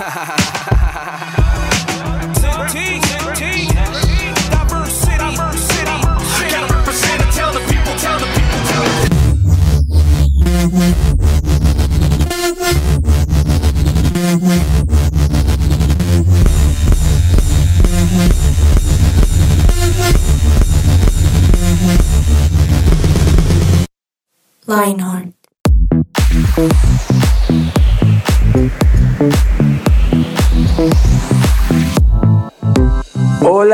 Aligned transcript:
ha 0.00 0.08
ha 0.08 0.24
ha 0.24 0.36
ha 0.70 0.79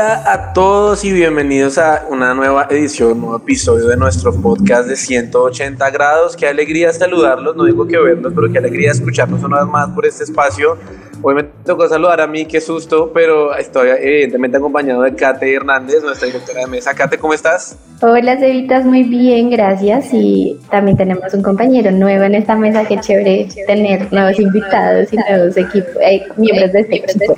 A 0.09 0.53
todos 0.53 1.03
y 1.03 1.11
bienvenidos 1.11 1.77
a 1.77 2.05
una 2.09 2.33
nueva 2.33 2.65
edición, 2.69 3.11
un 3.11 3.19
nuevo 3.19 3.35
episodio 3.35 3.87
de 3.87 3.97
nuestro 3.97 4.33
podcast 4.33 4.87
de 4.87 4.95
180 4.95 5.89
grados. 5.89 6.37
Qué 6.37 6.47
alegría 6.47 6.93
saludarlos, 6.93 7.57
no 7.57 7.65
digo 7.65 7.85
que 7.85 7.97
verlos, 7.97 8.31
pero 8.33 8.49
qué 8.49 8.57
alegría 8.57 8.91
escucharnos 8.91 9.43
una 9.43 9.59
vez 9.59 9.67
más 9.67 9.89
por 9.89 10.05
este 10.05 10.23
espacio 10.23 10.77
Hoy 11.21 11.35
me 11.35 11.43
tocó 11.43 11.87
saludar 11.89 12.21
a 12.21 12.27
mí, 12.27 12.45
qué 12.45 12.61
susto, 12.61 13.11
pero 13.13 13.55
estoy 13.55 13.89
evidentemente 13.89 14.57
acompañado 14.57 15.01
de 15.01 15.15
Kate 15.15 15.53
Hernández, 15.53 16.03
nuestra 16.03 16.27
directora 16.27 16.61
de 16.61 16.67
mesa. 16.67 16.93
Kate, 16.93 17.17
¿cómo 17.17 17.33
estás? 17.33 17.77
Hola, 18.01 18.37
Cevitas, 18.37 18.85
muy 18.85 19.03
bien, 19.03 19.49
gracias. 19.49 20.09
Y 20.13 20.59
también 20.69 20.95
tenemos 20.95 21.33
un 21.33 21.41
compañero 21.41 21.89
nuevo 21.91 22.23
en 22.23 22.35
esta 22.35 22.55
mesa, 22.55 22.85
qué 22.85 22.99
chévere 22.99 23.47
tener 23.65 24.11
nuevos 24.13 24.39
invitados 24.39 25.11
y 25.11 25.17
nuevos 25.17 25.57
equipos, 25.57 25.91
eh, 26.01 26.23
miembros 26.37 26.71
de 26.73 26.81
este 26.81 26.95
equipo. 26.97 27.33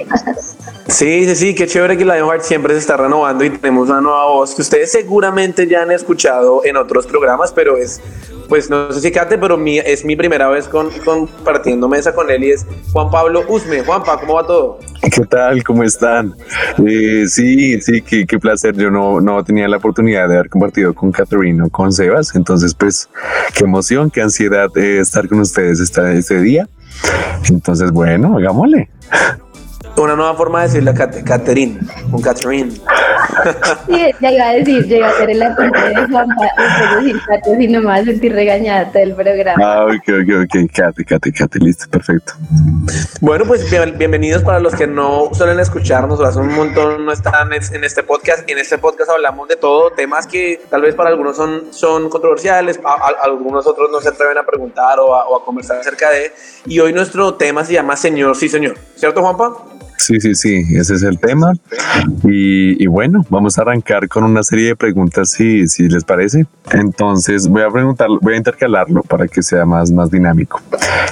Sí, 0.88 1.25
sí, 1.25 1.35
sí, 1.35 1.55
qué 1.55 1.67
chévere 1.67 1.97
que 1.97 2.03
Lionheart 2.03 2.41
siempre 2.41 2.73
se 2.73 2.80
está 2.80 2.97
renovando 2.97 3.45
y 3.45 3.52
tenemos 3.52 3.89
una 3.89 4.02
nueva 4.02 4.25
voz 4.25 4.55
que 4.55 4.61
ustedes 4.63 4.91
seguramente 4.91 5.67
ya 5.67 5.83
han 5.83 5.91
escuchado 5.91 6.66
en 6.66 6.75
otros 6.77 7.07
programas, 7.07 7.53
pero 7.53 7.77
es 7.77 8.02
pues 8.50 8.69
no 8.69 8.92
sé 8.92 9.00
si 9.00 9.11
Kate, 9.11 9.38
pero 9.38 9.64
es 9.66 10.03
mi 10.03 10.16
primera 10.16 10.50
vez 10.50 10.67
con, 10.67 10.89
compartiendo 11.05 11.88
mesa 11.88 12.14
con 12.14 12.30
él 12.31 12.44
y 12.44 12.52
es 12.52 12.66
Juan 12.91 13.11
Pablo 13.11 13.45
Usme. 13.47 13.83
Juanpa, 13.83 14.19
¿cómo 14.19 14.33
va 14.33 14.45
todo? 14.45 14.80
¿Qué 15.02 15.25
tal? 15.25 15.64
¿Cómo 15.64 15.83
están? 15.83 16.33
Eh, 16.86 17.25
sí, 17.28 17.80
sí, 17.80 18.02
qué, 18.02 18.39
placer. 18.39 18.75
Yo 18.75 18.89
no, 18.89 19.44
tenía 19.44 19.67
la 19.67 19.78
oportunidad 19.78 20.28
de 20.28 20.36
haber 20.36 20.50
compartido 20.50 20.94
con 20.94 21.11
Catherine 21.11 21.61
o 21.61 21.69
con 21.69 21.94
Sebas, 21.94 22.36
entonces 22.36 22.73
pues 22.73 23.08
qué 23.53 23.66
emoción, 23.66 24.09
qué 24.09 24.22
ansiedad 24.22 24.67
de 24.73 25.00
estar 25.00 25.28
con 25.28 25.39
ustedes 25.39 25.80
este 25.80 26.41
día. 26.41 26.67
Entonces, 27.50 27.91
bueno, 27.91 28.38
hagámosle. 28.38 28.89
Una 30.00 30.16
nueva 30.16 30.33
forma 30.33 30.61
de 30.61 30.67
decirle 30.67 30.92
a 30.92 30.94
Catherine, 30.94 31.78
con 32.09 32.22
Catherine. 32.22 32.72
Sí, 33.86 34.11
ya 34.22 34.31
iba 34.31 34.45
a 34.45 34.53
decir, 34.53 34.86
llega 34.88 35.09
a 35.09 35.14
ser 35.14 35.30
el 35.30 35.44
apunte 35.44 35.78
de 35.78 36.08
Juanpa, 36.08 36.47
si 37.44 37.67
no 37.67 37.80
me 37.81 37.86
vas 37.86 38.02
a 38.02 38.06
sentir 38.06 38.33
regañada 38.33 38.89
todo 38.91 39.03
el 39.03 39.14
programa. 39.14 39.56
Ah, 39.61 39.86
ok, 39.86 39.94
ok, 39.94 40.45
ok, 40.45 40.72
Kate, 40.73 41.03
Kate, 41.03 41.31
Kate, 41.33 41.59
listo, 41.59 41.89
perfecto. 41.89 42.33
Bueno, 43.19 43.44
pues 43.45 43.69
bienvenidos 43.97 44.41
para 44.44 44.59
los 44.59 44.73
que 44.73 44.88
no 44.88 45.30
suelen 45.33 45.59
escucharnos, 45.59 46.22
hace 46.22 46.39
un 46.39 46.53
montón 46.56 47.06
no 47.06 47.11
están 47.11 47.52
en 47.52 47.84
este 47.84 48.03
podcast. 48.03 48.50
En 48.50 48.58
este 48.58 48.78
podcast 48.78 49.11
hablamos 49.11 49.50
de 49.50 49.58
todo, 49.58 49.91
temas 49.91 50.28
que 50.28 50.61
tal 50.69 50.81
vez 50.81 50.95
para 50.95 51.09
algunos 51.09 51.36
son, 51.36 51.73
son 51.73 52.09
controversiales, 52.09 52.80
algunos 53.23 53.67
otros 53.67 53.89
no 53.91 54.00
se 54.00 54.09
atreven 54.09 54.38
a 54.38 54.44
preguntar 54.44 54.97
o 55.00 55.13
a, 55.13 55.28
o 55.28 55.41
a 55.41 55.45
conversar 55.45 55.78
acerca 55.78 56.09
de. 56.09 56.31
Y 56.66 56.80
hoy 56.80 56.94
nuestro 56.94 57.34
tema 57.36 57.66
se 57.66 57.73
llama 57.73 57.97
Señor, 57.97 58.38
sí, 58.38 58.47
señor. 58.47 58.78
¿Cierto, 58.95 59.22
Juanpa? 59.22 59.56
Sí, 60.00 60.22
sí, 60.22 60.33
sí, 60.33 60.64
ese 60.75 60.95
es 60.95 61.03
el 61.03 61.19
tema. 61.19 61.53
Y, 62.23 62.88
bueno, 62.88 63.25
vamos 63.30 63.58
a 63.58 63.64
arrancar 63.64 64.08
con 64.08 64.23
una 64.23 64.44
serie 64.44 64.68
de 64.68 64.75
preguntas, 64.75 65.31
si, 65.31 65.68
si 65.68 65.90
les 65.90 66.06
parece. 66.06 66.46
Entonces, 66.72 67.50
voy 67.50 67.63
a 67.63 67.69
preguntar, 67.69 68.07
voy 68.22 68.35
a 68.35 68.38
intercalarlo 68.38 69.03
para 69.03 69.28
que 69.28 69.44
sea 69.44 69.66
más, 69.66 69.91
más 69.91 70.09
dinámico. 70.09 70.62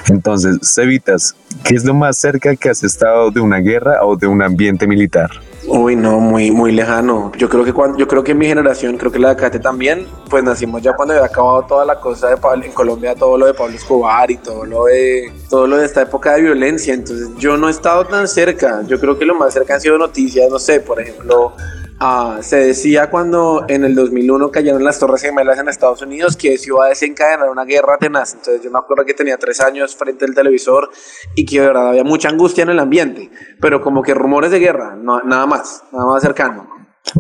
Entonces, 0.08 0.60
Cevitas, 0.64 1.36
¿qué 1.66 1.76
es 1.76 1.84
lo 1.84 1.94
más 1.94 2.18
cerca 2.18 2.56
que 2.56 2.70
has 2.70 2.82
estado 2.84 3.30
de 3.30 3.42
una 3.42 3.58
guerra 3.58 4.06
o 4.06 4.16
de 4.16 4.26
un 4.26 4.42
ambiente 4.42 4.88
militar? 4.88 5.32
Uy, 5.68 5.98
no, 5.98 6.22
muy, 6.22 6.50
muy 6.52 6.72
lejano. 6.72 7.34
Yo 7.38 7.50
creo 7.50 7.66
que 7.66 7.74
cuando, 7.74 7.98
yo 7.98 8.08
creo 8.08 8.24
que 8.24 8.34
mi 8.34 8.46
generación, 8.46 8.98
creo 8.98 9.12
que 9.12 9.20
la 9.20 9.30
de 9.30 9.36
Cate 9.36 9.60
también, 9.60 10.06
pues 10.30 10.44
nacimos 10.44 10.82
ya 10.82 10.94
cuando 10.94 11.14
había 11.14 11.26
acabado 11.26 11.64
toda 11.64 11.86
la 11.86 12.00
cosa 12.00 12.30
de 12.30 12.38
Pablo, 12.38 12.66
en 12.66 12.72
Colombia, 12.72 13.16
todo 13.16 13.38
lo 13.38 13.46
de 13.46 13.54
Pablo 13.54 13.76
Escobar 13.76 14.30
y 14.30 14.38
todo 14.38 14.66
lo 14.66 14.86
de 14.86 15.32
todo 15.50 15.68
lo 15.68 15.78
de 15.78 15.86
esta 15.86 16.02
época 16.02 16.34
de 16.34 16.42
violencia. 16.42 16.94
Entonces, 16.94 17.30
yo 17.38 17.58
no 17.58 17.68
he 17.68 17.72
estado 17.72 18.06
tan 18.06 18.28
cerca. 18.28 18.84
Yo 18.88 19.00
creo 19.00 19.18
que 19.18 19.26
lo 19.26 19.36
más 19.36 19.54
cerca 19.54 19.76
han 19.76 19.82
sido 19.82 19.98
noticias, 19.98 20.50
no 20.50 20.60
sé, 20.60 20.80
por 20.80 21.02
ejemplo, 21.02 21.54
Ah, 22.00 22.38
se 22.42 22.58
decía 22.58 23.10
cuando 23.10 23.66
en 23.68 23.84
el 23.84 23.96
2001 23.96 24.52
cayeron 24.52 24.84
las 24.84 25.00
Torres 25.00 25.24
Gemelas 25.24 25.58
en 25.58 25.68
Estados 25.68 26.04
Unidos 26.04 26.38
que 26.38 26.56
se 26.60 26.70
iba 26.70 26.86
a 26.86 26.90
desencadenar 26.90 27.50
una 27.50 27.66
guerra 27.66 27.98
tenaz. 27.98 28.36
Entonces 28.36 28.62
yo 28.64 28.70
me 28.70 28.78
acuerdo 28.78 29.04
que 29.04 29.16
tenía 29.16 29.38
tres 29.38 29.60
años 29.62 29.96
frente 29.96 30.26
al 30.26 30.36
televisor 30.36 30.90
y 31.34 31.44
que 31.46 31.60
verdad 31.60 31.90
había 31.90 32.04
mucha 32.04 32.30
angustia 32.30 32.62
en 32.62 32.70
el 32.70 32.80
ambiente, 32.80 33.32
pero 33.60 33.82
como 33.82 34.04
que 34.04 34.14
rumores 34.14 34.52
de 34.52 34.60
guerra, 34.60 34.96
nada 34.96 35.48
más, 35.48 35.84
nada 35.92 36.06
más 36.06 36.22
cercano. 36.22 36.68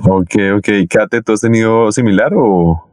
Ok, 0.04 0.36
ok. 0.58 0.68
Kate, 0.88 1.24
¿tú 1.24 1.34
has 1.34 1.42
tenido 1.42 1.92
similar 1.92 2.34
o...? 2.36 2.87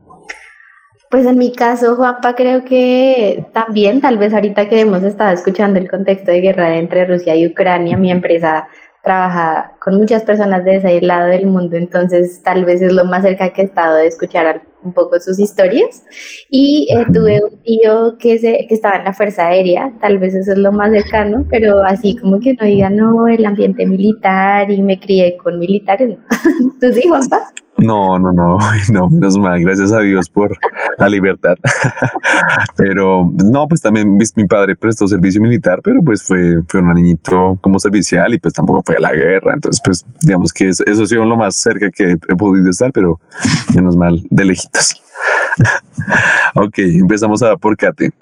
Pues 1.14 1.26
en 1.26 1.38
mi 1.38 1.52
caso, 1.52 1.94
Juanpa, 1.94 2.34
creo 2.34 2.64
que 2.64 3.46
también, 3.52 4.00
tal 4.00 4.18
vez 4.18 4.34
ahorita 4.34 4.68
que 4.68 4.80
hemos 4.80 5.04
estado 5.04 5.32
escuchando 5.32 5.78
el 5.78 5.88
contexto 5.88 6.32
de 6.32 6.40
guerra 6.40 6.76
entre 6.76 7.06
Rusia 7.06 7.36
y 7.36 7.46
Ucrania, 7.46 7.96
mi 7.96 8.10
empresa 8.10 8.66
trabaja 9.00 9.73
con 9.84 9.98
muchas 9.98 10.22
personas 10.22 10.64
de 10.64 10.76
ese 10.76 11.02
lado 11.02 11.28
del 11.28 11.46
mundo, 11.46 11.76
entonces 11.76 12.42
tal 12.42 12.64
vez 12.64 12.80
es 12.80 12.90
lo 12.90 13.04
más 13.04 13.22
cerca 13.22 13.52
que 13.52 13.60
he 13.60 13.64
estado 13.66 13.96
de 13.96 14.06
escuchar 14.06 14.62
un 14.82 14.94
poco 14.94 15.20
sus 15.20 15.38
historias. 15.38 16.04
Y 16.48 16.88
eh, 16.90 17.04
tuve 17.12 17.42
un 17.44 17.62
tío 17.62 18.16
que, 18.18 18.38
se, 18.38 18.66
que 18.66 18.74
estaba 18.74 18.96
en 18.96 19.04
la 19.04 19.12
Fuerza 19.12 19.46
Aérea, 19.46 19.92
tal 20.00 20.18
vez 20.18 20.34
eso 20.34 20.52
es 20.52 20.58
lo 20.58 20.72
más 20.72 20.90
cercano, 20.90 21.44
pero 21.50 21.84
así 21.84 22.16
como 22.16 22.40
que 22.40 22.54
no 22.54 22.64
diga, 22.64 22.88
no, 22.88 23.28
el 23.28 23.44
ambiente 23.44 23.84
militar 23.84 24.70
y 24.70 24.80
me 24.80 24.98
crié 24.98 25.36
con 25.36 25.58
militares. 25.58 26.16
¿Tú 26.80 26.90
sí, 26.90 27.06
Juanpa? 27.06 27.42
No, 27.76 28.18
no, 28.18 28.32
no, 28.32 28.58
no, 28.92 29.10
menos 29.10 29.36
mal, 29.38 29.60
gracias 29.60 29.92
a 29.92 30.00
Dios 30.00 30.28
por 30.30 30.56
la 30.98 31.08
libertad. 31.08 31.56
pero 32.76 33.30
no, 33.44 33.66
pues 33.68 33.80
también 33.80 34.16
mi 34.16 34.46
padre 34.46 34.76
prestó 34.76 35.08
servicio 35.08 35.40
militar, 35.40 35.80
pero 35.82 36.00
pues 36.02 36.22
fue, 36.22 36.62
fue 36.68 36.80
un 36.80 36.94
niñito 36.94 37.58
como 37.60 37.78
servicial 37.78 38.32
y 38.34 38.38
pues 38.38 38.54
tampoco 38.54 38.82
fue 38.84 38.96
a 38.96 39.00
la 39.00 39.12
guerra. 39.12 39.54
Entonces, 39.54 39.73
pues 39.80 40.04
digamos 40.20 40.52
que 40.52 40.68
eso, 40.68 40.84
ha 40.86 41.06
sido 41.06 41.24
lo 41.24 41.36
más 41.36 41.56
cerca 41.56 41.90
que 41.90 42.12
he 42.12 42.36
podido 42.36 42.70
estar, 42.70 42.92
pero 42.92 43.20
menos 43.74 43.96
mal, 43.96 44.22
de 44.30 44.44
lejitos. 44.44 45.02
ok, 46.54 46.78
empezamos 46.78 47.42
a 47.42 47.56
por 47.56 47.76
Kate. 47.76 48.12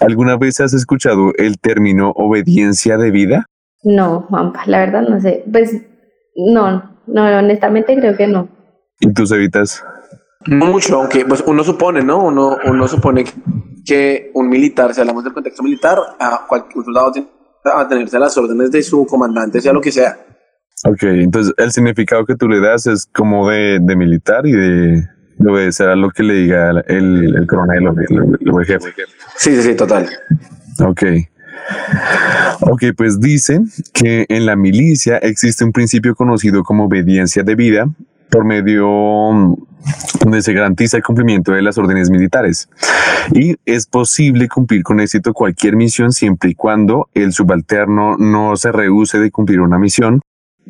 ¿Alguna 0.00 0.36
vez 0.36 0.60
has 0.60 0.74
escuchado 0.74 1.32
el 1.36 1.58
término 1.58 2.10
obediencia 2.10 2.96
de 2.98 3.10
vida? 3.10 3.46
No, 3.82 4.22
Juanpa, 4.28 4.62
la 4.66 4.80
verdad 4.80 5.02
no 5.02 5.20
sé. 5.20 5.44
Pues 5.50 5.82
no, 6.34 6.98
no, 7.06 7.38
honestamente 7.38 7.96
creo 7.96 8.16
que 8.16 8.26
no. 8.26 8.48
¿Y 9.00 9.12
tú, 9.12 9.24
evitas? 9.34 9.84
No 10.46 10.66
mucho, 10.66 11.00
aunque 11.00 11.24
pues 11.24 11.42
uno 11.46 11.64
supone, 11.64 12.02
¿no? 12.02 12.24
Uno, 12.24 12.56
uno 12.64 12.88
supone 12.88 13.24
que 13.84 14.30
un 14.34 14.48
militar, 14.48 14.94
si 14.94 15.00
hablamos 15.00 15.24
del 15.24 15.32
contexto 15.32 15.62
militar, 15.62 15.98
a 16.18 16.46
cualquier 16.48 16.84
soldado 16.84 17.12
tiene 17.12 17.36
a 17.74 17.88
tenerse 17.88 18.18
las 18.18 18.36
órdenes 18.36 18.70
de 18.70 18.82
su 18.82 19.06
comandante, 19.06 19.60
sea 19.60 19.72
lo 19.72 19.80
que 19.80 19.92
sea. 19.92 20.18
Ok, 20.84 21.02
entonces 21.04 21.54
el 21.56 21.72
significado 21.72 22.24
que 22.26 22.36
tú 22.36 22.48
le 22.48 22.60
das 22.60 22.86
es 22.86 23.06
como 23.06 23.48
de, 23.48 23.78
de 23.80 23.96
militar 23.96 24.46
y 24.46 24.52
de, 24.52 25.08
de, 25.38 25.50
obedecer 25.50 25.88
a 25.88 25.96
lo 25.96 26.10
que 26.10 26.22
le 26.22 26.34
diga 26.34 26.70
el, 26.86 27.34
el 27.34 27.46
coronel 27.46 27.88
o 27.88 28.60
el, 28.60 28.66
jefe. 28.66 28.92
Sí, 29.36 29.56
sí, 29.56 29.62
sí, 29.62 29.74
total. 29.74 30.06
Ok. 30.80 31.02
Ok, 32.60 32.84
pues 32.96 33.18
dice 33.20 33.60
que 33.92 34.26
en 34.28 34.46
la 34.46 34.54
milicia 34.54 35.16
existe 35.18 35.64
un 35.64 35.72
principio 35.72 36.14
conocido 36.14 36.62
como 36.62 36.84
obediencia 36.84 37.42
de 37.42 37.54
vida 37.54 37.88
por 38.30 38.44
medio 38.44 38.86
donde 40.20 40.42
se 40.42 40.52
garantiza 40.52 40.96
el 40.96 41.02
cumplimiento 41.02 41.52
de 41.52 41.62
las 41.62 41.78
órdenes 41.78 42.10
militares. 42.10 42.68
Y 43.32 43.56
es 43.64 43.86
posible 43.86 44.48
cumplir 44.48 44.82
con 44.82 45.00
éxito 45.00 45.32
cualquier 45.32 45.76
misión 45.76 46.12
siempre 46.12 46.50
y 46.50 46.54
cuando 46.54 47.08
el 47.14 47.32
subalterno 47.32 48.16
no 48.18 48.56
se 48.56 48.72
rehúse 48.72 49.18
de 49.18 49.30
cumplir 49.30 49.60
una 49.60 49.78
misión 49.78 50.20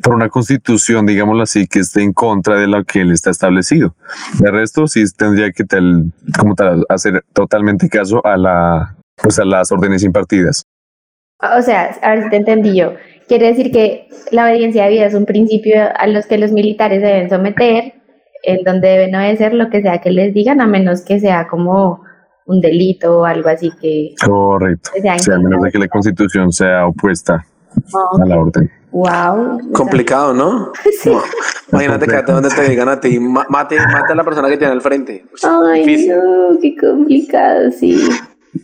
por 0.01 0.13
una 0.13 0.29
constitución, 0.29 1.05
digámoslo 1.05 1.43
así, 1.43 1.67
que 1.67 1.79
esté 1.79 2.03
en 2.03 2.13
contra 2.13 2.59
de 2.59 2.67
lo 2.67 2.83
que 2.83 3.01
él 3.01 3.11
está 3.11 3.31
establecido. 3.31 3.95
De 4.39 4.51
resto, 4.51 4.87
sí 4.87 5.03
tendría 5.15 5.51
que 5.51 5.63
tal, 5.63 6.11
como 6.39 6.55
tal, 6.55 6.85
hacer 6.89 7.23
totalmente 7.33 7.89
caso 7.89 8.25
a 8.25 8.37
la, 8.37 8.95
pues 9.15 9.39
a 9.39 9.45
las 9.45 9.71
órdenes 9.71 10.03
impartidas. 10.03 10.65
O 11.39 11.61
sea, 11.61 11.95
a 12.01 12.15
ver 12.15 12.23
si 12.23 12.29
te 12.29 12.35
entendí 12.37 12.75
yo. 12.75 12.93
Quiere 13.27 13.47
decir 13.47 13.71
que 13.71 14.07
la 14.31 14.45
obediencia 14.45 14.85
de 14.85 14.91
vida 14.91 15.05
es 15.05 15.13
un 15.13 15.25
principio 15.25 15.75
a 15.95 16.07
los 16.07 16.25
que 16.25 16.37
los 16.37 16.51
militares 16.51 17.01
deben 17.01 17.29
someter, 17.29 17.93
en 18.43 18.63
donde 18.63 18.87
deben 18.87 19.15
obedecer 19.15 19.53
lo 19.53 19.69
que 19.69 19.81
sea 19.81 19.99
que 19.99 20.11
les 20.11 20.33
digan, 20.33 20.61
a 20.61 20.67
menos 20.67 21.01
que 21.01 21.19
sea 21.19 21.47
como 21.47 22.01
un 22.45 22.61
delito 22.61 23.19
o 23.19 23.25
algo 23.25 23.49
así 23.49 23.71
que... 23.81 24.15
Correcto. 24.25 24.91
sea, 25.01 25.13
a 25.13 25.39
menos 25.39 25.61
de 25.63 25.71
que 25.71 25.79
la 25.79 25.87
constitución 25.87 26.51
sea 26.51 26.87
opuesta 26.87 27.45
a 28.21 28.25
la 28.25 28.39
orden. 28.39 28.69
Wow. 28.91 29.71
Complicado, 29.73 30.33
¿no? 30.33 30.71
Sí. 31.01 31.09
No. 31.09 31.21
Imagínate 31.71 32.07
que 32.07 32.21
donde 32.31 32.49
te 32.49 32.69
digan 32.69 32.87
a 32.89 32.99
ti, 32.99 33.19
"Ma- 33.19 33.45
mate, 33.49 33.75
mate 33.75 34.13
a 34.13 34.15
la 34.15 34.23
persona 34.23 34.47
que 34.49 34.57
tiene 34.57 34.71
al 34.73 34.81
frente. 34.81 35.25
Ay, 35.43 35.85
difícil. 35.85 36.15
no, 36.15 36.57
qué 36.61 36.75
complicado, 36.77 37.71
sí. 37.71 37.99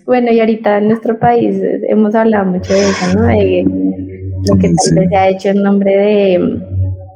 Bueno, 0.05 0.31
y 0.31 0.39
ahorita 0.39 0.77
en 0.77 0.87
nuestro 0.87 1.19
país 1.19 1.55
eh, 1.61 1.81
hemos 1.89 2.15
hablado 2.15 2.45
mucho 2.45 2.73
de 2.73 2.79
eso, 2.81 3.17
¿no? 3.19 3.25
De 3.27 3.63
lo 4.47 4.55
que 4.57 4.67
tal 4.69 4.75
Sí. 4.79 4.95
vez 4.95 5.09
se 5.09 5.15
ha 5.15 5.27
hecho 5.29 5.49
en 5.49 5.63
nombre 5.63 5.91
de, 5.95 6.59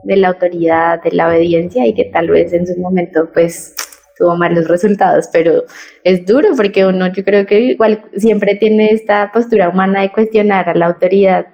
de 0.04 0.16
la 0.18 0.28
autoridad, 0.30 1.02
de 1.02 1.12
la 1.14 1.30
obediencia 1.30 1.86
y 1.88 1.94
que 1.94 2.06
tal 2.06 2.30
vez 2.30 2.52
en 2.54 2.68
su 2.68 2.78
momento, 2.80 3.30
pues, 3.34 3.74
tuvo 4.18 4.36
malos 4.36 4.68
resultados, 4.68 5.30
pero 5.32 5.64
es 6.04 6.26
duro 6.26 6.50
porque 6.58 6.86
uno, 6.86 7.08
yo 7.14 7.24
creo 7.24 7.46
que 7.46 7.60
igual 7.62 8.04
siempre 8.18 8.56
tiene 8.56 8.90
esta 8.92 9.32
postura 9.32 9.70
humana 9.70 10.02
de 10.02 10.12
cuestionar 10.12 10.68
a 10.70 10.76
la 10.76 10.88
autoridad. 10.88 11.46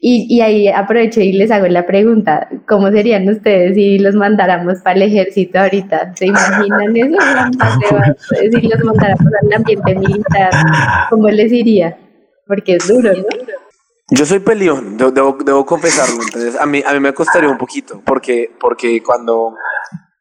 Y, 0.00 0.26
y 0.30 0.40
ahí 0.42 0.68
aprovecho 0.68 1.20
y 1.20 1.32
les 1.32 1.50
hago 1.50 1.66
la 1.66 1.84
pregunta, 1.84 2.48
¿cómo 2.68 2.88
serían 2.90 3.28
ustedes 3.28 3.74
si 3.74 3.98
los 3.98 4.14
mandáramos 4.14 4.74
para 4.84 4.94
el 4.96 5.02
ejército 5.02 5.58
ahorita? 5.58 6.12
¿Se 6.14 6.26
imaginan 6.26 6.96
eso? 6.96 7.18
Si 8.60 8.68
los 8.68 8.84
mandáramos 8.84 9.26
al 9.42 9.52
ambiente 9.54 9.94
militar, 9.96 10.50
¿cómo 11.10 11.28
les 11.30 11.50
iría? 11.52 11.96
Porque 12.46 12.76
es 12.76 12.86
duro, 12.86 13.12
¿no? 13.12 13.24
Yo 14.10 14.24
soy 14.24 14.38
peleón, 14.38 14.96
de- 14.96 15.10
debo, 15.10 15.36
debo 15.44 15.66
confesarlo. 15.66 16.22
Entonces, 16.22 16.58
a 16.58 16.64
mí, 16.64 16.82
a 16.86 16.92
mí 16.94 17.00
me 17.00 17.12
costaría 17.12 17.48
un 17.50 17.58
poquito, 17.58 18.00
porque, 18.06 18.50
porque 18.60 19.02
cuando 19.02 19.54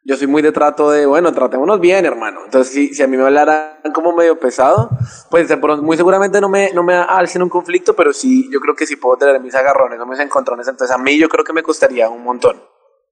yo 0.08 0.16
soy 0.16 0.28
muy 0.28 0.42
de 0.42 0.54
trato 0.54 0.90
de, 0.90 1.06
bueno, 1.06 1.34
tratémonos 1.34 1.82
bien, 1.82 2.06
hermano. 2.06 2.40
Entonces, 2.46 2.74
si, 2.74 2.94
si 2.94 3.04
a 3.04 3.08
mí 3.08 3.18
me 3.18 3.24
hablaran 3.24 3.74
como 3.94 4.16
medio 4.16 4.40
pesado, 4.40 4.90
pues 5.30 5.50
muy 5.82 5.98
seguramente 5.98 6.40
no 6.40 6.48
me, 6.48 6.72
no 6.74 6.82
me 6.82 6.94
alcen 6.96 7.42
un 7.44 7.50
conflicto, 7.50 7.94
pero 7.94 8.14
sí, 8.14 8.50
yo 8.50 8.62
creo 8.62 8.74
que 8.74 8.86
sí 8.88 8.96
puedo 8.96 9.18
tener 9.18 9.42
mis 9.42 9.54
agarrones 9.54 10.00
o 10.00 10.06
mis 10.06 10.20
encontrones. 10.22 10.66
Entonces, 10.70 10.96
a 10.96 10.98
mí 10.98 11.20
yo 11.20 11.28
creo 11.28 11.44
que 11.44 11.52
me 11.52 11.62
costaría 11.62 12.10
un 12.10 12.24
montón. 12.24 12.56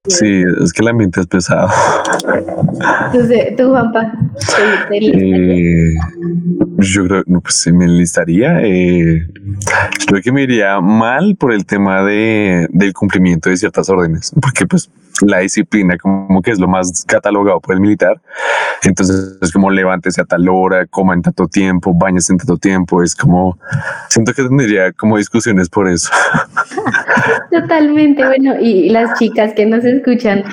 Sí, 0.08 0.42
es 0.64 0.72
que 0.72 0.80
el 0.82 0.88
ambiente 0.88 1.20
es 1.20 1.26
pesado. 1.26 1.68
Entonces, 3.12 3.56
tú, 3.56 3.68
Juanpa, 3.70 4.12
¿te- 4.88 5.00
te- 5.00 5.06
Eh, 5.06 5.94
yo 6.78 7.04
creo, 7.06 7.22
no, 7.26 7.40
pues 7.40 7.60
se 7.60 7.72
me 7.72 7.84
enlistaría. 7.84 8.60
Eh, 8.62 9.26
creo 10.06 10.22
que 10.22 10.32
me 10.32 10.42
iría 10.42 10.80
mal 10.80 11.36
por 11.36 11.52
el 11.52 11.64
tema 11.64 12.02
de, 12.02 12.66
del 12.70 12.92
cumplimiento 12.92 13.50
de 13.50 13.56
ciertas 13.56 13.88
órdenes, 13.88 14.32
porque 14.40 14.66
pues 14.66 14.90
la 15.22 15.38
disciplina 15.38 15.96
como 15.96 16.42
que 16.42 16.50
es 16.50 16.58
lo 16.58 16.68
más 16.68 17.04
catalogado 17.06 17.60
por 17.60 17.74
el 17.74 17.80
militar. 17.80 18.20
Entonces 18.82 19.38
es 19.40 19.52
como 19.52 19.70
levántese 19.70 20.20
a 20.20 20.24
tal 20.24 20.48
hora, 20.48 20.86
coma 20.86 21.14
en 21.14 21.22
tanto 21.22 21.48
tiempo, 21.48 21.94
bañes 21.94 22.28
en 22.30 22.38
tanto 22.38 22.56
tiempo. 22.56 23.02
Es 23.02 23.14
como, 23.14 23.58
siento 24.08 24.32
que 24.32 24.42
tendría 24.42 24.92
como 24.92 25.16
discusiones 25.16 25.68
por 25.68 25.88
eso. 25.88 26.10
Totalmente, 27.50 28.24
bueno, 28.24 28.54
y 28.60 28.88
las 28.90 29.18
chicas 29.18 29.52
que 29.54 29.66
nos 29.66 29.84
escuchan 29.84 30.44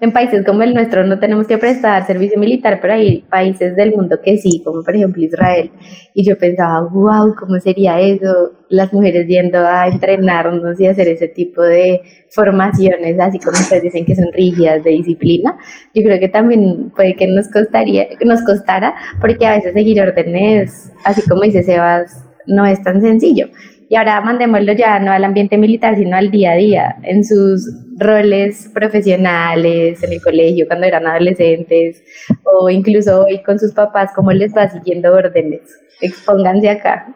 en 0.00 0.12
países 0.12 0.44
como 0.46 0.62
el 0.62 0.74
nuestro 0.74 1.04
no 1.04 1.18
tenemos 1.18 1.46
que 1.48 1.58
prestar 1.58 2.06
servicio 2.06 2.38
militar, 2.38 2.78
pero 2.80 2.94
hay 2.94 3.22
países 3.22 3.74
del 3.74 3.92
mundo 3.92 4.20
que 4.22 4.38
sí, 4.38 4.62
como 4.64 4.84
por 4.84 4.94
ejemplo 4.94 5.22
Israel. 5.22 5.72
Y 6.14 6.24
yo 6.24 6.38
pensaba, 6.38 6.82
wow, 6.82 7.34
¿cómo 7.34 7.58
sería 7.58 8.00
eso? 8.00 8.52
Las 8.68 8.92
mujeres 8.92 9.26
yendo 9.26 9.58
a 9.58 9.88
entrenarnos 9.88 10.80
y 10.80 10.86
hacer 10.86 11.08
ese 11.08 11.28
tipo 11.28 11.62
de 11.62 12.00
formaciones, 12.30 13.18
así 13.18 13.38
como 13.40 13.58
ustedes 13.58 13.82
dicen 13.82 14.04
que 14.04 14.14
son 14.14 14.32
rígidas 14.32 14.84
de 14.84 14.90
disciplina. 14.90 15.58
Yo 15.94 16.02
creo 16.02 16.20
que 16.20 16.28
también 16.28 16.90
puede 16.94 17.16
que 17.16 17.26
nos 17.26 17.48
costaría, 17.48 18.06
nos 18.24 18.42
costara, 18.42 18.94
porque 19.20 19.46
a 19.46 19.56
veces 19.56 19.72
seguir 19.72 20.00
órdenes, 20.00 20.92
así 21.04 21.22
como 21.28 21.42
dice 21.42 21.64
Sebas, 21.64 22.24
no 22.46 22.64
es 22.64 22.80
tan 22.82 23.00
sencillo. 23.00 23.48
Y 23.90 23.96
ahora 23.96 24.20
mandémoslo 24.20 24.72
ya 24.72 24.98
no 24.98 25.12
al 25.12 25.24
ambiente 25.24 25.56
militar, 25.56 25.96
sino 25.96 26.16
al 26.16 26.30
día 26.30 26.52
a 26.52 26.56
día, 26.56 26.96
en 27.04 27.24
sus 27.24 27.66
roles 27.96 28.70
profesionales, 28.74 30.02
en 30.02 30.12
el 30.12 30.22
colegio, 30.22 30.66
cuando 30.66 30.86
eran 30.86 31.06
adolescentes, 31.06 32.02
o 32.44 32.68
incluso 32.68 33.24
hoy 33.24 33.42
con 33.42 33.58
sus 33.58 33.72
papás, 33.72 34.10
cómo 34.14 34.30
les 34.32 34.54
va 34.54 34.68
siguiendo 34.68 35.12
órdenes. 35.14 35.62
Expónganse 36.02 36.68
acá. 36.68 37.06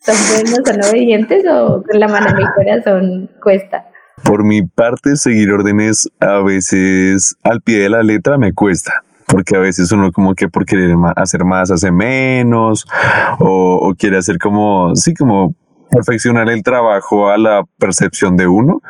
¿Son 0.00 0.14
buenos, 0.32 0.60
son 0.64 0.90
obedientes 0.90 1.44
o 1.50 1.82
con 1.82 2.00
la 2.00 2.08
mano 2.08 2.28
en 2.30 2.38
el 2.38 2.48
corazón 2.54 3.30
cuesta? 3.42 3.86
Por 4.24 4.44
mi 4.44 4.62
parte, 4.62 5.16
seguir 5.16 5.50
órdenes 5.50 6.08
a 6.20 6.42
veces 6.42 7.36
al 7.42 7.62
pie 7.62 7.80
de 7.80 7.88
la 7.88 8.02
letra 8.02 8.36
me 8.36 8.52
cuesta. 8.52 9.02
Porque 9.26 9.56
a 9.56 9.60
veces 9.60 9.92
uno 9.92 10.10
como 10.10 10.34
que 10.34 10.48
por 10.48 10.66
querer 10.66 10.96
hacer 11.16 11.44
más 11.44 11.70
hace 11.70 11.92
menos 11.92 12.86
o, 13.38 13.76
o 13.76 13.94
quiere 13.94 14.18
hacer 14.18 14.38
como, 14.38 14.94
sí, 14.96 15.14
como 15.14 15.54
perfeccionar 15.90 16.48
el 16.48 16.62
trabajo 16.62 17.28
a 17.30 17.36
la 17.38 17.64
percepción 17.78 18.36
de 18.36 18.46
uno. 18.46 18.80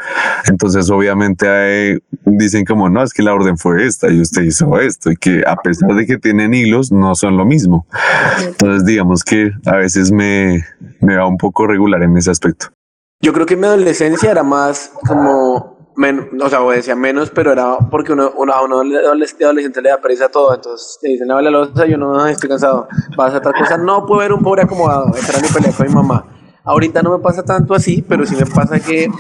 Entonces 0.47 0.91
obviamente 0.91 1.49
hay- 1.49 1.99
dicen 2.25 2.65
como, 2.65 2.89
no, 2.89 3.03
es 3.03 3.13
que 3.13 3.23
la 3.23 3.35
orden 3.35 3.57
fue 3.59 3.87
esta 3.87 4.11
y 4.11 4.21
usted 4.21 4.43
hizo 4.43 4.79
esto 4.79 5.11
y 5.11 5.17
que 5.17 5.43
a 5.47 5.57
pesar 5.57 5.91
de 5.95 6.07
que 6.07 6.19
tienen 6.19 6.55
hilos, 6.55 6.93
no 6.93 7.15
son 7.15 7.37
lo 7.37 7.45
mismo. 7.45 7.87
Entonces 8.47 8.85
digamos 8.85 9.25
que 9.25 9.51
a 9.67 9.77
veces 9.77 10.13
me, 10.13 10.65
me 11.01 11.17
va 11.17 11.27
un 11.27 11.37
poco 11.39 11.67
regular 11.67 12.03
en 12.03 12.17
ese 12.17 12.31
aspecto. 12.31 12.67
Yo 13.23 13.33
creo 13.33 13.47
que 13.47 13.57
mi 13.57 13.67
adolescencia 13.67 14.31
era 14.31 14.43
más 14.43 14.93
como, 15.07 15.93
men- 15.97 16.31
o 16.43 16.49
sea, 16.49 16.63
obedecía 16.63 16.97
menos, 16.97 17.31
pero 17.31 17.53
era 17.53 17.77
porque 17.91 18.13
uno, 18.15 18.33
uno- 18.37 18.53
a 18.53 18.65
uno 18.65 18.81
de 18.81 18.97
adoles- 18.97 19.37
de 19.37 19.45
adolescente 19.45 19.83
le 19.83 19.91
da 19.91 19.99
pereza 19.99 20.29
todo, 20.29 20.55
entonces 20.55 20.99
te 21.03 21.09
dicen, 21.09 21.29
lávale 21.29 21.51
la 21.51 21.59
loza, 21.59 21.85
yo 21.87 21.99
no, 21.99 22.19
"Ay, 22.23 22.33
estoy 22.33 22.49
cansado, 22.49 22.89
vas 23.17 23.35
a 23.35 23.39
otra 23.39 23.53
cosa, 23.53 23.77
no 23.77 24.07
puedo 24.07 24.21
ver 24.21 24.33
un 24.33 24.43
pobre 24.43 24.63
acomodado, 24.63 25.15
esa 25.15 25.33
era 25.33 25.41
mi 25.47 25.49
pelea 25.53 25.73
con 25.77 25.87
mi 25.87 25.93
mamá. 25.95 26.25
Ahorita 26.65 27.03
no 27.03 27.17
me 27.17 27.23
pasa 27.23 27.43
tanto 27.43 27.75
así, 27.75 28.05
pero 28.07 28.27
sí 28.27 28.37
me 28.37 28.47
pasa 28.47 28.79
que, 28.81 29.11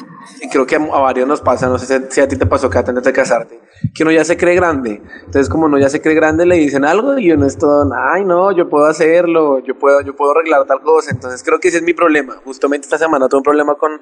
creo 0.50 0.66
que 0.66 0.76
a, 0.76 0.78
varios 0.78 1.26
nos 1.26 1.40
pasa, 1.40 1.68
no 1.68 1.78
sé 1.78 2.06
si, 2.10 2.20
a 2.20 2.28
ti 2.28 2.36
te 2.36 2.46
pasó 2.46 2.68
que 2.68 2.78
antes 2.78 3.02
de 3.02 3.12
casarte, 3.12 3.60
que 3.94 4.02
uno 4.02 4.12
ya 4.12 4.24
se 4.24 4.36
cree 4.36 4.54
grande. 4.54 5.00
Entonces, 5.26 5.48
como 5.48 5.66
uno 5.66 5.78
ya 5.78 5.88
se 5.88 6.00
cree 6.00 6.14
grande, 6.14 6.46
le 6.46 6.56
dicen 6.56 6.84
algo 6.84 7.18
y 7.18 7.30
uno 7.32 7.46
es 7.46 7.56
todo, 7.58 7.90
ay, 7.94 8.24
no, 8.24 8.52
yo 8.52 8.68
puedo 8.68 8.86
hacerlo, 8.86 9.58
yo 9.60 9.74
puedo, 9.78 10.00
yo 10.02 10.14
puedo 10.14 10.32
arreglar 10.32 10.64
tal 10.66 10.80
cosa. 10.80 11.10
Entonces, 11.10 11.42
creo 11.42 11.58
que 11.58 11.68
ese 11.68 11.78
es 11.78 11.82
mi 11.82 11.94
problema. 11.94 12.34
Justamente 12.44 12.86
esta 12.86 12.98
semana 12.98 13.28
tuve 13.28 13.38
un 13.38 13.44
problema 13.44 13.74
con, 13.74 13.92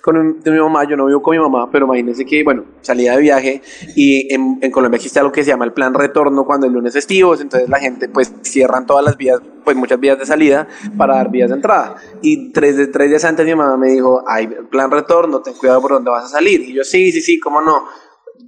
con 0.00 0.40
de 0.40 0.50
mi 0.50 0.58
mamá, 0.58 0.84
yo 0.88 0.96
no 0.96 1.06
vivo 1.06 1.22
con 1.22 1.36
mi 1.36 1.42
mamá, 1.42 1.70
pero 1.70 1.86
imagínense 1.86 2.24
que, 2.24 2.42
bueno, 2.44 2.64
salía 2.80 3.12
de 3.16 3.22
viaje 3.22 3.62
y 3.94 4.32
en, 4.34 4.58
en 4.62 4.70
Colombia 4.70 4.96
existe 4.96 5.18
algo 5.18 5.32
que 5.32 5.44
se 5.44 5.50
llama 5.50 5.64
el 5.64 5.72
plan 5.72 5.94
retorno 5.94 6.44
cuando 6.44 6.66
el 6.66 6.72
lunes 6.72 6.92
festivos, 6.94 7.40
entonces 7.40 7.68
la 7.68 7.78
gente 7.78 8.08
pues 8.08 8.32
cierran 8.42 8.86
todas 8.86 9.04
las 9.04 9.16
vías, 9.16 9.40
pues 9.64 9.76
muchas 9.76 9.98
vías 10.00 10.18
de 10.18 10.26
salida 10.26 10.66
para 10.96 11.16
dar 11.16 11.30
vías 11.30 11.50
de 11.50 11.56
entrada. 11.56 11.96
Y 12.22 12.52
tres, 12.52 12.76
de- 12.76 12.86
tres 12.86 13.10
días 13.10 13.24
antes 13.24 13.44
mi 13.44 13.54
mamá 13.54 13.76
me 13.76 13.88
dijo, 13.88 14.24
ay, 14.26 14.48
plan 14.70 14.90
retorno, 14.90 15.40
ten 15.42 15.54
cuidado 15.54 15.80
por 15.80 15.92
dónde 15.92 16.10
vas 16.10 16.24
a 16.24 16.28
salir. 16.28 16.60
Y 16.62 16.72
yo, 16.74 16.84
sí, 16.84 17.12
sí, 17.12 17.20
sí, 17.20 17.38
cómo 17.40 17.60
no. 17.60 17.84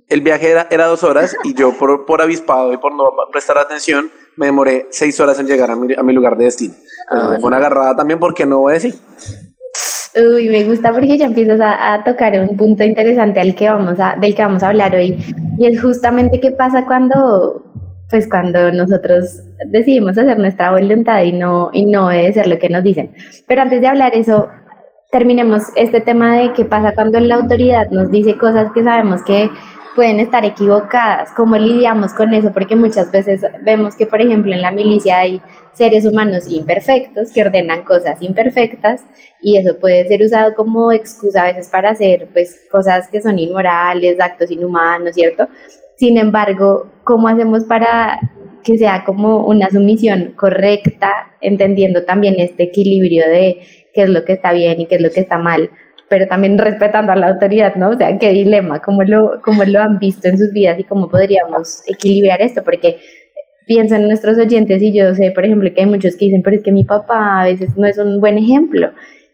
El 0.08 0.22
viaje 0.22 0.50
era, 0.50 0.66
era 0.70 0.86
dos 0.86 1.04
horas 1.04 1.36
y 1.44 1.54
yo 1.54 1.76
por, 1.78 2.06
por 2.06 2.22
avispado 2.22 2.72
y 2.72 2.78
por 2.78 2.94
no 2.94 3.04
prestar 3.30 3.58
atención 3.58 4.10
me 4.36 4.46
demoré 4.46 4.86
seis 4.90 5.18
horas 5.20 5.38
en 5.38 5.46
llegar 5.46 5.70
a 5.70 5.76
mi, 5.76 5.92
a 5.94 6.02
mi 6.02 6.12
lugar 6.12 6.36
de 6.36 6.44
destino. 6.44 6.74
Fue 7.40 7.48
una 7.48 7.56
agarrada 7.58 7.96
también 7.96 8.18
porque 8.18 8.46
no 8.46 8.60
voy 8.60 8.72
a 8.72 8.74
decir. 8.74 8.94
Uy, 10.16 10.48
me 10.48 10.64
gusta 10.64 10.92
porque 10.92 11.18
ya 11.18 11.26
empiezas 11.26 11.60
a, 11.60 11.94
a 11.94 12.04
tocar 12.04 12.32
un 12.40 12.56
punto 12.56 12.84
interesante 12.84 13.40
al 13.40 13.54
que 13.54 13.68
vamos 13.68 14.00
a, 14.00 14.16
del 14.18 14.34
que 14.34 14.42
vamos 14.42 14.62
a 14.62 14.68
hablar 14.68 14.94
hoy. 14.94 15.18
Y 15.58 15.66
es 15.66 15.82
justamente 15.82 16.40
qué 16.40 16.52
pasa 16.52 16.86
cuando, 16.86 17.64
pues 18.10 18.28
cuando 18.28 18.72
nosotros 18.72 19.42
decidimos 19.70 20.16
hacer 20.16 20.38
nuestra 20.38 20.70
voluntad 20.70 21.22
y 21.22 21.32
no, 21.32 21.70
y 21.72 21.84
no 21.84 22.06
obedecer 22.06 22.46
lo 22.46 22.58
que 22.58 22.68
nos 22.68 22.82
dicen. 22.82 23.12
Pero 23.46 23.62
antes 23.62 23.80
de 23.80 23.88
hablar 23.88 24.14
eso, 24.14 24.48
terminemos 25.10 25.64
este 25.76 26.00
tema 26.00 26.36
de 26.36 26.52
qué 26.52 26.64
pasa 26.64 26.94
cuando 26.94 27.18
la 27.20 27.36
autoridad 27.36 27.90
nos 27.90 28.10
dice 28.10 28.38
cosas 28.38 28.70
que 28.72 28.84
sabemos 28.84 29.22
que 29.24 29.50
pueden 29.98 30.20
estar 30.20 30.44
equivocadas, 30.44 31.32
cómo 31.32 31.56
lidiamos 31.56 32.14
con 32.14 32.32
eso, 32.32 32.52
porque 32.52 32.76
muchas 32.76 33.10
veces 33.10 33.42
vemos 33.64 33.96
que, 33.96 34.06
por 34.06 34.20
ejemplo, 34.20 34.52
en 34.52 34.62
la 34.62 34.70
milicia 34.70 35.18
hay 35.18 35.42
seres 35.72 36.06
humanos 36.06 36.44
imperfectos 36.48 37.32
que 37.32 37.42
ordenan 37.42 37.82
cosas 37.82 38.22
imperfectas 38.22 39.04
y 39.42 39.56
eso 39.56 39.76
puede 39.80 40.06
ser 40.06 40.22
usado 40.22 40.54
como 40.54 40.92
excusa 40.92 41.42
a 41.42 41.46
veces 41.46 41.68
para 41.68 41.90
hacer 41.90 42.28
pues 42.32 42.60
cosas 42.70 43.08
que 43.08 43.20
son 43.20 43.40
inmorales, 43.40 44.20
actos 44.20 44.52
inhumanos, 44.52 45.16
¿cierto? 45.16 45.48
Sin 45.96 46.16
embargo, 46.16 46.92
¿cómo 47.02 47.26
hacemos 47.26 47.64
para 47.64 48.20
que 48.62 48.78
sea 48.78 49.02
como 49.04 49.48
una 49.48 49.68
sumisión 49.68 50.34
correcta, 50.36 51.32
entendiendo 51.40 52.04
también 52.04 52.36
este 52.38 52.62
equilibrio 52.62 53.28
de 53.28 53.62
qué 53.92 54.02
es 54.02 54.10
lo 54.10 54.24
que 54.24 54.34
está 54.34 54.52
bien 54.52 54.80
y 54.80 54.86
qué 54.86 54.94
es 54.94 55.00
lo 55.00 55.10
que 55.10 55.18
está 55.18 55.38
mal, 55.38 55.70
pero 56.08 56.26
también 56.26 56.58
respetando 56.58 57.12
a 57.12 57.16
la 57.16 57.28
autoridad, 57.28 57.74
¿no? 57.76 57.90
O 57.90 57.96
sea, 57.96 58.18
qué 58.18 58.30
dilema, 58.30 58.80
cómo 58.80 59.02
lo, 59.02 59.40
cómo 59.42 59.64
lo 59.64 59.80
han 59.80 59.98
visto 59.98 60.28
en 60.28 60.38
sus 60.38 60.52
vidas 60.52 60.78
y 60.78 60.84
cómo 60.84 61.08
podríamos 61.08 61.82
equilibrar 61.86 62.40
esto, 62.40 62.64
porque 62.64 62.98
pienso 63.66 63.96
en 63.96 64.06
nuestros 64.06 64.38
oyentes 64.38 64.82
y 64.82 64.92
yo 64.92 65.14
sé, 65.14 65.30
por 65.30 65.44
ejemplo, 65.44 65.70
que 65.74 65.82
hay 65.82 65.86
muchos 65.86 66.16
que 66.16 66.26
dicen, 66.26 66.42
pero 66.42 66.56
es 66.56 66.62
que 66.62 66.72
mi 66.72 66.84
papá 66.84 67.42
a 67.42 67.44
veces 67.44 67.76
no 67.76 67.86
es 67.86 67.98
un 67.98 68.20
buen 68.20 68.38
ejemplo, 68.38 68.90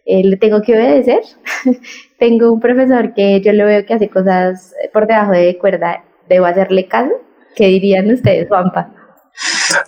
eh, 0.07 0.25
le 0.25 0.37
tengo 0.37 0.61
que 0.61 0.75
obedecer. 0.75 1.21
tengo 2.19 2.53
un 2.53 2.61
profesor 2.61 3.15
que 3.15 3.41
yo 3.41 3.53
lo 3.53 3.65
veo 3.67 3.87
que 3.87 3.95
hace 3.95 4.09
cosas 4.09 4.75
por 4.93 5.07
debajo 5.07 5.33
de 5.33 5.57
cuerda, 5.59 6.05
¿debo 6.29 6.47
hacerle 6.47 6.87
caso? 6.87 7.13
¿Qué 7.55 7.69
dirían 7.69 8.11
ustedes, 8.11 8.49
Juanpa? 8.49 8.93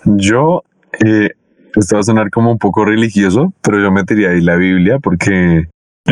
Yo, 0.04 0.62
eh, 1.04 1.30
esto 1.74 1.96
va 1.96 2.00
a 2.00 2.04
sonar 2.04 2.30
como 2.30 2.52
un 2.52 2.58
poco 2.58 2.84
religioso, 2.84 3.52
pero 3.62 3.80
yo 3.80 3.90
metería 3.90 4.30
ahí 4.30 4.40
la 4.40 4.56
Biblia 4.56 4.98
porque 5.00 5.64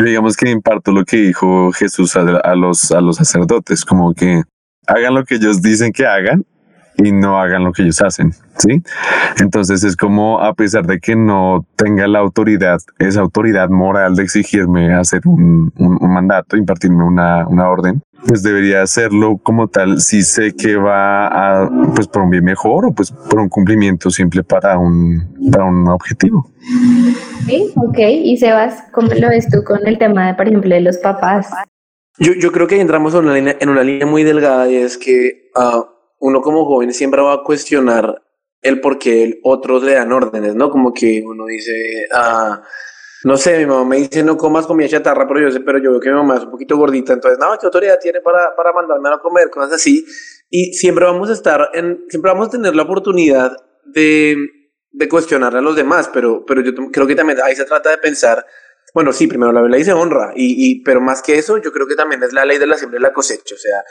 digamos 0.03 0.35
que 0.35 0.49
imparto 0.49 0.91
lo 0.91 1.05
que 1.05 1.17
dijo 1.17 1.71
Jesús 1.71 2.15
a, 2.15 2.55
los, 2.55 2.91
a 2.91 3.01
los 3.01 3.17
sacerdotes, 3.17 3.85
como 3.85 4.13
que 4.13 4.43
hagan 4.87 5.13
lo 5.13 5.23
que 5.23 5.35
ellos 5.35 5.61
dicen 5.61 5.91
que 5.91 6.05
hagan 6.05 6.45
y 6.97 7.11
no 7.11 7.39
hagan 7.39 7.63
lo 7.63 7.71
que 7.71 7.83
ellos 7.83 8.01
hacen, 8.01 8.31
¿sí? 8.57 8.81
Entonces 9.39 9.83
es 9.83 9.95
como 9.95 10.39
a 10.39 10.53
pesar 10.53 10.85
de 10.85 10.99
que 10.99 11.15
no 11.15 11.65
tenga 11.75 12.07
la 12.07 12.19
autoridad, 12.19 12.79
esa 12.99 13.21
autoridad 13.21 13.69
moral 13.69 14.15
de 14.15 14.23
exigirme 14.23 14.93
hacer 14.93 15.21
un, 15.25 15.73
mandato, 16.01 16.55
impartirme 16.55 17.03
una, 17.03 17.47
una, 17.47 17.69
orden, 17.69 18.01
pues 18.27 18.43
debería 18.43 18.81
hacerlo 18.81 19.37
como 19.43 19.67
tal 19.67 19.99
si 19.99 20.23
sé 20.23 20.53
que 20.55 20.77
va 20.77 21.27
a, 21.27 21.69
pues 21.93 22.07
por 22.07 22.23
un 22.23 22.29
bien 22.29 22.43
mejor 22.43 22.85
o 22.85 22.91
pues 22.93 23.11
por 23.11 23.39
un 23.39 23.49
cumplimiento 23.49 24.09
simple 24.09 24.43
para 24.43 24.77
un, 24.77 25.51
para 25.51 25.65
un 25.65 25.87
objetivo. 25.89 26.49
Sí, 27.45 27.71
ok. 27.75 27.97
Y 27.99 28.37
Sebas, 28.37 28.85
¿cómo 28.91 29.09
lo 29.09 29.29
ves 29.29 29.49
tú 29.49 29.63
con 29.63 29.85
el 29.85 29.97
tema 29.97 30.27
de, 30.27 30.33
por 30.35 30.47
ejemplo, 30.47 30.73
de 30.73 30.81
los 30.81 30.97
papás? 30.97 31.49
Yo, 32.17 32.31
yo 32.33 32.51
creo 32.51 32.67
que 32.67 32.79
entramos 32.79 33.13
en 33.13 33.25
una 33.25 33.33
línea, 33.33 33.57
en 33.59 33.69
una 33.69 33.83
línea 33.83 34.07
muy 34.07 34.23
delgada 34.23 34.69
y 34.69 34.75
es 34.77 34.97
que 34.97 35.51
uh, 35.55 35.94
uno 36.25 36.41
como 36.41 36.65
joven 36.65 36.91
siempre 36.91 37.21
va 37.21 37.33
a 37.33 37.43
cuestionar 37.43 38.23
el 38.63 38.81
por 38.81 38.97
qué 38.97 39.39
otros 39.43 39.83
le 39.83 39.93
dan 39.93 40.11
órdenes, 40.11 40.55
¿no? 40.55 40.71
Como 40.71 40.91
que 40.91 41.21
uno 41.23 41.45
dice, 41.45 42.07
ah, 42.11 42.63
no 43.23 43.37
sé, 43.37 43.59
mi 43.59 43.67
mamá 43.67 43.85
me 43.85 43.97
dice 43.97 44.23
no 44.23 44.35
comas 44.35 44.65
comida 44.65 44.87
chatarra, 44.87 45.27
pero 45.27 45.39
yo 45.39 45.51
sé, 45.51 45.59
pero 45.59 45.77
yo 45.77 45.91
veo 45.91 45.99
que 45.99 46.09
mi 46.09 46.15
mamá 46.15 46.37
es 46.37 46.43
un 46.43 46.49
poquito 46.49 46.77
gordita, 46.77 47.13
entonces, 47.13 47.37
no, 47.37 47.55
¿qué 47.59 47.67
autoridad 47.67 47.99
tiene 48.01 48.21
para, 48.21 48.55
para 48.55 48.73
mandarme 48.73 49.09
a 49.09 49.19
comer? 49.19 49.51
Cosas 49.51 49.73
así. 49.73 50.03
Y 50.49 50.73
siempre 50.73 51.05
vamos 51.05 51.29
a 51.29 51.33
estar 51.33 51.69
en, 51.73 52.05
siempre 52.09 52.31
vamos 52.31 52.47
a 52.47 52.51
tener 52.51 52.75
la 52.75 52.83
oportunidad 52.83 53.55
de, 53.85 54.35
de 54.91 55.09
cuestionar 55.09 55.55
a 55.55 55.61
los 55.61 55.75
demás, 55.75 56.09
pero, 56.11 56.43
pero 56.43 56.61
yo 56.61 56.73
creo 56.91 57.05
que 57.05 57.15
también 57.15 57.37
ahí 57.43 57.55
se 57.55 57.65
trata 57.65 57.91
de 57.91 57.99
pensar, 57.99 58.43
bueno, 58.95 59.11
sí, 59.11 59.27
primero 59.27 59.51
la 59.51 59.59
Biblia 59.59 59.77
dice 59.77 59.91
honra, 59.91 60.31
y, 60.37 60.81
pero 60.81 61.01
más 61.01 61.21
que 61.21 61.37
eso, 61.37 61.57
yo 61.57 61.73
creo 61.73 61.85
que 61.85 61.95
también 61.95 62.23
es 62.23 62.31
la 62.31 62.45
ley 62.45 62.57
de 62.57 62.65
la 62.65 62.77
siembra 62.77 62.97
y 62.97 63.03
la 63.03 63.11
cosecha, 63.11 63.53
o 63.53 63.57
sea, 63.57 63.83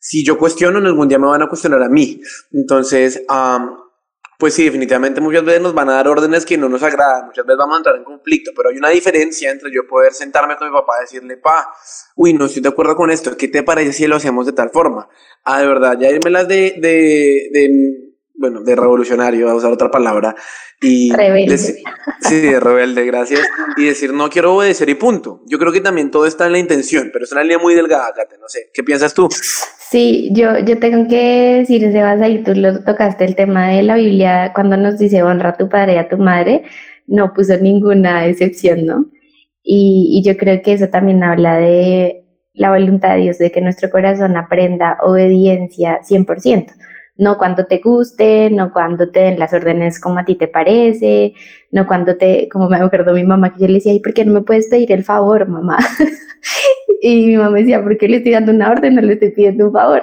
si 0.00 0.24
yo 0.24 0.36
cuestiono, 0.36 0.80
en 0.80 0.86
algún 0.86 1.06
día 1.06 1.16
me 1.16 1.28
van 1.28 1.42
a 1.42 1.48
cuestionar 1.48 1.80
a 1.80 1.88
mí. 1.88 2.20
Entonces, 2.50 3.22
pues 4.36 4.54
sí, 4.54 4.64
definitivamente 4.64 5.20
muchas 5.20 5.44
veces 5.44 5.62
nos 5.62 5.74
van 5.74 5.88
a 5.90 5.92
dar 5.92 6.08
órdenes 6.08 6.44
que 6.44 6.58
no 6.58 6.68
nos 6.68 6.82
agradan, 6.82 7.26
muchas 7.26 7.46
veces 7.46 7.56
vamos 7.56 7.76
a 7.76 7.78
entrar 7.78 7.96
en 7.98 8.02
conflicto, 8.02 8.50
pero 8.56 8.70
hay 8.70 8.78
una 8.78 8.88
diferencia 8.88 9.48
entre 9.52 9.72
yo 9.72 9.86
poder 9.86 10.12
sentarme 10.12 10.56
con 10.56 10.68
mi 10.68 10.74
papá 10.74 10.94
y 10.98 11.02
decirle, 11.02 11.36
pa, 11.36 11.72
uy, 12.16 12.32
no 12.34 12.46
estoy 12.46 12.60
de 12.60 12.70
acuerdo 12.70 12.96
con 12.96 13.12
esto, 13.12 13.36
¿qué 13.36 13.46
te 13.46 13.62
parece 13.62 13.92
si 13.92 14.08
lo 14.08 14.16
hacemos 14.16 14.44
de 14.44 14.54
tal 14.54 14.70
forma? 14.70 15.08
Ah, 15.44 15.60
de 15.60 15.68
verdad, 15.68 15.96
ya 16.00 16.10
irme 16.10 16.30
las 16.30 16.48
de, 16.48 16.74
de, 16.78 17.48
de 17.52 18.07
bueno, 18.38 18.62
de 18.62 18.76
revolucionario, 18.76 19.50
a 19.50 19.54
usar 19.54 19.72
otra 19.72 19.90
palabra, 19.90 20.34
y 20.80 21.12
rebelde. 21.12 21.58
sí, 21.58 22.40
de 22.40 22.60
rebelde, 22.60 23.04
gracias, 23.04 23.40
y 23.76 23.86
decir 23.86 24.12
no 24.12 24.30
quiero 24.30 24.54
obedecer 24.54 24.88
y 24.88 24.94
punto. 24.94 25.42
Yo 25.46 25.58
creo 25.58 25.72
que 25.72 25.80
también 25.80 26.10
todo 26.10 26.24
está 26.24 26.46
en 26.46 26.52
la 26.52 26.58
intención, 26.58 27.10
pero 27.12 27.24
es 27.24 27.32
una 27.32 27.42
línea 27.42 27.58
muy 27.58 27.74
delgada, 27.74 28.12
Kate, 28.14 28.38
no 28.40 28.48
sé, 28.48 28.70
¿qué 28.72 28.82
piensas 28.82 29.12
tú? 29.12 29.28
Sí, 29.90 30.30
yo, 30.32 30.58
yo 30.60 30.78
tengo 30.78 31.08
que 31.08 31.56
decir, 31.60 31.80
Sebas, 31.90 32.20
ahí 32.20 32.42
tú 32.44 32.54
lo 32.54 32.84
tocaste 32.84 33.24
el 33.24 33.34
tema 33.34 33.70
de 33.70 33.82
la 33.82 33.96
Biblia, 33.96 34.52
cuando 34.54 34.76
nos 34.76 34.98
dice 34.98 35.22
honra 35.22 35.50
a 35.50 35.56
tu 35.56 35.68
padre 35.68 35.94
y 35.94 35.96
a 35.96 36.08
tu 36.08 36.16
madre, 36.18 36.62
no 37.06 37.32
puso 37.34 37.56
ninguna 37.56 38.26
excepción, 38.26 38.86
¿no? 38.86 39.06
Y, 39.62 40.10
y 40.12 40.28
yo 40.28 40.36
creo 40.36 40.62
que 40.62 40.74
eso 40.74 40.88
también 40.88 41.24
habla 41.24 41.56
de 41.56 42.24
la 42.52 42.70
voluntad 42.70 43.14
de 43.14 43.22
Dios, 43.22 43.38
de 43.38 43.50
que 43.50 43.60
nuestro 43.60 43.90
corazón 43.90 44.36
aprenda 44.36 44.98
obediencia 45.02 46.00
100% 46.02 46.72
no 47.18 47.36
cuando 47.36 47.66
te 47.66 47.78
guste, 47.78 48.48
no 48.50 48.72
cuando 48.72 49.10
te 49.10 49.20
den 49.20 49.38
las 49.38 49.52
órdenes 49.52 50.00
como 50.00 50.20
a 50.20 50.24
ti 50.24 50.36
te 50.36 50.46
parece, 50.46 51.34
no 51.72 51.86
cuando 51.86 52.16
te, 52.16 52.48
como 52.48 52.68
me 52.68 52.76
acuerdo 52.76 53.12
mi 53.12 53.24
mamá 53.24 53.52
que 53.52 53.60
yo 53.60 53.66
le 53.66 53.74
decía, 53.74 53.92
¿y 53.92 54.00
por 54.00 54.14
qué 54.14 54.24
no 54.24 54.32
me 54.32 54.42
puedes 54.42 54.68
pedir 54.68 54.92
el 54.92 55.04
favor, 55.04 55.48
mamá? 55.48 55.78
y 57.02 57.26
mi 57.26 57.36
mamá 57.36 57.58
decía, 57.58 57.82
¿por 57.82 57.98
qué 57.98 58.08
le 58.08 58.18
estoy 58.18 58.32
dando 58.32 58.52
una 58.52 58.70
orden? 58.70 58.94
No 58.94 59.02
le 59.02 59.14
estoy 59.14 59.30
pidiendo 59.32 59.66
un 59.66 59.72
favor. 59.72 60.02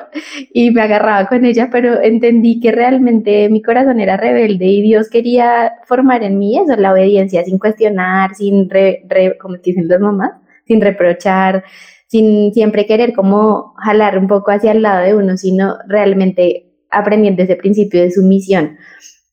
Y 0.53 0.72
me 0.72 0.81
agarraba 0.81 1.27
con 1.27 1.45
ella, 1.45 1.69
pero 1.72 2.01
entendí 2.01 2.60
que 2.60 2.74
realmente 2.74 3.50
mi 3.50 3.62
corazón 3.62 4.01
era 4.01 4.17
rebelde 4.17 4.65
y 4.65 4.81
Dios 4.81 5.10
quería 5.10 5.72
formar 5.86 6.22
en 6.22 6.38
mí 6.38 6.60
eso, 6.60 6.75
la 6.75 6.91
obediencia, 6.91 7.43
sin 7.45 7.60
cuestionar, 7.60 8.36
sin, 8.36 8.69
re, 8.69 9.05
como 9.39 9.55
dicen 9.57 9.88
las 9.88 10.01
mamás, 10.01 10.34
sin 10.67 10.81
reprochar, 10.81 11.63
sin 12.07 12.53
siempre 12.53 12.86
querer 12.86 13.13
como 13.13 13.74
jalar 13.77 14.17
un 14.17 14.27
poco 14.27 14.51
hacia 14.51 14.74
el 14.74 14.81
lado 14.81 15.05
de 15.05 15.15
uno, 15.15 15.38
sino 15.38 15.77
realmente 15.88 16.64
aprendiendo 16.92 17.44
ese 17.44 17.56
principio 17.56 18.01
de 18.01 18.12
sumisión. 18.12 18.77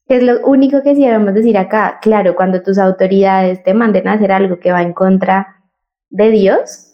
Es 0.09 0.23
lo 0.23 0.45
único 0.47 0.83
que 0.83 0.95
sí 0.95 1.05
debemos 1.05 1.35
decir 1.35 1.57
acá. 1.57 1.99
Claro, 2.03 2.35
cuando 2.35 2.63
tus 2.63 2.79
autoridades 2.79 3.63
te 3.63 3.75
manden 3.75 4.09
a 4.09 4.15
hacer 4.15 4.33
algo 4.33 4.59
que 4.59 4.73
va 4.73 4.83
en 4.83 4.93
contra 4.93 5.63
de 6.11 6.31
Dios, 6.31 6.93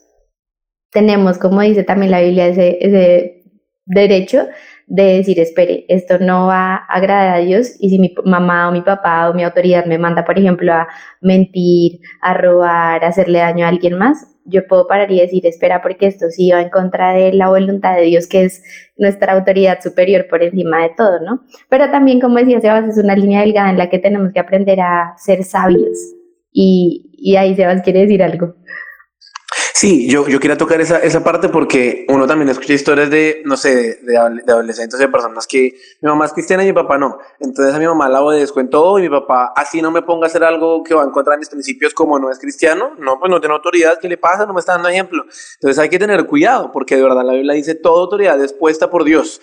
tenemos, 0.90 1.38
como 1.38 1.60
dice 1.62 1.84
también 1.84 2.12
la 2.12 2.20
Biblia, 2.20 2.46
ese, 2.46 2.78
ese 2.80 3.42
derecho 3.84 4.46
de 4.88 5.18
decir, 5.18 5.38
espere, 5.38 5.84
esto 5.88 6.18
no 6.18 6.46
va 6.46 6.76
a 6.76 6.76
agradar 6.76 7.36
a 7.36 7.38
Dios 7.38 7.76
y 7.78 7.90
si 7.90 7.98
mi 7.98 8.14
mamá 8.24 8.68
o 8.68 8.72
mi 8.72 8.80
papá 8.80 9.28
o 9.28 9.34
mi 9.34 9.44
autoridad 9.44 9.84
me 9.84 9.98
manda, 9.98 10.24
por 10.24 10.38
ejemplo, 10.38 10.72
a 10.72 10.88
mentir, 11.20 12.00
a 12.22 12.34
robar, 12.34 13.04
a 13.04 13.08
hacerle 13.08 13.40
daño 13.40 13.66
a 13.66 13.68
alguien 13.68 13.98
más, 13.98 14.26
yo 14.46 14.66
puedo 14.66 14.86
parar 14.86 15.12
y 15.12 15.20
decir, 15.20 15.46
espera, 15.46 15.82
porque 15.82 16.06
esto 16.06 16.30
sí 16.30 16.50
va 16.50 16.62
en 16.62 16.70
contra 16.70 17.12
de 17.12 17.34
la 17.34 17.48
voluntad 17.48 17.96
de 17.96 18.02
Dios, 18.02 18.26
que 18.26 18.44
es 18.44 18.62
nuestra 18.96 19.34
autoridad 19.34 19.80
superior 19.82 20.26
por 20.28 20.42
encima 20.42 20.82
de 20.82 20.90
todo, 20.96 21.20
¿no? 21.20 21.42
Pero 21.68 21.90
también, 21.90 22.18
como 22.18 22.38
decía 22.38 22.60
Sebas, 22.60 22.88
es 22.88 23.04
una 23.04 23.14
línea 23.14 23.42
delgada 23.42 23.68
en 23.68 23.76
la 23.76 23.90
que 23.90 23.98
tenemos 23.98 24.32
que 24.32 24.40
aprender 24.40 24.80
a 24.80 25.12
ser 25.18 25.44
sabios. 25.44 25.98
Y, 26.50 27.10
y 27.12 27.36
ahí 27.36 27.54
Sebas 27.54 27.82
quiere 27.82 28.00
decir 28.00 28.22
algo. 28.22 28.54
Sí, 29.74 30.08
yo, 30.08 30.26
yo 30.28 30.40
tocar 30.56 30.80
esa, 30.80 30.98
esa 30.98 31.22
parte 31.22 31.48
porque 31.48 32.04
uno 32.08 32.26
también 32.26 32.48
escucha 32.48 32.72
historias 32.72 33.10
de, 33.10 33.42
no 33.44 33.56
sé, 33.56 34.00
de, 34.02 34.16
adolescentes, 34.16 34.98
de 34.98 35.08
personas 35.08 35.46
que 35.46 35.74
mi 36.00 36.08
mamá 36.08 36.26
es 36.26 36.32
cristiana 36.32 36.64
y 36.64 36.66
mi 36.66 36.72
papá 36.72 36.98
no. 36.98 37.18
Entonces 37.38 37.74
a 37.74 37.78
mi 37.78 37.86
mamá 37.86 38.08
la 38.08 38.22
obedezco 38.22 38.60
en 38.60 38.70
todo 38.70 38.98
y 38.98 39.02
mi 39.02 39.08
papá 39.08 39.52
así 39.54 39.80
no 39.80 39.90
me 39.90 40.02
ponga 40.02 40.26
a 40.26 40.28
hacer 40.28 40.44
algo 40.44 40.82
que 40.82 40.94
va 40.94 41.04
en 41.04 41.10
contra 41.10 41.34
de 41.34 41.38
mis 41.38 41.48
principios 41.48 41.94
como 41.94 42.18
no 42.18 42.30
es 42.30 42.38
cristiano. 42.38 42.92
No, 42.98 43.18
pues 43.18 43.30
no 43.30 43.40
tiene 43.40 43.54
autoridad. 43.54 43.98
¿Qué 44.00 44.08
le 44.08 44.16
pasa? 44.16 44.46
No 44.46 44.54
me 44.54 44.60
está 44.60 44.72
dando 44.72 44.88
ejemplo. 44.88 45.24
Entonces 45.54 45.78
hay 45.78 45.88
que 45.88 45.98
tener 45.98 46.26
cuidado 46.26 46.72
porque 46.72 46.96
de 46.96 47.02
verdad 47.02 47.24
la 47.24 47.32
Biblia 47.32 47.54
dice 47.54 47.74
toda 47.74 48.00
autoridad 48.00 48.42
es 48.42 48.52
puesta 48.52 48.90
por 48.90 49.04
Dios. 49.04 49.40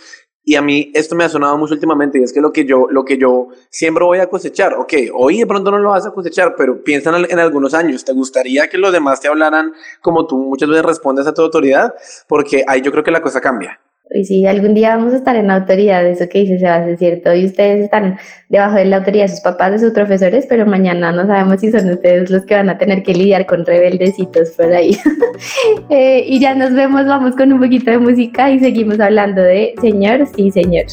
Y 0.48 0.56
a 0.56 0.62
mí 0.62 0.92
esto 0.94 1.16
me 1.16 1.24
ha 1.24 1.30
sonado 1.30 1.58
mucho 1.58 1.74
últimamente 1.74 2.20
y 2.20 2.24
es 2.24 2.32
que 2.32 2.40
lo 2.40 2.54
que 2.54 2.66
yo, 2.66 2.88
lo 2.92 3.04
que 3.04 3.18
yo 3.18 3.48
siempre 3.70 4.06
voy 4.06 4.20
a 4.20 4.30
cosechar, 4.30 4.76
ok, 4.76 4.94
hoy 5.14 5.40
de 5.40 5.48
pronto 5.48 5.72
no 5.72 5.80
lo 5.80 5.90
vas 5.90 6.06
a 6.06 6.12
cosechar, 6.12 6.54
pero 6.56 6.84
piensa 6.84 7.18
en, 7.18 7.26
en 7.30 7.40
algunos 7.40 7.74
años, 7.74 8.06
¿te 8.06 8.14
gustaría 8.14 8.70
que 8.70 8.78
los 8.78 8.92
demás 8.92 9.20
te 9.20 9.28
hablaran 9.28 9.74
como 10.02 10.28
tú 10.28 10.38
muchas 10.38 10.70
veces 10.70 10.86
respondes 10.86 11.26
a 11.26 11.34
tu 11.34 11.42
autoridad? 11.42 11.96
Porque 12.28 12.64
ahí 12.68 12.82
yo 12.82 12.92
creo 12.92 13.04
que 13.04 13.12
la 13.12 13.22
cosa 13.22 13.42
cambia. 13.42 13.80
Y 14.16 14.26
si 14.26 14.46
algún 14.46 14.74
día 14.74 14.96
vamos 14.96 15.14
a 15.14 15.18
estar 15.18 15.36
en 15.36 15.48
la 15.48 15.56
autoridad, 15.56 16.06
eso 16.06 16.28
que 16.30 16.40
dice 16.40 16.58
Sebas 16.58 16.88
es 16.88 17.00
cierto, 17.00 17.34
y 17.34 17.46
ustedes 17.46 17.84
están 17.84 18.18
debajo 18.50 18.76
de 18.76 18.86
la 18.86 18.98
autoridad 18.98 19.26
de 19.26 19.30
sus 19.30 19.42
papás, 19.42 19.74
de 19.74 19.80
sus 19.80 19.92
profesores, 19.92 20.46
pero 20.48 20.66
mañana 20.66 21.12
no 21.12 21.28
sabemos 21.28 21.60
si 21.60 21.72
son 21.72 21.90
ustedes 21.90 22.30
los 22.30 22.46
que 22.46 22.56
van 22.56 22.70
a 22.70 22.78
tener 22.78 23.04
que 23.04 23.14
lidiar 23.14 23.46
con 23.46 23.66
rebeldecitos 23.66 24.52
por 24.52 24.72
ahí. 24.74 24.98
eh, 25.90 26.24
y 26.26 26.40
ya 26.40 26.56
nos 26.56 26.74
vemos, 26.74 27.06
vamos 27.06 27.36
con 27.36 27.52
un 27.52 27.60
poquito 27.60 27.92
de 27.92 27.98
música 27.98 28.50
y 28.50 28.60
seguimos 28.60 29.00
hablando 29.00 29.42
de 29.42 29.74
Señor, 29.82 30.26
sí, 30.34 30.50
Señor. 30.50 30.86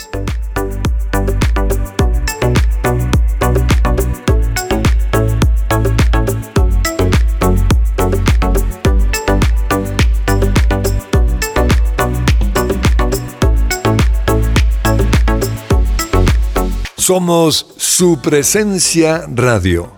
Somos 17.13 17.67
su 17.77 18.23
presencia 18.23 19.27
radio. 19.29 19.93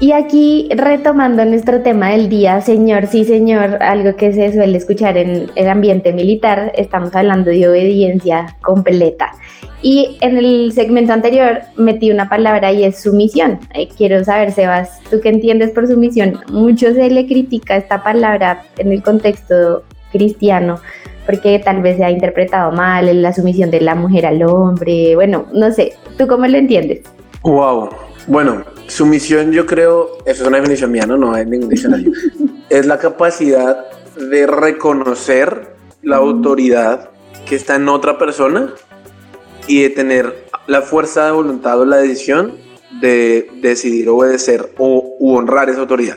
Y 0.00 0.12
aquí 0.12 0.70
retomando 0.74 1.44
nuestro 1.44 1.82
tema 1.82 2.12
del 2.12 2.30
día, 2.30 2.62
señor, 2.62 3.08
sí 3.08 3.26
señor, 3.26 3.82
algo 3.82 4.16
que 4.16 4.32
se 4.32 4.50
suele 4.54 4.78
escuchar 4.78 5.18
en 5.18 5.50
el 5.56 5.68
ambiente 5.68 6.14
militar, 6.14 6.72
estamos 6.74 7.14
hablando 7.14 7.50
de 7.50 7.68
obediencia 7.68 8.56
completa. 8.62 9.32
Y 9.82 10.16
en 10.22 10.38
el 10.38 10.72
segmento 10.72 11.12
anterior 11.12 11.60
metí 11.76 12.10
una 12.10 12.30
palabra 12.30 12.72
y 12.72 12.84
es 12.84 13.02
sumisión. 13.02 13.58
Eh, 13.74 13.90
quiero 13.94 14.24
saber, 14.24 14.52
Sebas, 14.52 15.02
¿tú 15.10 15.20
qué 15.20 15.28
entiendes 15.28 15.72
por 15.72 15.86
sumisión? 15.86 16.40
Mucho 16.50 16.94
se 16.94 17.10
le 17.10 17.26
critica 17.26 17.76
esta 17.76 18.02
palabra 18.02 18.62
en 18.78 18.90
el 18.90 19.02
contexto 19.02 19.82
cristiano 20.12 20.80
porque 21.26 21.60
tal 21.64 21.82
vez 21.82 21.96
se 21.96 22.04
ha 22.04 22.10
interpretado 22.10 22.72
mal 22.72 23.22
la 23.22 23.32
sumisión 23.32 23.70
de 23.70 23.80
la 23.80 23.94
mujer 23.94 24.26
al 24.26 24.42
hombre. 24.42 25.14
Bueno, 25.14 25.46
no 25.52 25.72
sé, 25.72 25.94
¿tú 26.18 26.26
cómo 26.26 26.46
lo 26.46 26.58
entiendes? 26.58 27.02
Wow. 27.42 27.90
Bueno, 28.26 28.64
sumisión 28.86 29.52
yo 29.52 29.66
creo, 29.66 30.18
eso 30.24 30.42
es 30.42 30.48
una 30.48 30.56
definición 30.58 30.90
mía, 30.90 31.06
no, 31.06 31.16
no 31.16 31.34
hay 31.34 31.44
ningún 31.44 31.68
diccionario, 31.68 32.10
es 32.70 32.86
la 32.86 32.98
capacidad 32.98 33.84
de 34.16 34.46
reconocer 34.46 35.74
la 36.02 36.16
autoridad 36.16 37.10
que 37.46 37.56
está 37.56 37.76
en 37.76 37.88
otra 37.88 38.16
persona 38.16 38.72
y 39.66 39.82
de 39.82 39.90
tener 39.90 40.46
la 40.66 40.82
fuerza 40.82 41.26
de 41.26 41.32
voluntad 41.32 41.80
o 41.80 41.84
la 41.84 41.98
decisión 41.98 42.52
de 43.00 43.50
decidir 43.60 44.08
obedecer 44.08 44.72
o 44.78 45.16
honrar 45.20 45.68
esa 45.68 45.80
autoridad. 45.80 46.16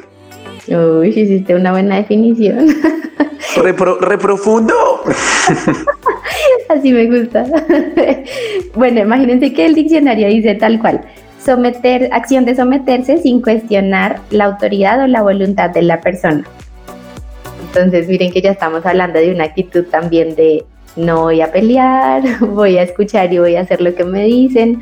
Uy, 0.68 1.08
hiciste 1.10 1.56
una 1.56 1.72
buena 1.72 1.96
definición. 1.96 2.68
Re, 3.56 3.74
profundo. 4.18 4.74
Así 6.70 6.92
me 6.92 7.06
gusta. 7.06 7.46
bueno, 8.76 9.02
imagínense 9.02 9.54
que 9.54 9.66
el 9.66 9.76
diccionario 9.76 10.28
dice 10.28 10.56
tal 10.56 10.80
cual. 10.80 11.02
Someter, 11.44 12.10
acción 12.12 12.46
de 12.46 12.56
someterse 12.56 13.18
sin 13.18 13.42
cuestionar 13.42 14.20
la 14.32 14.46
autoridad 14.46 15.02
o 15.02 15.08
la 15.08 15.22
voluntad 15.22 15.70
de 15.70 15.82
la 15.82 16.02
persona. 16.02 16.44
Entonces, 17.68 18.08
miren 18.08 18.32
que 18.32 18.42
ya 18.42 18.52
estamos 18.52 18.86
hablando 18.86 19.20
de 19.20 19.32
una 19.32 19.46
actitud 19.46 19.86
también 19.86 20.36
de 20.36 20.66
no 20.98 21.22
voy 21.22 21.42
a 21.42 21.52
pelear, 21.52 22.24
voy 22.42 22.78
a 22.78 22.84
escuchar 22.84 23.32
y 23.32 23.40
voy 23.40 23.56
a 23.56 23.62
hacer 23.62 23.82
lo 23.82 23.96
que 23.96 24.04
me 24.04 24.24
dicen. 24.24 24.82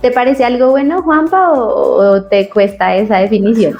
¿Te 0.00 0.10
parece 0.10 0.44
algo 0.44 0.70
bueno, 0.70 1.02
Juanpa, 1.02 1.52
o, 1.52 2.22
te 2.24 2.50
cuesta 2.50 2.94
esa 2.94 3.18
definición? 3.18 3.74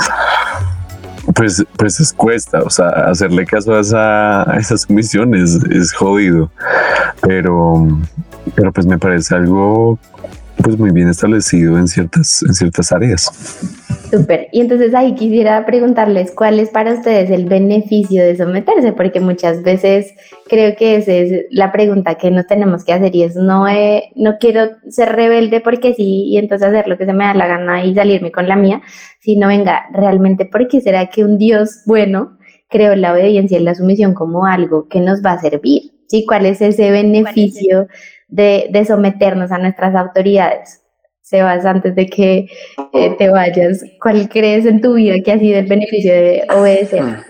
Pues, 1.35 1.65
pues 1.77 1.99
es 2.01 2.13
cuesta, 2.13 2.63
o 2.63 2.71
sea, 2.71 2.89
hacerle 2.89 3.45
caso 3.45 3.75
a, 3.75 3.81
esa, 3.81 4.51
a 4.51 4.59
esas 4.59 4.89
misiones 4.89 5.59
es 5.71 5.93
jodido, 5.93 6.51
pero, 7.23 7.89
pero 8.55 8.73
pues 8.73 8.87
me 8.87 8.99
parece 8.99 9.35
algo 9.35 9.99
pues 10.63 10.79
muy 10.79 10.91
bien 10.93 11.09
establecido 11.09 11.79
en 11.79 11.89
ciertas, 11.89 12.43
en 12.43 12.55
ciertas 12.55 12.93
áreas. 12.93 13.31
Súper. 14.11 14.49
Y 14.53 14.61
entonces 14.61 14.95
ahí 14.95 15.15
quisiera 15.15 15.67
preguntarles 15.67 16.31
cuál 16.31 16.61
es 16.61 16.71
para 16.71 16.95
ustedes 16.95 17.31
el 17.31 17.47
beneficio 17.47 18.23
de 18.23 18.37
someterse, 18.37 18.93
porque 18.93 19.21
muchas 19.21 19.63
veces 19.63 20.15
creo 20.49 20.77
que 20.77 20.97
esa 20.97 21.13
es 21.13 21.47
la 21.51 21.73
pregunta 21.73 22.15
que 22.15 22.31
nos 22.31 22.47
tenemos 22.47 22.85
que 22.85 22.93
hacer 22.93 23.15
y 23.17 23.25
es 23.25 23.35
no, 23.35 23.67
no 24.15 24.39
quiero 24.39 24.71
ser 24.89 25.17
rebelde 25.17 25.61
porque 25.61 25.95
sí 25.95 26.27
y 26.29 26.39
entonces 26.39 26.69
hacer 26.69 26.87
lo 26.87 26.97
que 26.97 27.07
se 27.07 27.13
me 27.13 27.25
da 27.25 27.35
la 27.35 27.47
gana 27.47 27.85
y 27.85 27.95
salirme 27.95 28.31
con 28.31 28.47
la 28.47 28.57
mía, 28.57 28.83
sino 29.21 29.49
venga, 29.49 29.87
realmente 29.93 30.49
porque 30.51 30.81
será 30.81 31.07
que 31.07 31.25
un 31.25 31.39
Dios 31.39 31.83
bueno 31.87 32.39
creó 32.69 32.95
la 32.95 33.13
obediencia 33.13 33.59
y 33.59 33.63
la 33.63 33.75
sumisión 33.75 34.15
como 34.15 34.47
algo 34.47 34.89
que 34.89 35.01
nos 35.01 35.23
va 35.23 35.33
a 35.33 35.41
servir. 35.41 35.83
¿Sí? 36.07 36.27
¿Cuál 36.27 36.45
es 36.45 36.61
ese 36.61 36.91
beneficio 36.91 37.89
de, 38.29 38.69
de 38.71 38.85
someternos 38.85 39.53
a 39.53 39.59
nuestras 39.59 39.95
autoridades? 39.95 40.85
Sebas, 41.25 41.65
antes 41.65 41.95
de 41.95 42.07
que 42.07 42.47
eh, 42.93 43.17
te 43.17 43.31
vayas, 43.31 43.83
¿cuál 43.99 44.29
crees 44.29 44.67
en 44.67 44.83
tu 44.83 44.93
vida 44.93 45.15
que 45.25 45.33
ha 45.33 45.39
sido 45.39 45.59
el 45.59 45.67
beneficio 45.67 46.13
de 46.13 46.47
obedecer? 46.51 47.03
Hmm. 47.03 47.23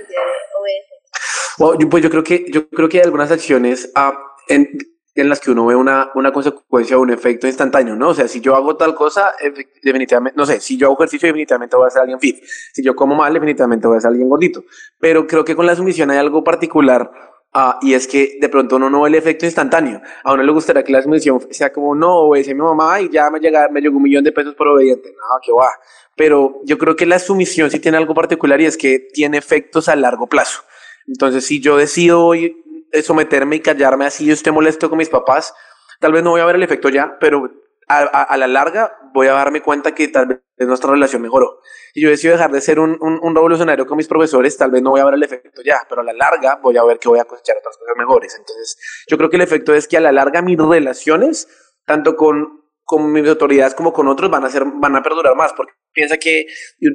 pues 1.89 2.03
yo 2.03 2.11
creo 2.11 2.25
que 2.25 2.45
yo 2.51 2.69
creo 2.71 2.89
que 2.89 2.99
hay 2.99 3.05
algunas 3.05 3.31
acciones 3.31 3.93
ah, 3.95 4.19
en, 4.49 4.69
en, 5.15 5.29
las 5.29 5.39
que 5.39 5.53
uno 5.53 5.67
ve 5.67 5.77
una, 5.77 6.11
una 6.17 6.33
consecuencia 6.33 6.99
o 6.99 7.03
un 7.03 7.11
efecto 7.11 7.47
instantáneo, 7.47 7.95
¿no? 7.95 8.09
O 8.09 8.15
sea, 8.15 8.27
si 8.27 8.41
yo 8.41 8.57
hago 8.57 8.77
tal 8.77 8.97
cosa, 8.97 9.33
definitivamente, 9.81 10.37
no 10.37 10.45
sé, 10.45 10.61
si 10.61 10.77
yo 10.77 10.89
hago 10.89 10.97
ejercicio, 10.97 11.29
definitivamente 11.29 11.77
voy 11.77 11.87
a 11.87 11.91
ser 11.91 12.03
alguien 12.03 12.19
fit. 12.19 12.43
Si 12.73 12.83
yo 12.83 12.97
como 12.97 13.15
mal, 13.15 13.33
definitivamente 13.33 13.87
voy 13.87 13.99
a 13.99 14.01
ser 14.01 14.09
alguien 14.09 14.29
gordito. 14.29 14.65
Pero 14.99 15.29
creo 15.29 15.45
que 15.45 15.55
con 15.55 15.67
la 15.67 15.77
sumisión 15.77 16.11
hay 16.11 16.19
algo 16.19 16.43
particular 16.43 17.13
Ah, 17.57 17.79
y 17.81 17.95
es 17.95 18.09
que 18.09 18.37
de 18.41 18.49
pronto 18.49 18.75
uno 18.75 18.91
no 18.91 19.03
ve 19.03 19.11
el 19.11 19.15
efecto 19.15 19.47
instantáneo. 19.47 20.03
A 20.25 20.33
uno 20.33 20.43
le 20.43 20.51
gustaría 20.51 20.83
que 20.83 20.91
la 20.91 21.01
sumisión 21.01 21.41
sea 21.53 21.73
como, 21.73 21.95
no, 21.95 22.13
obedece 22.23 22.51
a 22.51 22.55
mi 22.55 22.63
mamá 22.63 23.01
y 23.01 23.09
ya 23.09 23.31
me, 23.31 23.39
llega, 23.39 23.69
me 23.71 23.81
llegó 23.81 23.97
un 23.97 24.03
millón 24.03 24.25
de 24.25 24.33
pesos 24.33 24.57
por 24.57 24.67
obediente. 24.67 25.11
No, 25.11 25.41
que 25.41 25.53
va. 25.53 25.71
Pero 26.17 26.61
yo 26.65 26.77
creo 26.79 26.97
que 26.97 27.07
la 27.07 27.21
sumisión 27.21 27.71
sí 27.71 27.79
tiene 27.79 27.97
algo 27.97 28.13
particular 28.13 28.61
y 28.61 28.67
es 28.67 28.77
que 28.77 28.99
tiene 28.99 29.39
efectos 29.39 29.89
a 29.89 29.95
largo 29.95 30.27
plazo. 30.27 30.63
Entonces, 31.07 31.47
si 31.47 31.61
yo 31.61 31.77
decido 31.77 32.25
hoy 32.25 32.57
eh, 32.91 33.03
someterme 33.03 33.57
y 33.57 33.61
callarme 33.61 34.07
así, 34.07 34.27
yo 34.27 34.35
esté 34.35 34.51
molesto 34.51 34.89
con 34.89 34.99
mis 34.99 35.09
papás, 35.09 35.55
tal 36.01 36.13
vez 36.13 36.25
no 36.25 36.31
voy 36.31 36.41
a 36.41 36.47
ver 36.47 36.57
el 36.57 36.63
efecto 36.65 36.89
ya, 36.89 37.19
pero 37.21 37.53
a, 37.89 38.37
la 38.37 38.47
larga 38.47 38.97
voy 39.13 39.27
a 39.27 39.33
darme 39.33 39.61
cuenta 39.61 39.95
que 39.95 40.09
tal 40.09 40.27
vez 40.27 40.41
nuestra 40.59 40.91
relación 40.91 41.23
mejoró. 41.23 41.61
Y 41.95 42.03
yo 42.03 42.11
decido 42.11 42.33
dejar 42.33 42.51
de 42.51 42.61
ser 42.61 42.81
un, 42.81 42.99
un, 43.01 43.35
revolucionario 43.35 43.87
con 43.87 43.97
mis 43.97 44.09
profesores, 44.09 44.57
tal 44.57 44.71
vez 44.71 44.83
no 44.83 44.91
voy 44.91 45.01
a 45.01 45.05
ver 45.05 45.15
el 45.15 45.23
efecto 45.23 45.63
ya, 45.63 45.79
pero 45.89 46.01
a 46.01 46.05
la 46.05 46.13
larga 46.13 46.59
voy 46.63 46.77
a 46.77 46.85
ver 46.85 46.99
que 46.99 47.09
voy 47.09 47.19
a 47.19 47.25
cosechar 47.25 47.57
otras 47.59 47.77
cosas 47.77 47.95
mejores. 47.97 48.37
Entonces, 48.39 48.77
yo 49.09 49.17
creo 49.17 49.31
que 49.31 49.37
el 49.37 49.43
efecto 49.43 49.75
es 49.75 49.87
que 49.87 49.97
a 49.97 50.01
la 50.01 50.13
larga 50.13 50.43
mis 50.43 50.59
relaciones, 50.59 51.49
tanto 51.87 52.17
con, 52.17 52.65
con 52.85 53.13
mis 53.13 53.29
autoridades 53.29 53.75
como 53.75 53.93
con 53.93 54.09
otros, 54.09 54.31
van 54.31 54.45
a, 54.45 54.51
ser, 54.51 54.65
van 54.65 54.97
a 54.97 55.03
perdurar 55.03 55.37
más, 55.37 55.53
porque 55.53 55.73
piensa 55.95 56.19
que 56.19 56.47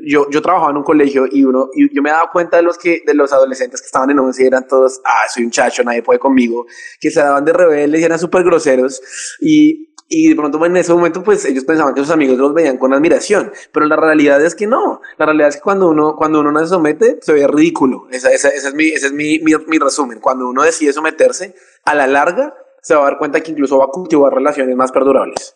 yo, 0.05 0.29
yo 0.29 0.41
trabajaba 0.41 0.71
en 0.71 0.77
un 0.77 0.83
colegio 0.83 1.25
y 1.31 1.43
uno 1.43 1.69
y 1.73 1.93
yo 1.95 2.01
me 2.01 2.11
daba 2.11 2.29
cuenta 2.31 2.57
de 2.57 2.63
los 2.63 2.77
que 2.77 3.01
de 3.05 3.13
los 3.13 3.31
adolescentes 3.31 3.81
que 3.81 3.85
estaban 3.85 4.11
en 4.11 4.19
once 4.19 4.43
y 4.43 4.47
eran 4.47 4.67
todos 4.67 4.99
ah 5.05 5.23
soy 5.33 5.45
un 5.45 5.51
chacho 5.51 5.83
nadie 5.83 6.03
puede 6.03 6.19
conmigo 6.19 6.65
que 6.99 7.09
se 7.09 7.21
daban 7.21 7.45
de 7.45 7.53
rebeldes 7.53 8.01
y 8.01 8.03
eran 8.03 8.19
súper 8.19 8.43
groseros 8.43 9.01
y 9.39 9.88
y 10.11 10.29
de 10.29 10.35
pronto 10.35 10.65
en 10.65 10.75
ese 10.75 10.91
momento, 10.91 11.23
pues 11.23 11.45
ellos 11.45 11.63
pensaban 11.65 11.93
que 11.93 12.01
sus 12.01 12.09
amigos 12.09 12.35
los 12.39 12.51
veían 12.51 12.77
con 12.77 12.91
admiración, 12.93 13.51
pero 13.71 13.85
la 13.85 13.95
realidad 13.95 14.43
es 14.43 14.55
que 14.55 14.65
no. 14.65 15.01
La 15.19 15.27
realidad 15.27 15.49
es 15.49 15.57
que 15.57 15.61
cuando 15.61 15.87
uno, 15.87 16.15
cuando 16.17 16.39
uno 16.39 16.51
no 16.51 16.59
se 16.61 16.67
somete, 16.67 17.19
se 17.21 17.31
ve 17.31 17.45
ridículo. 17.47 18.07
Esa, 18.11 18.31
esa, 18.31 18.49
ese 18.49 18.69
es, 18.69 18.73
mi, 18.73 18.87
ese 18.87 19.07
es 19.07 19.13
mi, 19.13 19.37
mi, 19.39 19.53
mi, 19.67 19.77
resumen. 19.77 20.19
Cuando 20.19 20.49
uno 20.49 20.63
decide 20.63 20.93
someterse, 20.93 21.53
a 21.85 21.93
la 21.93 22.07
larga 22.07 22.55
se 22.81 22.95
va 22.95 23.01
a 23.01 23.03
dar 23.03 23.19
cuenta 23.19 23.41
que 23.41 23.51
incluso 23.51 23.77
va 23.77 23.85
a 23.85 23.89
cultivar 23.89 24.33
relaciones 24.33 24.75
más 24.75 24.91
perdurables. 24.91 25.55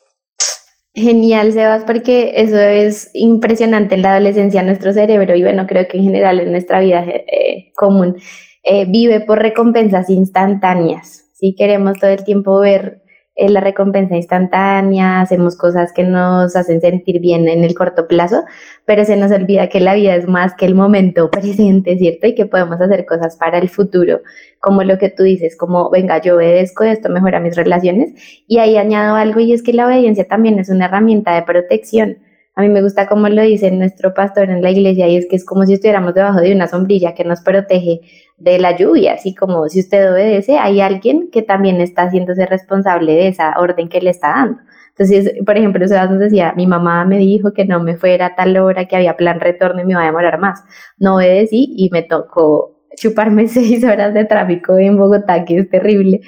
Genial, 0.93 1.51
Sebas, 1.53 1.83
porque 1.85 2.33
eso 2.35 2.59
es 2.59 3.09
impresionante 3.15 3.95
en 3.95 4.03
la 4.03 4.11
adolescencia, 4.11 4.61
nuestro 4.61 4.93
cerebro, 4.93 5.35
y 5.35 5.41
bueno, 5.41 5.65
creo 5.65 5.87
que 5.87 5.97
en 5.97 6.03
general 6.03 6.39
en 6.39 6.51
nuestra 6.51 6.79
vida 6.79 7.03
eh, 7.03 7.71
común, 7.75 8.17
eh, 8.61 8.85
vive 8.87 9.19
por 9.21 9.39
recompensas 9.39 10.11
instantáneas. 10.11 11.31
Si 11.33 11.55
queremos 11.55 11.97
todo 11.99 12.11
el 12.11 12.23
tiempo 12.23 12.59
ver 12.59 13.02
es 13.35 13.49
la 13.49 13.61
recompensa 13.61 14.15
instantánea, 14.15 15.21
hacemos 15.21 15.57
cosas 15.57 15.91
que 15.91 16.03
nos 16.03 16.55
hacen 16.55 16.81
sentir 16.81 17.19
bien 17.19 17.47
en 17.47 17.63
el 17.63 17.73
corto 17.73 18.07
plazo, 18.07 18.43
pero 18.85 19.05
se 19.05 19.17
nos 19.17 19.31
olvida 19.31 19.69
que 19.69 19.79
la 19.79 19.95
vida 19.95 20.15
es 20.15 20.27
más 20.27 20.53
que 20.55 20.65
el 20.65 20.75
momento 20.75 21.31
presente, 21.31 21.97
¿cierto? 21.97 22.27
Y 22.27 22.35
que 22.35 22.45
podemos 22.45 22.79
hacer 22.79 23.05
cosas 23.05 23.35
para 23.37 23.57
el 23.57 23.69
futuro, 23.69 24.21
como 24.59 24.83
lo 24.83 24.97
que 24.99 25.09
tú 25.09 25.23
dices, 25.23 25.57
como, 25.57 25.89
venga, 25.89 26.21
yo 26.21 26.35
obedezco, 26.35 26.83
esto 26.83 27.09
mejora 27.09 27.39
mis 27.39 27.55
relaciones. 27.55 28.13
Y 28.47 28.59
ahí 28.59 28.77
añado 28.77 29.15
algo 29.15 29.39
y 29.39 29.53
es 29.53 29.63
que 29.63 29.73
la 29.73 29.87
obediencia 29.87 30.27
también 30.27 30.59
es 30.59 30.69
una 30.69 30.85
herramienta 30.85 31.33
de 31.33 31.41
protección. 31.43 32.19
A 32.55 32.61
mí 32.61 32.69
me 32.69 32.81
gusta 32.83 33.07
como 33.07 33.27
lo 33.29 33.41
dice 33.41 33.71
nuestro 33.71 34.13
pastor 34.13 34.49
en 34.49 34.61
la 34.61 34.69
iglesia 34.69 35.07
y 35.07 35.17
es 35.17 35.25
que 35.27 35.35
es 35.35 35.45
como 35.45 35.65
si 35.65 35.73
estuviéramos 35.73 36.13
debajo 36.13 36.39
de 36.39 36.53
una 36.53 36.67
sombrilla 36.67 37.15
que 37.15 37.23
nos 37.23 37.41
protege 37.41 38.01
de 38.37 38.59
la 38.59 38.77
lluvia, 38.77 39.13
así 39.13 39.33
como 39.33 39.67
si 39.69 39.79
usted 39.79 40.11
obedece, 40.11 40.57
hay 40.57 40.81
alguien 40.81 41.29
que 41.31 41.41
también 41.41 41.81
está 41.81 42.03
haciéndose 42.03 42.45
responsable 42.45 43.13
de 43.13 43.27
esa 43.29 43.53
orden 43.57 43.89
que 43.89 44.01
le 44.01 44.11
está 44.11 44.29
dando. 44.29 44.59
Entonces, 44.89 45.33
por 45.43 45.57
ejemplo, 45.57 45.87
Sebas 45.87 46.11
nos 46.11 46.19
decía, 46.19 46.53
mi 46.55 46.67
mamá 46.67 47.03
me 47.05 47.17
dijo 47.17 47.53
que 47.53 47.65
no 47.65 47.81
me 47.81 47.95
fuera 47.95 48.27
a 48.27 48.35
tal 48.35 48.55
hora, 48.57 48.85
que 48.85 48.95
había 48.95 49.17
plan 49.17 49.39
retorno 49.39 49.81
y 49.81 49.85
me 49.85 49.93
iba 49.93 50.03
a 50.03 50.05
demorar 50.05 50.37
más. 50.39 50.63
No 50.97 51.15
obedecí 51.15 51.73
y 51.75 51.89
me 51.89 52.03
tocó 52.03 52.83
chuparme 52.95 53.47
seis 53.47 53.83
horas 53.83 54.13
de 54.13 54.25
tráfico 54.25 54.77
en 54.77 54.97
Bogotá, 54.97 55.45
que 55.45 55.57
es 55.57 55.69
terrible, 55.69 56.21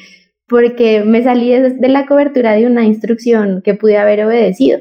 porque 0.47 1.03
me 1.03 1.23
salí 1.23 1.51
de 1.51 1.89
la 1.89 2.07
cobertura 2.07 2.53
de 2.53 2.65
una 2.65 2.85
instrucción 2.85 3.61
que 3.63 3.75
pude 3.75 3.97
haber 3.97 4.25
obedecido. 4.25 4.79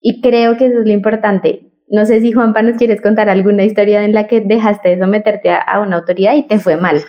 Y 0.00 0.20
creo 0.20 0.56
que 0.56 0.66
eso 0.66 0.80
es 0.80 0.86
lo 0.86 0.92
importante. 0.92 1.68
No 1.90 2.04
sé 2.04 2.20
si 2.20 2.32
Juanpa 2.32 2.62
nos 2.62 2.76
quieres 2.76 3.00
contar 3.00 3.28
alguna 3.28 3.64
historia 3.64 4.04
en 4.04 4.12
la 4.12 4.26
que 4.26 4.40
dejaste 4.40 4.90
de 4.90 4.98
someterte 4.98 5.50
a, 5.50 5.80
una 5.80 5.96
autoridad 5.96 6.34
y 6.34 6.46
te 6.46 6.58
fue 6.58 6.76
mal. 6.76 7.02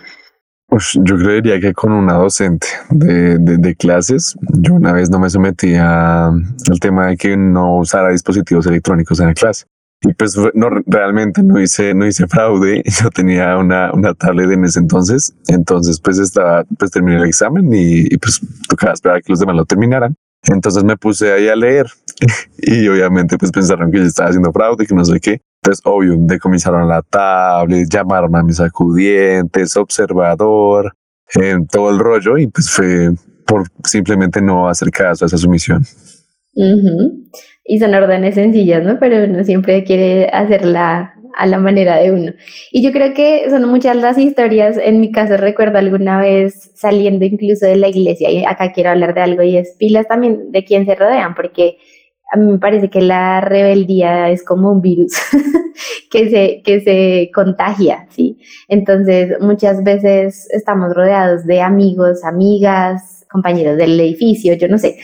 Pues 0.66 0.98
yo 1.02 1.16
creería 1.16 1.60
que 1.60 1.72
con 1.72 1.92
una 1.92 2.14
docente 2.14 2.68
de, 2.90 3.38
de, 3.38 3.74
clases, 3.74 4.36
yo 4.60 4.74
una 4.74 4.92
vez 4.92 5.10
no 5.10 5.18
me 5.18 5.28
sometí 5.28 5.74
al 5.74 6.44
tema 6.80 7.08
de 7.08 7.16
que 7.16 7.36
no 7.36 7.78
usara 7.78 8.10
dispositivos 8.10 8.66
electrónicos 8.66 9.20
en 9.20 9.26
la 9.26 9.34
clase. 9.34 9.66
Y 10.02 10.14
pues 10.14 10.38
no, 10.54 10.70
realmente 10.86 11.42
no 11.42 11.60
hice, 11.60 11.92
no 11.92 12.06
hice 12.06 12.26
fraude. 12.26 12.82
Yo 13.02 13.10
tenía 13.10 13.58
una, 13.58 13.92
una 13.92 14.14
tablet 14.14 14.50
en 14.50 14.64
ese 14.64 14.78
entonces. 14.78 15.34
Entonces 15.48 16.00
pues 16.00 16.18
estaba, 16.18 16.64
pues 16.78 16.90
terminé 16.90 17.18
el 17.18 17.26
examen 17.26 17.70
y, 17.74 18.06
y 18.06 18.16
pues 18.16 18.40
tocaba 18.66 18.94
esperar 18.94 19.22
que 19.22 19.32
los 19.32 19.40
demás 19.40 19.56
lo 19.56 19.66
terminaran. 19.66 20.14
Entonces 20.44 20.84
me 20.84 20.96
puse 20.96 21.32
ahí 21.32 21.48
a 21.48 21.56
leer 21.56 21.86
y 22.58 22.88
obviamente 22.88 23.38
pues 23.38 23.50
pensaron 23.50 23.90
que 23.90 23.98
yo 23.98 24.04
estaba 24.04 24.28
haciendo 24.28 24.52
fraude, 24.52 24.86
que 24.86 24.94
no 24.94 25.04
sé 25.04 25.20
qué. 25.20 25.40
Entonces, 25.62 25.82
obvio, 25.84 26.14
decomisaron 26.16 26.88
la 26.88 27.02
tablet, 27.02 27.86
llamaron 27.90 28.34
a 28.34 28.42
mis 28.42 28.60
acudientes, 28.60 29.76
observador, 29.76 30.94
en 31.34 31.66
todo 31.66 31.90
el 31.90 31.98
rollo 31.98 32.38
y 32.38 32.46
pues 32.46 32.70
fue 32.70 33.10
por 33.46 33.64
simplemente 33.84 34.40
no 34.40 34.68
hacer 34.68 34.90
caso 34.90 35.24
a 35.24 35.26
esa 35.26 35.38
sumisión. 35.38 35.84
Y 37.64 37.78
son 37.78 37.94
órdenes 37.94 38.34
sencillas, 38.34 38.82
¿no? 38.82 38.98
Pero 38.98 39.24
uno 39.24 39.44
siempre 39.44 39.84
quiere 39.84 40.28
hacerla 40.28 41.14
a 41.36 41.46
la 41.46 41.58
manera 41.58 41.96
de 41.96 42.12
uno. 42.12 42.32
Y 42.70 42.82
yo 42.82 42.92
creo 42.92 43.14
que 43.14 43.48
son 43.50 43.68
muchas 43.68 43.96
las 43.96 44.18
historias. 44.18 44.76
En 44.76 45.00
mi 45.00 45.12
caso 45.12 45.36
recuerdo 45.36 45.78
alguna 45.78 46.20
vez 46.20 46.70
saliendo 46.74 47.24
incluso 47.24 47.66
de 47.66 47.76
la 47.76 47.88
iglesia, 47.88 48.30
y 48.30 48.44
acá 48.44 48.72
quiero 48.72 48.90
hablar 48.90 49.14
de 49.14 49.20
algo, 49.22 49.42
y 49.42 49.56
es 49.56 49.74
pilas 49.78 50.06
también 50.08 50.50
de 50.52 50.64
quién 50.64 50.86
se 50.86 50.94
rodean, 50.94 51.34
porque 51.34 51.78
a 52.30 52.36
mí 52.36 52.52
me 52.52 52.58
parece 52.58 52.88
que 52.88 53.02
la 53.02 53.40
rebeldía 53.40 54.30
es 54.30 54.44
como 54.44 54.70
un 54.70 54.80
virus 54.80 55.14
que, 56.10 56.30
se, 56.30 56.62
que 56.64 56.80
se 56.80 57.30
contagia, 57.34 58.06
¿sí? 58.10 58.38
Entonces, 58.68 59.32
muchas 59.40 59.82
veces 59.82 60.48
estamos 60.50 60.94
rodeados 60.94 61.44
de 61.44 61.60
amigos, 61.60 62.24
amigas, 62.24 63.26
compañeros 63.30 63.76
del 63.76 63.98
edificio, 63.98 64.54
yo 64.54 64.68
no 64.68 64.78
sé, 64.78 64.98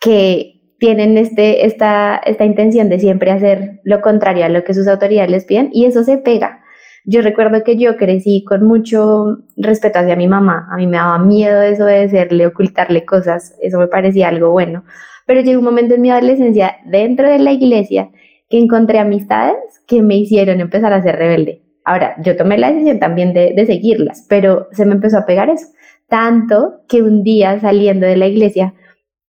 que 0.00 0.56
tienen 0.78 1.16
este, 1.16 1.66
esta, 1.66 2.16
esta 2.24 2.44
intención 2.44 2.88
de 2.88 3.00
siempre 3.00 3.30
hacer 3.30 3.80
lo 3.84 4.00
contrario 4.00 4.44
a 4.44 4.48
lo 4.48 4.64
que 4.64 4.74
sus 4.74 4.86
autoridades 4.88 5.30
les 5.30 5.44
piden 5.44 5.70
y 5.72 5.86
eso 5.86 6.04
se 6.04 6.18
pega. 6.18 6.62
Yo 7.08 7.22
recuerdo 7.22 7.62
que 7.62 7.76
yo 7.76 7.96
crecí 7.96 8.42
con 8.42 8.66
mucho 8.66 9.38
respeto 9.56 10.00
hacia 10.00 10.16
mi 10.16 10.26
mamá. 10.26 10.66
A 10.72 10.76
mí 10.76 10.88
me 10.88 10.96
daba 10.96 11.20
miedo 11.20 11.62
eso 11.62 11.84
de 11.84 12.46
ocultarle 12.46 13.04
cosas. 13.04 13.56
Eso 13.62 13.78
me 13.78 13.86
parecía 13.86 14.26
algo 14.26 14.50
bueno. 14.50 14.82
Pero 15.24 15.40
llegó 15.40 15.60
un 15.60 15.66
momento 15.66 15.94
en 15.94 16.02
mi 16.02 16.10
adolescencia 16.10 16.78
dentro 16.84 17.30
de 17.30 17.38
la 17.38 17.52
iglesia 17.52 18.10
que 18.48 18.58
encontré 18.58 18.98
amistades 18.98 19.56
que 19.86 20.02
me 20.02 20.16
hicieron 20.16 20.60
empezar 20.60 20.92
a 20.92 21.02
ser 21.02 21.14
rebelde. 21.14 21.62
Ahora, 21.84 22.16
yo 22.24 22.36
tomé 22.36 22.58
la 22.58 22.72
decisión 22.72 22.98
también 22.98 23.32
de, 23.32 23.52
de 23.54 23.66
seguirlas, 23.66 24.26
pero 24.28 24.66
se 24.72 24.84
me 24.84 24.94
empezó 24.94 25.18
a 25.18 25.26
pegar 25.26 25.48
eso. 25.48 25.68
Tanto 26.08 26.80
que 26.88 27.02
un 27.02 27.22
día 27.22 27.60
saliendo 27.60 28.04
de 28.04 28.16
la 28.16 28.26
iglesia, 28.26 28.74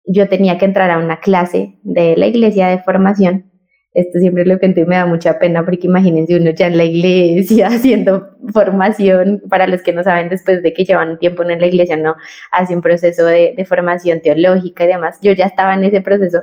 yo 0.06 0.30
tenía 0.30 0.60
que 0.60 0.66
entrar 0.66 0.92
a 0.92 1.00
una 1.00 1.20
clase 1.20 1.80
de 1.82 2.16
la 2.18 2.28
iglesia 2.28 2.68
de 2.68 2.84
formación 2.84 3.53
esto 3.94 4.18
siempre 4.20 4.46
lo 4.46 4.58
cuento 4.58 4.80
y 4.80 4.86
me 4.86 4.96
da 4.96 5.06
mucha 5.06 5.38
pena 5.38 5.64
porque 5.64 5.86
imagínense 5.88 6.36
uno 6.36 6.50
ya 6.50 6.68
en 6.68 6.78
la 6.78 6.84
iglesia 6.84 7.68
haciendo 7.72 8.30
formación, 8.52 9.42
para 9.50 9.68
los 9.68 9.82
que 9.84 9.94
no 9.94 10.04
saben, 10.04 10.30
después 10.30 10.64
de 10.64 10.74
que 10.74 10.84
llevan 10.84 11.12
un 11.12 11.20
tiempo 11.20 11.44
en 11.44 11.60
la 11.60 11.68
iglesia, 11.68 11.96
no 11.96 12.16
hace 12.52 12.76
un 12.76 12.82
proceso 12.82 13.26
de, 13.26 13.54
de, 13.56 13.66
formación 13.66 14.22
teológica 14.22 14.86
y 14.86 14.88
demás. 14.88 15.20
Yo 15.22 15.32
ya 15.34 15.46
estaba 15.46 15.76
en 15.76 15.84
ese 15.84 16.02
proceso 16.02 16.42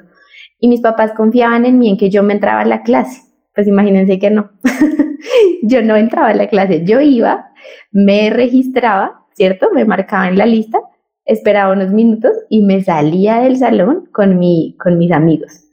y 0.60 0.68
mis 0.68 0.80
papás 0.80 1.12
confiaban 1.12 1.66
en 1.66 1.78
mí, 1.78 1.90
en 1.90 1.98
que 1.98 2.10
yo 2.10 2.22
me 2.22 2.34
entraba 2.34 2.60
a 2.60 2.64
la 2.64 2.82
clase. 2.82 3.22
Pues 3.54 3.66
imagínense 3.66 4.18
que 4.20 4.30
no. 4.30 4.50
yo 5.62 5.82
no 5.82 5.96
entraba 5.96 6.28
a 6.28 6.34
la 6.34 6.48
clase, 6.48 6.84
yo 6.84 7.00
iba, 7.00 7.48
me 7.90 8.30
registraba, 8.30 9.26
¿cierto? 9.34 9.70
Me 9.74 9.84
marcaba 9.84 10.28
en 10.28 10.38
la 10.38 10.46
lista, 10.46 10.78
esperaba 11.24 11.72
unos 11.72 11.90
minutos 11.90 12.32
y 12.48 12.62
me 12.62 12.82
salía 12.82 13.40
del 13.40 13.56
salón 13.56 14.08
con, 14.12 14.38
mi, 14.38 14.76
con 14.78 14.98
mis 14.98 15.10
amigos 15.10 15.69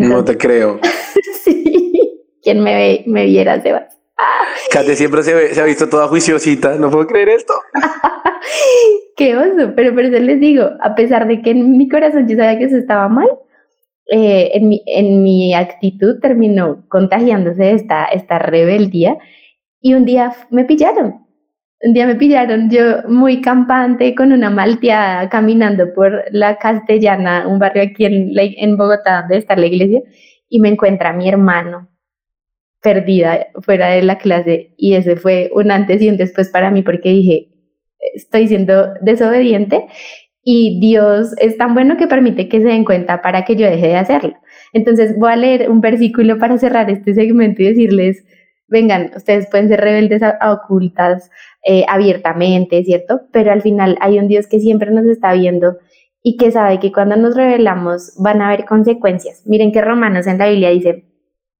no 0.00 0.24
te 0.24 0.36
creo. 0.36 0.80
sí, 1.44 1.92
quien 2.42 2.60
me, 2.60 2.74
ve, 2.74 3.04
me 3.06 3.24
viera, 3.26 3.60
Sebas. 3.60 3.98
Kate 4.70 4.96
siempre 4.96 5.22
se, 5.22 5.54
se, 5.54 5.60
ha 5.60 5.64
visto 5.64 5.88
toda 5.88 6.08
juiciosita, 6.08 6.76
no 6.76 6.90
puedo 6.90 7.06
creer 7.06 7.28
esto. 7.30 7.54
Qué 9.16 9.36
oso, 9.36 9.72
pero 9.76 9.92
por 9.92 10.04
eso 10.04 10.18
les 10.18 10.40
digo, 10.40 10.70
a 10.80 10.94
pesar 10.94 11.26
de 11.26 11.42
que 11.42 11.50
en 11.50 11.76
mi 11.76 11.88
corazón 11.88 12.26
yo 12.28 12.36
sabía 12.36 12.58
que 12.58 12.64
eso 12.64 12.76
estaba 12.76 13.08
mal, 13.08 13.28
eh, 14.10 14.50
en, 14.54 14.68
mi, 14.68 14.82
en 14.86 15.22
mi 15.22 15.54
actitud 15.54 16.20
terminó 16.20 16.84
contagiándose 16.88 17.72
esta, 17.72 18.04
esta 18.04 18.38
rebeldía 18.38 19.16
y 19.80 19.94
un 19.94 20.04
día 20.04 20.34
me 20.50 20.64
pillaron 20.64 21.26
un 21.82 21.92
día 21.92 22.06
me 22.06 22.14
pillaron 22.14 22.70
yo 22.70 23.02
muy 23.08 23.40
campante 23.40 24.14
con 24.14 24.32
una 24.32 24.50
malteada 24.50 25.28
caminando 25.28 25.92
por 25.94 26.24
la 26.30 26.56
Castellana, 26.56 27.46
un 27.48 27.58
barrio 27.58 27.82
aquí 27.82 28.04
en, 28.04 28.32
en 28.36 28.76
Bogotá 28.76 29.22
donde 29.22 29.38
está 29.38 29.56
la 29.56 29.66
iglesia, 29.66 30.00
y 30.48 30.60
me 30.60 30.68
encuentra 30.68 31.12
mi 31.12 31.28
hermano 31.28 31.88
perdida 32.82 33.46
fuera 33.60 33.88
de 33.88 34.02
la 34.02 34.18
clase 34.18 34.74
y 34.76 34.94
ese 34.94 35.16
fue 35.16 35.50
un 35.54 35.70
antes 35.70 36.02
y 36.02 36.08
un 36.08 36.16
después 36.16 36.50
para 36.50 36.70
mí 36.70 36.82
porque 36.82 37.10
dije, 37.10 37.48
estoy 38.14 38.48
siendo 38.48 38.94
desobediente 39.00 39.86
y 40.42 40.80
Dios 40.80 41.34
es 41.38 41.56
tan 41.56 41.74
bueno 41.74 41.96
que 41.96 42.08
permite 42.08 42.48
que 42.48 42.60
se 42.60 42.66
den 42.66 42.84
cuenta 42.84 43.22
para 43.22 43.44
que 43.44 43.54
yo 43.54 43.66
deje 43.66 43.86
de 43.88 43.96
hacerlo. 43.96 44.34
Entonces 44.72 45.16
voy 45.16 45.32
a 45.32 45.36
leer 45.36 45.70
un 45.70 45.80
versículo 45.80 46.38
para 46.38 46.58
cerrar 46.58 46.90
este 46.90 47.14
segmento 47.14 47.62
y 47.62 47.66
decirles, 47.66 48.24
vengan, 48.72 49.12
ustedes 49.14 49.48
pueden 49.48 49.68
ser 49.68 49.80
rebeldes 49.80 50.22
a, 50.22 50.52
ocultas 50.52 51.30
eh, 51.64 51.84
abiertamente, 51.86 52.82
¿cierto? 52.82 53.20
Pero 53.30 53.52
al 53.52 53.62
final 53.62 53.96
hay 54.00 54.18
un 54.18 54.26
Dios 54.26 54.48
que 54.48 54.58
siempre 54.58 54.90
nos 54.90 55.06
está 55.06 55.32
viendo 55.34 55.76
y 56.22 56.36
que 56.36 56.50
sabe 56.50 56.80
que 56.80 56.90
cuando 56.90 57.16
nos 57.16 57.36
rebelamos 57.36 58.14
van 58.18 58.42
a 58.42 58.48
haber 58.48 58.64
consecuencias. 58.64 59.42
Miren 59.46 59.70
que 59.70 59.82
Romanos 59.82 60.26
en 60.26 60.38
la 60.38 60.48
Biblia 60.48 60.70
dice, 60.70 61.04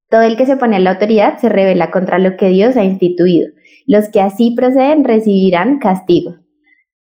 todo 0.09 0.22
el 0.22 0.37
que 0.37 0.46
se 0.46 0.57
pone 0.57 0.77
a 0.77 0.81
la 0.81 0.92
autoridad 0.92 1.38
se 1.38 1.48
revela 1.48 1.90
contra 1.90 2.18
lo 2.18 2.37
que 2.37 2.48
Dios 2.48 2.77
ha 2.77 2.85
instituido. 2.85 3.48
Los 3.87 4.09
que 4.09 4.20
así 4.20 4.55
proceden 4.57 5.05
recibirán 5.05 5.79
castigo. 5.79 6.37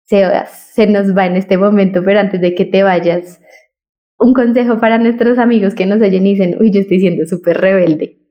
Se 0.04 0.88
nos 0.88 1.18
va 1.18 1.26
en 1.26 1.36
este 1.36 1.58
momento, 1.58 2.04
pero 2.06 2.20
antes 2.20 2.40
de 2.40 2.54
que 2.54 2.66
te 2.66 2.84
vayas, 2.84 3.42
un 4.18 4.34
consejo 4.34 4.80
para 4.80 4.98
nuestros 4.98 5.38
amigos 5.38 5.76
que 5.76 5.86
nos 5.86 6.02
oyen 6.02 6.26
y 6.26 6.34
dicen, 6.34 6.58
uy, 6.60 6.72
yo 6.72 6.82
estoy 6.82 7.00
siendo 7.00 7.26
súper 7.26 7.60
rebelde. 7.60 8.25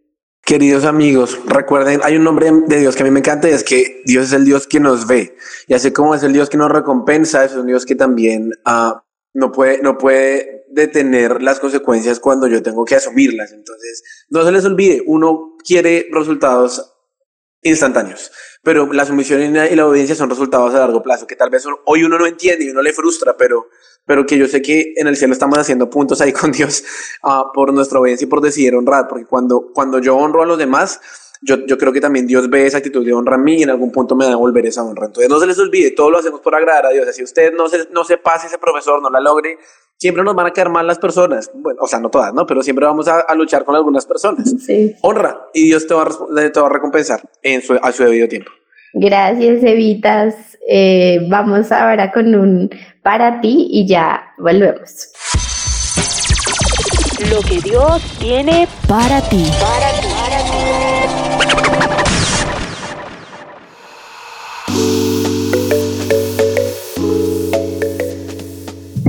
Queridos 0.44 0.85
amigos, 0.85 1.38
recuerden, 1.46 2.00
hay 2.02 2.16
un 2.16 2.24
nombre 2.24 2.50
de 2.66 2.78
Dios 2.78 2.94
que 2.94 3.02
a 3.02 3.07
mí 3.07 3.11
me 3.11 3.20
encanta 3.20 3.48
y 3.48 3.52
es 3.52 3.64
que 3.64 4.02
Dios 4.04 4.26
es 4.26 4.33
el 4.35 4.44
Dios 4.44 4.66
que 4.66 4.78
nos 4.78 5.07
ve. 5.07 5.38
Y 5.68 5.72
así 5.72 5.90
como 5.90 6.14
es 6.14 6.22
el 6.22 6.35
Dios 6.35 6.50
que 6.50 6.59
nos 6.59 6.70
recompensa, 6.70 7.46
es 7.46 7.54
un 7.54 7.66
Dios 7.66 7.87
que 7.87 7.94
también 7.94 8.50
uh, 8.66 8.98
no, 9.33 9.52
puede, 9.52 9.80
no 9.80 9.96
puede 9.96 10.66
detener 10.68 11.40
las 11.40 11.61
consecuencias 11.61 12.20
cuando 12.20 12.46
yo 12.46 12.62
tengo 12.62 12.85
que 12.85 12.94
asumirlas. 12.94 13.52
Entonces, 13.52 14.02
no 14.28 14.44
se 14.44 14.52
les 14.52 14.66
olvide, 14.66 15.02
uno 15.07 15.57
quiere 15.64 16.09
resultados 16.12 16.92
instantáneos, 17.62 18.30
pero 18.64 18.92
la 18.92 19.05
sumisión 19.05 19.42
y 19.42 19.77
la 19.77 19.87
obediencia 19.87 20.16
son 20.16 20.31
resultados 20.31 20.74
a 20.74 20.79
largo 20.79 21.03
plazo, 21.03 21.27
que 21.27 21.37
tal 21.37 21.50
vez 21.50 21.64
hoy 21.85 22.03
uno 22.03 22.18
no 22.18 22.27
entiende 22.27 22.64
y 22.64 22.70
uno 22.70 22.83
le 22.83 22.92
frustra, 22.92 23.37
pero 23.37 23.68
pero 24.07 24.27
que 24.27 24.37
yo 24.37 24.46
sé 24.46 24.61
que 24.61 24.92
en 24.96 25.07
el 25.07 25.16
cielo 25.16 25.33
estamos 25.33 25.59
haciendo 25.59 25.88
puntos 25.88 26.20
ahí 26.20 26.33
con 26.40 26.53
Dios 26.53 26.85
uh, 27.22 27.53
por 27.53 27.72
nuestra 27.72 28.00
obediencia 28.00 28.27
y 28.27 28.29
por 28.29 28.40
decidir 28.40 28.74
honrar, 28.74 29.09
porque 29.09 29.27
cuando, 29.27 29.70
cuando 29.72 29.98
yo 29.98 30.16
honro 30.16 30.42
a 30.42 30.46
los 30.46 30.59
demás, 30.59 31.00
yo, 31.44 31.66
yo 31.66 31.78
creo 31.78 31.92
que 31.92 32.00
también 32.00 32.26
Dios 32.26 32.48
ve 32.48 32.66
esa 32.66 32.78
actitud 32.78 33.04
de 33.04 33.12
honra 33.12 33.35
a 33.35 33.38
mí 33.38 33.57
y 33.57 33.62
en 33.62 33.70
algún 33.70 33.92
punto 33.92 34.14
me 34.14 34.24
da 34.24 34.30
a 34.30 34.35
devolver 34.35 34.66
esa 34.66 34.83
honra. 34.83 35.07
Entonces 35.07 35.28
no 35.28 35.38
se 35.38 35.46
les 35.46 35.59
olvide, 35.59 35.90
todo 35.90 36.11
lo 36.11 36.18
hacemos 36.18 36.40
por 36.40 36.54
agradar 36.54 36.87
a 36.87 36.90
Dios. 36.90 37.07
Si 37.14 37.22
usted 37.22 37.52
no 37.52 37.68
se, 37.68 37.88
no 37.92 38.04
se 38.04 38.16
pase 38.16 38.46
ese 38.46 38.59
profesor, 38.59 39.02
no 39.02 39.11
la 39.11 39.20
logre, 39.20 39.59
siempre 39.98 40.24
nos 40.24 40.35
van 40.35 40.46
a 40.46 40.52
caer 40.52 40.70
mal 40.70 40.87
las 40.87 40.98
personas. 40.98 41.50
Bueno, 41.54 41.80
o 41.83 41.87
sea, 41.87 42.00
no 42.00 42.11
todas, 42.11 42.33
¿no? 42.33 42.46
Pero 42.46 42.62
siempre 42.62 42.87
vamos 42.87 43.09
a, 43.09 43.20
a 43.20 43.35
luchar 43.35 43.64
con 43.64 43.74
algunas 43.76 44.07
personas. 44.07 44.52
Sí. 44.64 44.94
Honra 45.02 45.48
y 45.52 45.66
Dios 45.66 45.87
te 45.87 45.94
va 45.94 46.02
a, 46.02 46.50
te 46.50 46.61
va 46.61 46.66
a 46.66 46.72
recompensar 46.72 47.22
en 47.42 47.62
su, 47.62 47.74
a 47.74 47.92
su 47.92 48.04
debido 48.04 48.28
tiempo. 48.28 48.50
Gracias, 48.94 49.62
Evitas. 49.62 50.35
Eh, 50.68 51.26
vamos 51.28 51.72
ahora 51.72 52.12
con 52.12 52.35
un 52.35 52.70
para 53.02 53.40
ti 53.40 53.66
y 53.70 53.87
ya 53.87 54.33
volvemos. 54.38 55.09
Lo 57.30 57.40
que 57.40 57.61
Dios 57.61 58.02
tiene 58.18 58.68
para 58.88 59.20
ti. 59.28 59.44
Para 59.61 59.90
ti. 60.00 61.34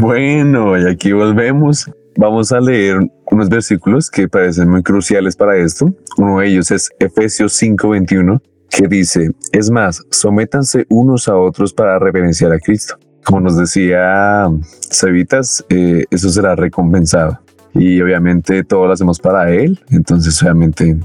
Bueno, 0.05 0.77
y 0.77 0.87
aquí 0.87 1.13
volvemos. 1.13 1.89
Vamos 2.15 2.51
a 2.51 2.59
leer 2.59 2.99
unos 3.31 3.49
versículos 3.49 4.11
que 4.11 4.27
parecen 4.27 4.69
muy 4.69 4.83
cruciales 4.83 5.35
para 5.35 5.57
esto. 5.57 5.91
Uno 6.17 6.37
de 6.41 6.47
ellos 6.47 6.69
es 6.69 6.91
Efesios 6.99 7.59
5:21 7.59 8.39
que 8.69 8.87
dice, 8.87 9.31
es 9.51 9.71
más, 9.71 10.03
sométanse 10.11 10.85
unos 10.89 11.27
a 11.27 11.35
otros 11.35 11.73
para 11.73 11.97
reverenciar 11.97 12.53
a 12.53 12.59
Cristo. 12.59 12.99
Como 13.23 13.39
nos 13.39 13.57
decía 13.57 14.47
Cevitas, 14.91 15.65
eh, 15.69 16.03
eso 16.11 16.29
será 16.29 16.55
recompensado. 16.55 17.39
Y 17.73 17.99
obviamente 17.99 18.63
todo 18.63 18.85
lo 18.85 18.93
hacemos 18.93 19.17
para 19.17 19.49
Él, 19.49 19.83
entonces 19.89 20.39
obviamente 20.43 20.99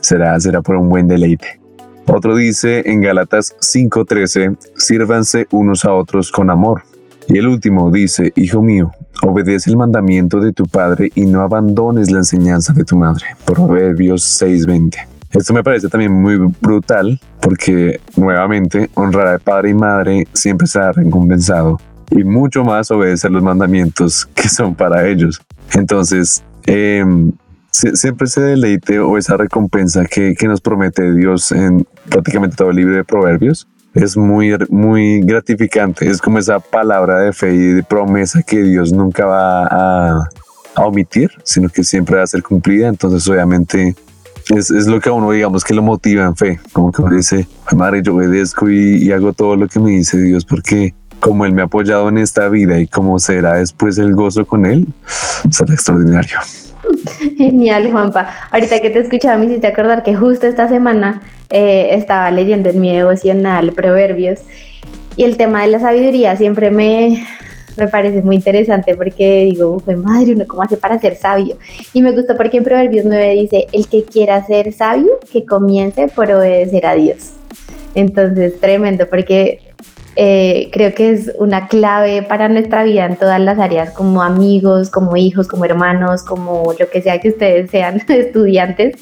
será, 0.00 0.38
será 0.38 0.62
por 0.62 0.76
un 0.76 0.88
buen 0.88 1.08
deleite. 1.08 1.60
Otro 2.06 2.36
dice 2.36 2.84
en 2.88 3.00
Galatas 3.00 3.56
5:13, 3.58 4.56
sírvanse 4.76 5.48
unos 5.50 5.84
a 5.84 5.92
otros 5.92 6.30
con 6.30 6.50
amor. 6.50 6.82
Y 7.28 7.38
el 7.38 7.46
último 7.46 7.90
dice, 7.90 8.32
Hijo 8.36 8.62
mío, 8.62 8.92
obedece 9.22 9.70
el 9.70 9.76
mandamiento 9.76 10.40
de 10.40 10.52
tu 10.52 10.66
padre 10.66 11.10
y 11.14 11.26
no 11.26 11.40
abandones 11.40 12.10
la 12.10 12.18
enseñanza 12.18 12.72
de 12.72 12.84
tu 12.84 12.96
madre. 12.96 13.24
Proverbios 13.44 14.22
6:20. 14.40 14.98
Esto 15.32 15.52
me 15.52 15.64
parece 15.64 15.88
también 15.88 16.12
muy 16.12 16.36
brutal 16.60 17.20
porque 17.40 18.00
nuevamente 18.16 18.88
honrar 18.94 19.26
a 19.28 19.38
padre 19.38 19.70
y 19.70 19.74
madre 19.74 20.28
siempre 20.32 20.66
será 20.66 20.92
recompensado 20.92 21.80
y 22.10 22.22
mucho 22.22 22.62
más 22.62 22.90
obedecer 22.90 23.32
los 23.32 23.42
mandamientos 23.42 24.26
que 24.34 24.48
son 24.48 24.74
para 24.74 25.08
ellos. 25.08 25.40
Entonces, 25.72 26.44
eh, 26.66 27.04
siempre 27.72 28.26
ese 28.26 28.42
deleite 28.42 29.00
o 29.00 29.18
esa 29.18 29.36
recompensa 29.36 30.04
que, 30.04 30.34
que, 30.38 30.46
nos 30.46 30.60
promete 30.60 31.12
Dios 31.12 31.50
en 31.50 31.84
prácticamente 32.08 32.54
todo 32.54 32.70
el 32.70 32.76
libro 32.76 32.94
de 32.94 33.02
Proverbios 33.02 33.66
es 33.94 34.16
muy, 34.16 34.56
muy 34.68 35.20
gratificante. 35.20 36.08
Es 36.08 36.20
como 36.20 36.38
esa 36.38 36.60
palabra 36.60 37.20
de 37.20 37.32
fe 37.32 37.54
y 37.54 37.66
de 37.74 37.82
promesa 37.82 38.42
que 38.42 38.62
Dios 38.62 38.92
nunca 38.92 39.24
va 39.26 39.66
a, 39.66 40.28
a 40.74 40.84
omitir, 40.84 41.30
sino 41.44 41.68
que 41.68 41.84
siempre 41.84 42.16
va 42.16 42.22
a 42.22 42.26
ser 42.26 42.42
cumplida. 42.42 42.88
Entonces, 42.88 43.26
obviamente, 43.28 43.94
es, 44.50 44.70
es, 44.70 44.86
lo 44.86 45.00
que 45.00 45.08
a 45.08 45.12
uno, 45.12 45.30
digamos, 45.30 45.64
que 45.64 45.74
lo 45.74 45.82
motiva 45.82 46.24
en 46.24 46.36
fe. 46.36 46.60
Como 46.72 46.92
que 46.92 47.02
uno 47.02 47.14
dice, 47.14 47.46
madre, 47.74 48.02
yo 48.02 48.14
obedezco 48.14 48.68
y, 48.68 49.04
y, 49.04 49.12
hago 49.12 49.32
todo 49.32 49.56
lo 49.56 49.68
que 49.68 49.80
me 49.80 49.90
dice 49.90 50.20
Dios 50.20 50.44
porque 50.44 50.94
como 51.20 51.46
Él 51.46 51.52
me 51.52 51.62
ha 51.62 51.66
apoyado 51.66 52.08
en 52.10 52.18
esta 52.18 52.48
vida 52.48 52.78
y 52.78 52.86
como 52.86 53.18
será 53.18 53.54
después 53.54 53.96
el 53.96 54.14
gozo 54.14 54.44
con 54.44 54.66
Él, 54.66 54.86
será 55.50 55.72
extraordinario. 55.72 56.38
Genial, 57.36 57.90
Juanpa. 57.90 58.28
Ahorita 58.50 58.80
que 58.80 58.90
te 58.90 59.00
escuchaba 59.00 59.36
me 59.38 59.46
hiciste 59.46 59.66
acordar 59.66 60.02
que 60.02 60.14
justo 60.14 60.46
esta 60.46 60.68
semana 60.68 61.22
eh, 61.50 61.88
estaba 61.92 62.30
leyendo 62.30 62.70
en 62.70 62.80
mi 62.80 62.94
devocional 62.94 63.72
Proverbios 63.72 64.40
y 65.16 65.24
el 65.24 65.36
tema 65.36 65.62
de 65.62 65.68
la 65.68 65.80
sabiduría 65.80 66.36
siempre 66.36 66.70
me, 66.70 67.24
me 67.76 67.88
parece 67.88 68.22
muy 68.22 68.36
interesante 68.36 68.96
porque 68.96 69.44
digo, 69.44 69.78
fue 69.80 69.96
madre, 69.96 70.32
uno 70.32 70.44
cómo 70.46 70.62
hace 70.62 70.76
para 70.76 70.98
ser 70.98 71.16
sabio. 71.16 71.56
Y 71.92 72.02
me 72.02 72.12
gustó 72.12 72.36
porque 72.36 72.58
en 72.58 72.64
Proverbios 72.64 73.04
9 73.04 73.34
dice, 73.34 73.66
el 73.72 73.86
que 73.88 74.04
quiera 74.04 74.44
ser 74.44 74.72
sabio, 74.72 75.20
que 75.32 75.44
comience 75.44 76.08
por 76.08 76.30
obedecer 76.30 76.86
a 76.86 76.94
Dios. 76.94 77.32
Entonces, 77.94 78.58
tremendo, 78.60 79.08
porque 79.08 79.60
eh, 80.16 80.68
creo 80.72 80.94
que 80.94 81.10
es 81.10 81.32
una 81.38 81.66
clave 81.66 82.22
para 82.22 82.48
nuestra 82.48 82.84
vida 82.84 83.04
en 83.06 83.16
todas 83.16 83.40
las 83.40 83.58
áreas, 83.58 83.90
como 83.90 84.22
amigos, 84.22 84.90
como 84.90 85.16
hijos, 85.16 85.48
como 85.48 85.64
hermanos, 85.64 86.22
como 86.22 86.72
lo 86.78 86.88
que 86.88 87.02
sea 87.02 87.20
que 87.20 87.30
ustedes 87.30 87.70
sean 87.70 88.00
estudiantes. 88.08 88.96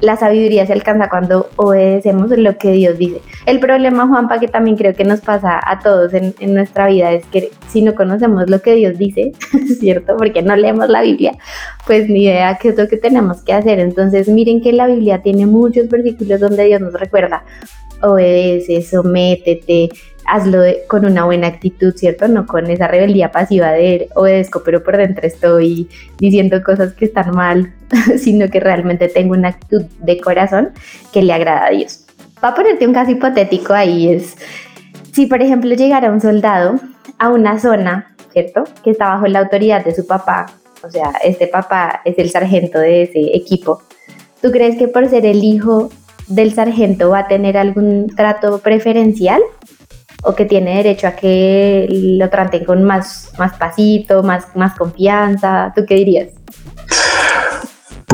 La 0.00 0.16
sabiduría 0.16 0.66
se 0.66 0.72
alcanza 0.72 1.08
cuando 1.08 1.48
obedecemos 1.56 2.30
lo 2.30 2.58
que 2.58 2.72
Dios 2.72 2.98
dice. 2.98 3.20
El 3.46 3.58
problema, 3.58 4.06
Juanpa, 4.06 4.38
que 4.38 4.48
también 4.48 4.76
creo 4.76 4.92
que 4.92 5.04
nos 5.04 5.20
pasa 5.20 5.60
a 5.64 5.78
todos 5.78 6.12
en, 6.14 6.34
en 6.40 6.54
nuestra 6.54 6.88
vida, 6.88 7.12
es 7.12 7.24
que 7.26 7.50
si 7.68 7.80
no 7.80 7.94
conocemos 7.94 8.50
lo 8.50 8.60
que 8.60 8.74
Dios 8.74 8.98
dice, 8.98 9.32
¿cierto? 9.80 10.16
Porque 10.16 10.42
no 10.42 10.56
leemos 10.56 10.88
la 10.88 11.02
Biblia, 11.02 11.32
pues 11.86 12.08
ni 12.08 12.24
idea 12.24 12.58
qué 12.60 12.68
es 12.70 12.76
lo 12.76 12.86
que 12.88 12.96
tenemos 12.96 13.42
que 13.42 13.54
hacer. 13.54 13.78
Entonces, 13.78 14.28
miren 14.28 14.60
que 14.60 14.72
la 14.72 14.86
Biblia 14.86 15.22
tiene 15.22 15.46
muchos 15.46 15.88
versículos 15.88 16.40
donde 16.40 16.64
Dios 16.64 16.80
nos 16.80 16.92
recuerda, 16.94 17.44
obedece, 18.02 18.82
sométete, 18.82 19.88
hazlo 20.26 20.60
con 20.88 21.04
una 21.04 21.24
buena 21.24 21.46
actitud, 21.46 21.94
¿cierto? 21.94 22.28
No 22.28 22.46
con 22.46 22.70
esa 22.70 22.88
rebeldía 22.88 23.30
pasiva 23.32 23.72
de 23.72 24.08
obedezco, 24.14 24.62
pero 24.64 24.82
por 24.82 24.96
dentro 24.96 25.26
estoy 25.26 25.88
diciendo 26.18 26.62
cosas 26.62 26.94
que 26.94 27.06
están 27.06 27.34
mal, 27.34 27.72
sino 28.18 28.48
que 28.48 28.60
realmente 28.60 29.08
tengo 29.08 29.34
una 29.34 29.48
actitud 29.48 29.82
de 30.00 30.20
corazón 30.20 30.70
que 31.12 31.22
le 31.22 31.32
agrada 31.32 31.66
a 31.66 31.70
Dios. 31.70 32.04
Va 32.42 32.48
a 32.48 32.54
ponerte 32.54 32.86
un 32.86 32.94
caso 32.94 33.10
hipotético 33.10 33.72
ahí, 33.74 34.12
es 34.12 34.36
si 35.12 35.26
por 35.26 35.40
ejemplo 35.40 35.74
llegara 35.74 36.10
un 36.10 36.20
soldado 36.20 36.80
a 37.18 37.28
una 37.28 37.58
zona, 37.58 38.14
¿cierto? 38.32 38.64
Que 38.82 38.90
está 38.90 39.10
bajo 39.10 39.26
la 39.28 39.40
autoridad 39.40 39.84
de 39.84 39.94
su 39.94 40.06
papá, 40.06 40.46
o 40.82 40.90
sea, 40.90 41.12
este 41.22 41.46
papá 41.46 42.02
es 42.04 42.18
el 42.18 42.30
sargento 42.30 42.78
de 42.78 43.04
ese 43.04 43.36
equipo. 43.36 43.82
¿Tú 44.42 44.50
crees 44.50 44.76
que 44.76 44.88
por 44.88 45.08
ser 45.08 45.24
el 45.24 45.42
hijo 45.42 45.90
del 46.26 46.52
sargento 46.52 47.10
va 47.10 47.20
a 47.20 47.28
tener 47.28 47.56
algún 47.56 48.08
trato 48.14 48.58
preferencial? 48.58 49.40
O 50.24 50.34
que 50.34 50.44
tiene 50.46 50.76
derecho 50.76 51.06
a 51.06 51.12
que 51.12 51.86
lo 51.90 52.28
traten 52.30 52.64
con 52.64 52.82
más, 52.82 53.32
más 53.38 53.56
pasito, 53.58 54.22
más, 54.22 54.56
más 54.56 54.74
confianza. 54.76 55.72
¿Tú 55.76 55.84
qué 55.86 55.94
dirías? 55.96 56.43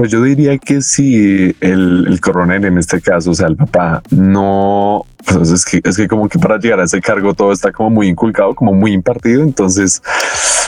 Pues 0.00 0.12
yo 0.12 0.22
diría 0.22 0.56
que 0.56 0.80
si 0.80 1.54
el, 1.60 2.18
coronel 2.22 2.64
en 2.64 2.78
este 2.78 3.02
caso, 3.02 3.32
o 3.32 3.34
sea, 3.34 3.48
el 3.48 3.56
papá, 3.56 4.02
no, 4.08 5.04
pues 5.26 5.50
es 5.50 5.62
que, 5.66 5.82
es 5.84 5.94
que 5.94 6.08
como 6.08 6.26
que 6.26 6.38
para 6.38 6.58
llegar 6.58 6.80
a 6.80 6.84
ese 6.84 7.02
cargo 7.02 7.34
todo 7.34 7.52
está 7.52 7.70
como 7.70 7.90
muy 7.90 8.08
inculcado, 8.08 8.54
como 8.54 8.72
muy 8.72 8.94
impartido, 8.94 9.42
entonces 9.42 10.00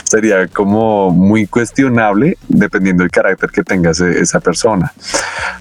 sería 0.03 0.47
como 0.47 1.09
muy 1.09 1.47
cuestionable 1.47 2.37
dependiendo 2.47 3.01
del 3.01 3.09
carácter 3.09 3.49
que 3.49 3.63
tenga 3.63 3.89
esa 3.89 4.39
persona. 4.39 4.93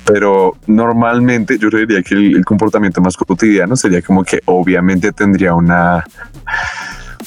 Pero 0.05 0.55
normalmente 0.67 1.57
yo 1.57 1.71
diría 1.71 2.03
que 2.03 2.15
el, 2.15 2.37
el 2.37 2.45
comportamiento 2.45 3.01
más 3.01 3.17
cotidiano 3.17 3.75
sería 3.75 4.03
como 4.03 4.23
que 4.23 4.41
obviamente 4.45 5.13
tendría 5.13 5.55
una 5.55 6.05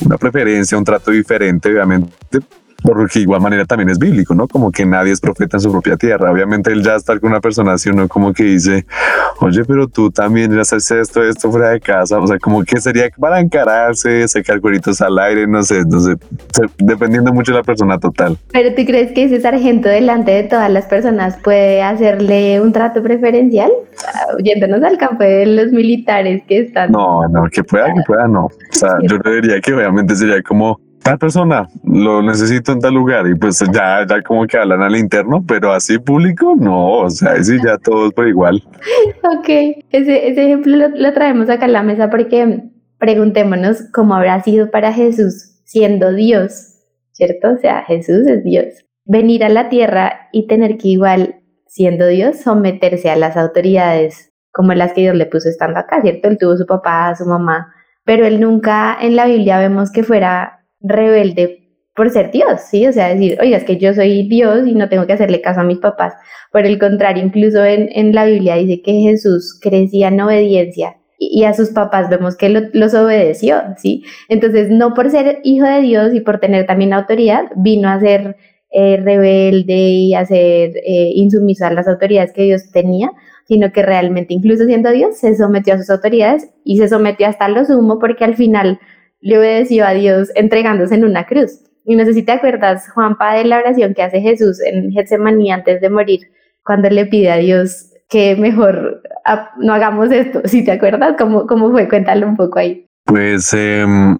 una 0.02 0.18
preferencia, 0.18 0.78
un 0.78 0.84
trato 0.84 1.10
diferente, 1.10 1.70
obviamente, 1.70 2.40
porque 2.94 3.20
igual 3.20 3.42
manera 3.42 3.66
también 3.66 3.90
es 3.90 4.00
bíblico, 4.00 4.34
¿no? 4.36 4.48
Como 4.48 4.72
que 4.72 4.86
nadie 4.86 5.12
es 5.12 5.20
profeta 5.20 5.58
en 5.58 5.62
su 5.62 5.72
propia 5.72 5.98
tierra. 5.98 6.32
Obviamente 6.32 6.72
él 6.72 6.84
ya 6.84 6.96
está 6.96 7.20
con 7.20 7.32
una 7.32 7.42
persona 7.42 7.74
así, 7.74 7.90
uno 7.90 8.08
como 8.08 8.34
que 8.34 8.44
dice, 8.44 8.86
oye, 9.40 9.64
pero 9.66 9.88
tú 9.88 10.12
también 10.12 10.54
ya 10.54 10.62
haces 10.62 10.90
esto, 10.92 11.24
esto 11.24 11.52
fuera 11.52 11.70
de 11.70 11.80
casa. 11.80 12.20
O 12.20 12.28
sea, 12.28 12.38
como 12.40 12.64
que 12.64 12.80
sería 12.80 13.10
para 13.20 13.40
encararse, 13.40 14.28
sacar 14.28 14.62
cueritos 14.62 15.02
al 15.02 15.18
aire, 15.20 15.48
no 15.48 15.64
sé, 15.64 15.84
no 15.86 16.00
sé, 16.00 16.16
dependiendo 16.78 17.34
mucho 17.34 17.52
de 17.52 17.60
la 17.60 17.64
persona 17.64 17.98
total. 18.00 18.38
Pero 18.52 18.76
tú 18.76 18.86
crees 18.86 19.12
que 19.12 19.26
ese 19.26 19.42
sargento 19.42 19.90
delante 19.90 20.32
de 20.32 20.44
todas 20.44 20.70
las 20.70 20.86
personas 20.86 21.38
puede 21.44 21.82
hacerle 21.82 22.62
un 22.62 22.72
trato 22.72 23.02
preferencial? 23.02 23.72
Yéndonos 24.44 24.84
al 24.84 24.98
campo 24.98 25.24
de 25.24 25.46
los 25.46 25.72
militares 25.72 26.44
que 26.48 26.60
están. 26.60 26.92
No, 26.92 27.28
no, 27.28 27.46
que 27.52 27.64
pueda, 27.64 27.86
que 27.94 28.02
pueda, 28.06 28.28
no. 28.28 28.46
O 28.46 28.52
sea, 28.72 28.98
yo 29.04 29.18
diría 29.32 29.60
que 29.62 29.74
obviamente 29.74 30.16
sería 30.16 30.42
como 30.42 30.80
tal 31.06 31.20
persona 31.20 31.68
lo 31.84 32.24
necesito 32.24 32.72
en 32.72 32.80
tal 32.80 32.96
lugar 32.96 33.28
y 33.28 33.36
pues 33.36 33.64
ya, 33.72 34.04
ya 34.10 34.24
como 34.24 34.48
que 34.48 34.58
hablan 34.58 34.82
al 34.82 34.96
interno, 34.96 35.46
pero 35.48 35.72
así 35.72 36.00
público 36.00 36.56
no, 36.58 37.02
o 37.02 37.10
sea, 37.12 37.34
así 37.34 37.58
ya 37.64 37.78
todos 37.78 38.12
por 38.12 38.28
igual. 38.28 38.64
Ok, 39.24 39.48
ese, 39.92 40.28
ese 40.30 40.46
ejemplo 40.46 40.76
lo, 40.88 41.14
traemos 41.14 41.48
acá 41.48 41.66
a 41.66 41.68
la 41.68 41.84
mesa 41.84 42.10
porque 42.10 42.64
preguntémonos 42.98 43.84
cómo 43.94 44.16
habrá 44.16 44.42
sido 44.42 44.72
para 44.72 44.92
Jesús 44.94 45.62
siendo 45.64 46.12
Dios, 46.12 46.74
¿cierto? 47.12 47.52
O 47.52 47.58
sea, 47.58 47.84
Jesús 47.84 48.26
es 48.26 48.44
Dios. 48.44 48.66
Venir 49.06 49.44
a 49.44 49.50
la 49.50 49.70
tierra 49.70 50.30
y 50.32 50.48
tener 50.48 50.78
que 50.78 50.88
igual, 50.88 51.36
siendo 51.68 52.08
Dios, 52.08 52.40
someterse 52.42 53.12
a 53.12 53.16
las 53.16 53.38
autoridades 53.38 54.32
como 54.52 54.74
las 54.74 54.94
que 54.94 55.02
Dios 55.02 55.16
le 55.16 55.28
puso 55.28 55.50
estando 55.50 55.80
acá, 55.80 56.02
¿cierto? 56.02 56.30
Él 56.30 56.40
tuvo 56.40 56.58
su 56.58 56.66
papá, 56.66 57.14
su 57.16 57.26
mamá, 57.26 57.74
pero 58.06 58.26
él 58.26 58.40
nunca 58.40 58.98
en 59.00 59.16
la 59.16 59.28
Biblia 59.28 59.60
vemos 59.60 59.92
que 59.92 60.04
fuera 60.04 60.65
rebelde 60.88 61.62
por 61.96 62.10
ser 62.10 62.32
Dios, 62.32 62.62
¿sí? 62.70 62.86
O 62.88 62.92
sea, 62.92 63.14
decir, 63.14 63.38
oiga, 63.42 63.58
es 63.58 63.64
que 63.64 63.78
yo 63.78 63.94
soy 63.94 64.28
Dios 64.28 64.68
y 64.68 64.76
no 64.76 64.90
tengo 64.90 65.08
que 65.08 65.14
hacerle 65.14 65.42
caso 65.42 65.62
a 65.62 65.64
mis 65.64 65.80
papás. 65.80 66.14
Por 66.52 66.66
el 66.66 66.78
contrario, 66.78 67.24
incluso 67.24 67.64
en, 67.64 67.90
en 67.94 68.14
la 68.14 68.26
Biblia 68.26 68.56
dice 68.56 68.82
que 68.82 68.94
Jesús 68.94 69.58
crecía 69.62 70.10
en 70.10 70.20
obediencia 70.20 70.98
y, 71.18 71.44
a 71.46 71.54
sus 71.54 71.70
papás 71.70 72.10
vemos 72.10 72.36
que 72.36 72.50
los 72.50 72.94
obedeció, 72.94 73.62
¿sí? 73.78 74.04
Entonces, 74.30 74.70
no 74.70 74.94
por 74.94 75.10
ser 75.10 75.40
hijo 75.44 75.66
de 75.66 75.82
Dios 75.82 76.14
y 76.14 76.20
por 76.20 76.40
tener 76.40 76.66
también 76.66 76.94
autoridad, 76.94 77.46
vino 77.56 77.90
a 77.90 78.00
ser 78.00 78.36
eh, 78.72 78.98
rebelde 78.98 79.74
y 79.74 80.14
a 80.14 80.26
ser 80.26 80.76
eh, 80.78 81.12
insumiso 81.16 81.66
a 81.66 81.72
las 81.72 81.88
autoridades 81.88 82.34
que 82.34 82.44
Dios 82.44 82.72
tenía, 82.72 83.12
sino 83.48 83.72
que 83.72 83.84
realmente, 83.84 84.34
incluso 84.34 84.66
siendo 84.66 84.92
Dios, 84.92 85.18
se 85.18 85.36
sometió 85.36 85.76
a 85.76 85.78
sus 85.78 85.90
autoridades 85.90 86.50
y 86.64 86.78
se 86.78 86.90
sometió 86.90 87.28
hasta 87.28 87.48
lo 87.48 87.64
sumo 87.64 88.00
porque 88.00 88.26
al 88.26 88.36
final 88.36 88.80
le 89.26 89.40
obedeció 89.40 89.88
a 89.88 89.94
Dios 89.94 90.30
entregándose 90.36 90.94
en 90.94 91.04
una 91.04 91.26
cruz. 91.26 91.60
Y 91.84 91.96
no 91.96 92.06
sé 92.06 92.14
si 92.14 92.22
te 92.22 92.32
acuerdas, 92.32 92.88
Juanpa, 92.94 93.34
de 93.34 93.46
la 93.46 93.58
oración 93.58 93.96
que 93.96 94.04
hace 94.04 94.22
Jesús 94.22 94.62
en 94.62 94.92
Getsemaní 94.92 95.52
antes 95.52 95.82
de 95.82 95.90
morir, 95.90 96.20
cuando 96.64 96.92
le 96.92 97.08
pide 97.08 97.32
a 97.32 97.38
Dios 97.38 97.90
que 98.08 98.36
mejor 98.36 99.02
no 99.58 99.74
hagamos 99.74 100.12
esto. 100.12 100.44
Si 100.46 100.64
te 100.64 100.74
acuerdas, 100.74 101.16
¿cómo, 101.18 101.48
cómo 101.48 101.72
fue? 101.72 101.90
Cuéntalo 101.90 102.28
un 102.28 102.38
poco 102.38 102.60
ahí. 102.60 102.86
Pues 103.04 103.52
em, 103.54 104.16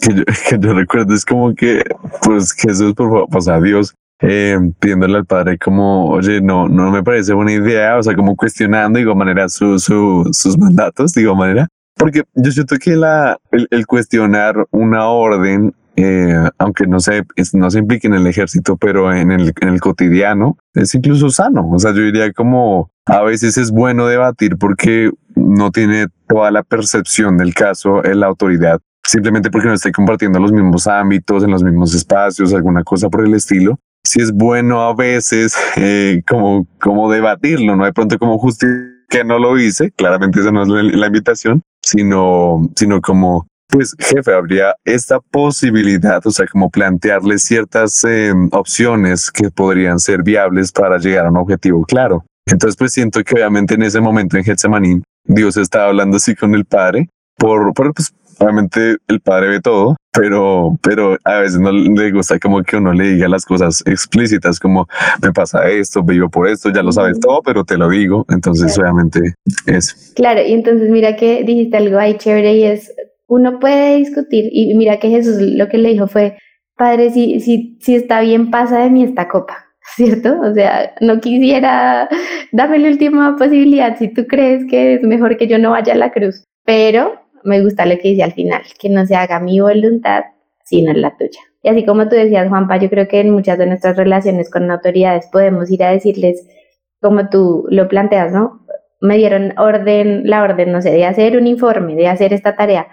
que, 0.48 0.58
yo, 0.58 0.72
recuerdo 0.72 1.14
es 1.14 1.24
como 1.24 1.54
que, 1.54 1.84
pues 2.24 2.52
Jesús, 2.52 2.94
por 2.94 3.10
favor, 3.10 3.28
pues 3.30 3.46
a 3.46 3.60
Dios, 3.60 3.94
em, 4.18 4.72
pidiéndole 4.72 5.18
al 5.18 5.26
Padre 5.26 5.56
como, 5.56 6.08
oye, 6.08 6.40
no, 6.40 6.68
no 6.68 6.90
me 6.90 7.04
parece 7.04 7.32
buena 7.32 7.52
idea, 7.52 7.96
o 7.96 8.02
sea, 8.02 8.16
como 8.16 8.34
cuestionando, 8.34 8.98
digo, 8.98 9.14
manera, 9.14 9.48
su, 9.48 9.78
su, 9.78 10.28
sus 10.32 10.58
mandatos, 10.58 11.12
digo, 11.12 11.36
manera, 11.36 11.68
porque 11.98 12.22
yo 12.34 12.50
siento 12.52 12.76
que 12.76 12.92
el, 12.92 13.86
cuestionar 13.86 14.66
una 14.70 15.08
orden, 15.08 15.74
eh, 15.96 16.48
aunque 16.58 16.86
no 16.86 17.00
se, 17.00 17.24
no 17.52 17.70
se 17.70 17.80
implique 17.80 18.06
en 18.06 18.14
el 18.14 18.26
ejército, 18.26 18.76
pero 18.76 19.12
en 19.12 19.32
el, 19.32 19.52
en 19.60 19.68
el 19.68 19.80
cotidiano, 19.80 20.56
es 20.74 20.94
incluso 20.94 21.28
sano. 21.30 21.68
O 21.70 21.78
sea, 21.78 21.92
yo 21.92 22.02
diría 22.02 22.32
como 22.32 22.90
a 23.06 23.22
veces 23.22 23.58
es 23.58 23.70
bueno 23.70 24.06
debatir 24.06 24.56
porque 24.56 25.10
no 25.34 25.70
tiene 25.70 26.06
toda 26.28 26.50
la 26.50 26.62
percepción 26.62 27.36
del 27.36 27.52
caso 27.54 28.04
en 28.04 28.20
la 28.20 28.26
autoridad, 28.26 28.80
simplemente 29.04 29.50
porque 29.50 29.68
no 29.68 29.74
esté 29.74 29.92
compartiendo 29.92 30.38
los 30.38 30.52
mismos 30.52 30.86
ámbitos, 30.86 31.42
en 31.42 31.50
los 31.50 31.64
mismos 31.64 31.94
espacios, 31.94 32.54
alguna 32.54 32.84
cosa 32.84 33.08
por 33.08 33.26
el 33.26 33.34
estilo. 33.34 33.78
Si 34.04 34.20
es 34.20 34.32
bueno 34.32 34.82
a 34.82 34.94
veces 34.94 35.56
eh, 35.76 36.22
como, 36.28 36.66
como 36.80 37.10
debatirlo, 37.10 37.74
no 37.74 37.84
de 37.84 37.92
pronto 37.92 38.18
como 38.18 38.38
justificar 38.38 38.98
que 39.08 39.24
no 39.24 39.38
lo 39.38 39.58
hice, 39.58 39.90
claramente 39.92 40.40
esa 40.40 40.52
no 40.52 40.62
es 40.62 40.68
la 40.68 41.06
invitación, 41.06 41.62
sino, 41.90 42.68
sino 42.76 43.00
como, 43.00 43.46
pues 43.68 43.94
jefe, 43.98 44.32
habría 44.32 44.74
esta 44.84 45.20
posibilidad, 45.20 46.24
o 46.26 46.30
sea, 46.30 46.46
como 46.46 46.70
plantearle 46.70 47.38
ciertas 47.38 48.04
eh, 48.04 48.32
opciones 48.52 49.30
que 49.30 49.50
podrían 49.50 49.98
ser 49.98 50.22
viables 50.22 50.72
para 50.72 50.98
llegar 50.98 51.26
a 51.26 51.30
un 51.30 51.36
objetivo 51.36 51.84
claro. 51.84 52.24
Entonces, 52.46 52.76
pues 52.76 52.92
siento 52.92 53.22
que 53.22 53.34
obviamente 53.34 53.74
en 53.74 53.82
ese 53.82 54.00
momento 54.00 54.36
en 54.36 54.44
Getsemaní, 54.44 55.02
Dios 55.24 55.56
estaba 55.56 55.88
hablando 55.88 56.16
así 56.16 56.34
con 56.34 56.54
el 56.54 56.64
Padre, 56.64 57.08
por, 57.36 57.72
por 57.74 57.92
pues, 57.94 58.12
obviamente 58.38 58.96
el 59.08 59.20
Padre 59.20 59.48
ve 59.48 59.60
todo, 59.60 59.96
pero, 60.12 60.78
pero 60.82 61.16
a 61.24 61.40
veces 61.40 61.60
no 61.60 61.72
le 61.72 62.10
gusta 62.12 62.38
como 62.38 62.62
que 62.62 62.76
uno 62.76 62.92
le 62.92 63.12
diga 63.14 63.28
las 63.28 63.44
cosas 63.44 63.82
explícitas, 63.86 64.58
como 64.58 64.88
me 65.22 65.32
pasa 65.32 65.68
esto, 65.68 66.02
vivo 66.02 66.28
por 66.28 66.48
esto, 66.48 66.70
ya 66.70 66.82
lo 66.82 66.92
sabes 66.92 67.20
todo, 67.20 67.42
pero 67.42 67.64
te 67.64 67.76
lo 67.76 67.88
digo. 67.88 68.24
Entonces, 68.28 68.78
obviamente, 68.78 69.34
eso. 69.66 69.94
Claro, 70.14 70.42
y 70.42 70.52
entonces 70.52 70.90
mira 70.90 71.16
que 71.16 71.44
dijiste 71.44 71.76
algo 71.76 71.98
ahí 71.98 72.16
chévere 72.16 72.54
y 72.54 72.64
es, 72.64 72.92
uno 73.26 73.58
puede 73.58 73.96
discutir, 73.96 74.48
y 74.52 74.74
mira 74.76 74.98
que 74.98 75.10
Jesús 75.10 75.36
lo 75.38 75.68
que 75.68 75.78
le 75.78 75.90
dijo 75.90 76.06
fue, 76.08 76.38
Padre, 76.76 77.10
si, 77.10 77.40
si, 77.40 77.76
si 77.80 77.96
está 77.96 78.20
bien, 78.20 78.50
pasa 78.50 78.78
de 78.78 78.90
mí 78.90 79.02
esta 79.02 79.28
copa. 79.28 79.66
¿Cierto? 79.96 80.38
O 80.40 80.52
sea, 80.54 80.92
no 81.00 81.20
quisiera, 81.20 82.08
dame 82.52 82.78
la 82.78 82.88
última 82.88 83.36
posibilidad 83.36 83.96
si 83.98 84.08
tú 84.08 84.26
crees 84.26 84.64
que 84.68 84.94
es 84.94 85.02
mejor 85.02 85.36
que 85.36 85.48
yo 85.48 85.58
no 85.58 85.70
vaya 85.70 85.94
a 85.94 85.96
la 85.96 86.12
cruz. 86.12 86.44
Pero 86.64 87.27
me 87.44 87.62
gusta 87.62 87.86
lo 87.86 87.96
que 87.96 88.08
dice 88.08 88.22
al 88.22 88.32
final, 88.32 88.62
que 88.78 88.88
no 88.88 89.06
se 89.06 89.14
haga 89.14 89.40
mi 89.40 89.60
voluntad, 89.60 90.24
sino 90.64 90.92
la 90.92 91.16
tuya. 91.16 91.40
Y 91.62 91.68
así 91.68 91.84
como 91.84 92.08
tú 92.08 92.16
decías, 92.16 92.48
Juanpa, 92.48 92.76
yo 92.76 92.88
creo 92.88 93.08
que 93.08 93.20
en 93.20 93.30
muchas 93.30 93.58
de 93.58 93.66
nuestras 93.66 93.96
relaciones 93.96 94.50
con 94.50 94.70
autoridades 94.70 95.28
podemos 95.32 95.70
ir 95.70 95.82
a 95.82 95.90
decirles, 95.90 96.46
como 97.00 97.28
tú 97.28 97.66
lo 97.70 97.88
planteas, 97.88 98.32
¿no? 98.32 98.64
Me 99.00 99.16
dieron 99.16 99.58
orden, 99.58 100.22
la 100.24 100.42
orden, 100.42 100.72
no 100.72 100.82
sé, 100.82 100.90
de 100.90 101.04
hacer 101.04 101.36
un 101.36 101.46
informe, 101.46 101.94
de 101.94 102.08
hacer 102.08 102.32
esta 102.32 102.56
tarea, 102.56 102.88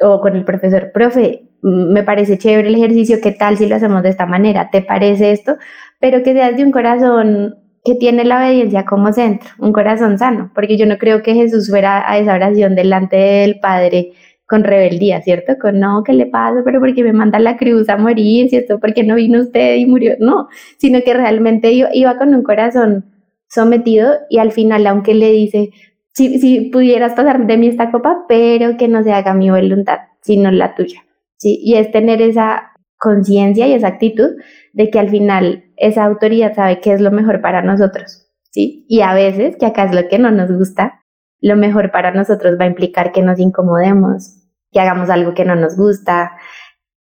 o 0.00 0.20
con 0.20 0.36
el 0.36 0.44
profesor, 0.44 0.92
profe, 0.92 1.42
me 1.62 2.02
parece 2.02 2.38
chévere 2.38 2.68
el 2.68 2.74
ejercicio, 2.74 3.18
¿qué 3.22 3.32
tal 3.32 3.58
si 3.58 3.68
lo 3.68 3.76
hacemos 3.76 4.02
de 4.02 4.08
esta 4.08 4.26
manera? 4.26 4.70
¿Te 4.70 4.80
parece 4.80 5.32
esto? 5.32 5.56
Pero 5.98 6.22
que 6.22 6.32
seas 6.32 6.56
de 6.56 6.64
un 6.64 6.72
corazón 6.72 7.56
que 7.84 7.94
tiene 7.94 8.24
la 8.24 8.38
obediencia 8.38 8.84
como 8.84 9.12
centro, 9.12 9.50
un 9.58 9.72
corazón 9.72 10.18
sano, 10.18 10.50
porque 10.54 10.76
yo 10.76 10.86
no 10.86 10.98
creo 10.98 11.22
que 11.22 11.34
Jesús 11.34 11.70
fuera 11.70 12.10
a 12.10 12.18
esa 12.18 12.34
oración 12.34 12.74
delante 12.74 13.16
del 13.16 13.58
Padre 13.58 14.12
con 14.46 14.64
rebeldía, 14.64 15.22
¿cierto? 15.22 15.54
Con 15.60 15.78
no, 15.78 16.02
¿qué 16.04 16.12
le 16.12 16.26
pasa? 16.26 16.62
Pero 16.64 16.80
porque 16.80 17.04
me 17.04 17.12
manda 17.12 17.38
la 17.38 17.56
cruz 17.56 17.88
a 17.88 17.96
morir, 17.96 18.48
¿cierto? 18.48 18.80
Porque 18.80 19.04
no 19.04 19.14
vino 19.14 19.40
usted 19.40 19.76
y 19.76 19.86
murió, 19.86 20.14
no, 20.18 20.48
sino 20.76 21.00
que 21.02 21.14
realmente 21.14 21.70
iba, 21.70 22.18
con 22.18 22.34
un 22.34 22.42
corazón 22.42 23.04
sometido 23.48 24.12
y 24.28 24.38
al 24.38 24.50
final, 24.50 24.86
aunque 24.88 25.14
le 25.14 25.30
dice, 25.30 25.70
si, 26.12 26.40
si 26.40 26.62
pudieras 26.70 27.14
pasar 27.14 27.46
de 27.46 27.56
mí 27.56 27.68
esta 27.68 27.92
copa, 27.92 28.24
pero 28.28 28.76
que 28.76 28.88
no 28.88 29.04
se 29.04 29.12
haga 29.12 29.34
mi 29.34 29.50
voluntad, 29.50 29.98
sino 30.20 30.50
la 30.50 30.74
tuya, 30.74 31.00
¿sí? 31.36 31.60
Y 31.62 31.76
es 31.76 31.92
tener 31.92 32.20
esa 32.20 32.72
conciencia 32.98 33.68
y 33.68 33.72
esa 33.72 33.86
actitud 33.86 34.30
de 34.72 34.90
que 34.90 34.98
al 34.98 35.08
final 35.08 35.64
esa 35.76 36.04
autoridad 36.04 36.54
sabe 36.54 36.80
qué 36.80 36.92
es 36.92 37.00
lo 37.00 37.10
mejor 37.10 37.40
para 37.40 37.62
nosotros, 37.62 38.30
¿sí? 38.50 38.86
Y 38.88 39.00
a 39.00 39.14
veces, 39.14 39.56
que 39.56 39.66
acá 39.66 39.84
es 39.84 39.94
lo 39.94 40.08
que 40.08 40.18
no 40.18 40.30
nos 40.30 40.50
gusta, 40.52 41.04
lo 41.40 41.56
mejor 41.56 41.90
para 41.90 42.12
nosotros 42.12 42.56
va 42.60 42.64
a 42.64 42.68
implicar 42.68 43.12
que 43.12 43.22
nos 43.22 43.38
incomodemos, 43.38 44.36
que 44.72 44.80
hagamos 44.80 45.10
algo 45.10 45.34
que 45.34 45.44
no 45.44 45.56
nos 45.56 45.76
gusta, 45.76 46.32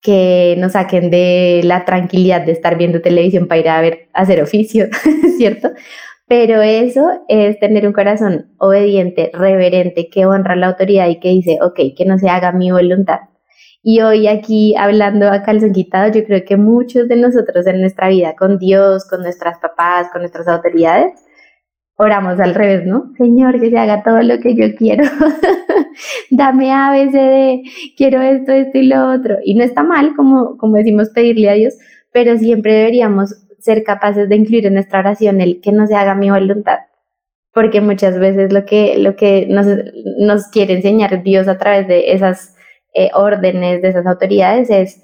que 0.02 0.56
nos 0.58 0.72
saquen 0.72 1.10
de 1.10 1.60
la 1.64 1.84
tranquilidad 1.84 2.44
de 2.44 2.52
estar 2.52 2.76
viendo 2.76 3.00
televisión 3.00 3.48
para 3.48 3.60
ir 3.60 3.68
a 3.68 3.80
ver, 3.80 4.08
hacer 4.12 4.42
oficio, 4.42 4.86
¿cierto? 5.38 5.70
Pero 6.26 6.62
eso 6.62 7.24
es 7.28 7.58
tener 7.58 7.86
un 7.86 7.92
corazón 7.92 8.52
obediente, 8.58 9.30
reverente, 9.34 10.08
que 10.08 10.26
honra 10.26 10.54
la 10.54 10.68
autoridad 10.68 11.08
y 11.08 11.18
que 11.18 11.28
dice, 11.30 11.58
ok, 11.60 11.80
que 11.96 12.04
no 12.06 12.18
se 12.18 12.28
haga 12.28 12.52
mi 12.52 12.70
voluntad. 12.70 13.18
Y 13.82 14.02
hoy 14.02 14.26
aquí 14.28 14.74
hablando 14.76 15.28
a 15.28 15.42
calzón 15.42 15.72
quitado, 15.72 16.12
yo 16.12 16.24
creo 16.24 16.44
que 16.44 16.56
muchos 16.56 17.08
de 17.08 17.16
nosotros 17.16 17.66
en 17.66 17.80
nuestra 17.80 18.08
vida 18.08 18.34
con 18.36 18.58
Dios, 18.58 19.06
con 19.08 19.22
nuestras 19.22 19.58
papás, 19.58 20.08
con 20.12 20.20
nuestras 20.20 20.46
autoridades, 20.48 21.14
oramos 21.96 22.38
al 22.40 22.54
revés, 22.54 22.86
¿no? 22.86 23.12
Señor, 23.16 23.60
que 23.60 23.70
se 23.70 23.78
haga 23.78 24.02
todo 24.02 24.22
lo 24.22 24.38
que 24.40 24.54
yo 24.54 24.74
quiero. 24.76 25.04
Dame 26.30 26.72
ABCD, 26.72 27.62
quiero 27.96 28.20
esto, 28.22 28.52
esto 28.52 28.78
y 28.78 28.86
lo 28.86 29.10
otro. 29.12 29.36
Y 29.44 29.54
no 29.54 29.64
está 29.64 29.82
mal, 29.82 30.14
como, 30.14 30.56
como 30.56 30.76
decimos, 30.76 31.10
pedirle 31.10 31.50
a 31.50 31.54
Dios, 31.54 31.74
pero 32.12 32.36
siempre 32.38 32.74
deberíamos 32.74 33.34
ser 33.58 33.82
capaces 33.82 34.28
de 34.28 34.36
incluir 34.36 34.66
en 34.66 34.74
nuestra 34.74 35.00
oración 35.00 35.40
el 35.40 35.60
que 35.60 35.72
no 35.72 35.86
se 35.86 35.94
haga 35.94 36.14
mi 36.14 36.30
voluntad. 36.30 36.78
Porque 37.52 37.80
muchas 37.80 38.18
veces 38.18 38.52
lo 38.52 38.64
que, 38.64 38.98
lo 38.98 39.16
que 39.16 39.46
nos, 39.48 39.66
nos 40.18 40.48
quiere 40.48 40.74
enseñar 40.74 41.22
Dios 41.22 41.48
a 41.48 41.58
través 41.58 41.88
de 41.88 42.12
esas 42.12 42.56
eh, 42.94 43.10
órdenes, 43.14 43.82
de 43.82 43.88
esas 43.88 44.06
autoridades, 44.06 44.70
es 44.70 45.02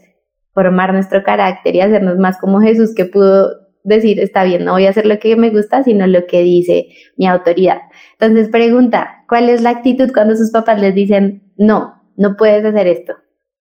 formar 0.53 0.92
nuestro 0.92 1.22
carácter 1.22 1.75
y 1.75 1.81
hacernos 1.81 2.18
más 2.18 2.38
como 2.38 2.61
Jesús 2.61 2.94
que 2.94 3.05
pudo 3.05 3.66
decir, 3.85 4.18
está 4.20 4.42
bien, 4.44 4.64
no 4.64 4.72
voy 4.72 4.87
a 4.87 4.90
hacer 4.90 5.07
lo 5.07 5.18
que 5.18 5.37
me 5.37 5.51
gusta, 5.51 5.83
sino 5.85 6.07
lo 6.07 6.27
que 6.27 6.42
dice 6.42 6.88
mi 7.16 7.27
autoridad. 7.27 7.79
Entonces 8.18 8.49
pregunta, 8.49 9.25
¿cuál 9.29 9.49
es 9.49 9.62
la 9.62 9.70
actitud 9.70 10.11
cuando 10.12 10.35
sus 10.35 10.51
papás 10.51 10.81
les 10.81 10.94
dicen, 10.94 11.53
no, 11.57 12.03
no 12.16 12.37
puedes 12.37 12.64
hacer 12.64 12.88
esto, 12.88 13.14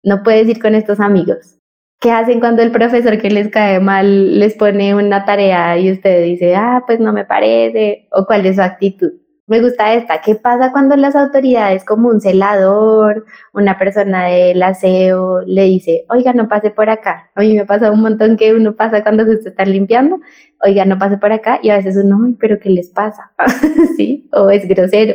no 0.03 0.23
puedes 0.23 0.47
ir 0.47 0.59
con 0.59 0.73
estos 0.73 0.99
amigos? 0.99 1.59
¿Qué 1.99 2.11
hacen 2.11 2.39
cuando 2.39 2.61
el 2.61 2.71
profesor 2.71 3.19
que 3.19 3.29
les 3.29 3.49
cae 3.49 3.79
mal 3.79 4.39
les 4.39 4.55
pone 4.55 4.95
una 4.95 5.25
tarea 5.25 5.77
y 5.77 5.91
usted 5.91 6.23
dice, 6.23 6.55
ah, 6.55 6.83
pues 6.85 6.99
no 6.99 7.13
me 7.13 7.25
parece? 7.25 8.07
¿O 8.11 8.25
cuál 8.25 8.45
es 8.45 8.55
su 8.55 8.61
actitud? 8.61 9.11
Me 9.47 9.61
gusta 9.61 9.93
esta. 9.93 10.21
¿Qué 10.21 10.33
pasa 10.33 10.71
cuando 10.71 10.95
las 10.95 11.15
autoridades, 11.15 11.85
como 11.85 12.09
un 12.09 12.19
celador, 12.19 13.25
una 13.53 13.77
persona 13.77 14.25
del 14.25 14.63
aseo, 14.63 15.41
le 15.45 15.65
dice, 15.65 16.05
oiga, 16.09 16.33
no 16.33 16.47
pase 16.47 16.71
por 16.71 16.89
acá? 16.89 17.29
A 17.35 17.41
mí 17.41 17.53
me 17.53 17.63
pasa 17.65 17.91
un 17.91 18.01
montón 18.01 18.37
que 18.37 18.55
uno 18.55 18.75
pasa 18.75 19.03
cuando 19.03 19.23
se 19.25 19.49
está 19.49 19.63
limpiando, 19.65 20.19
oiga, 20.63 20.83
no 20.85 20.97
pase 20.97 21.17
por 21.19 21.31
acá, 21.31 21.59
y 21.61 21.69
a 21.69 21.77
veces 21.77 21.95
uno, 21.95 22.35
pero 22.39 22.59
¿qué 22.59 22.71
les 22.71 22.89
pasa? 22.89 23.33
¿Sí? 23.97 24.27
O 24.33 24.49
es 24.49 24.67
grosero. 24.67 25.13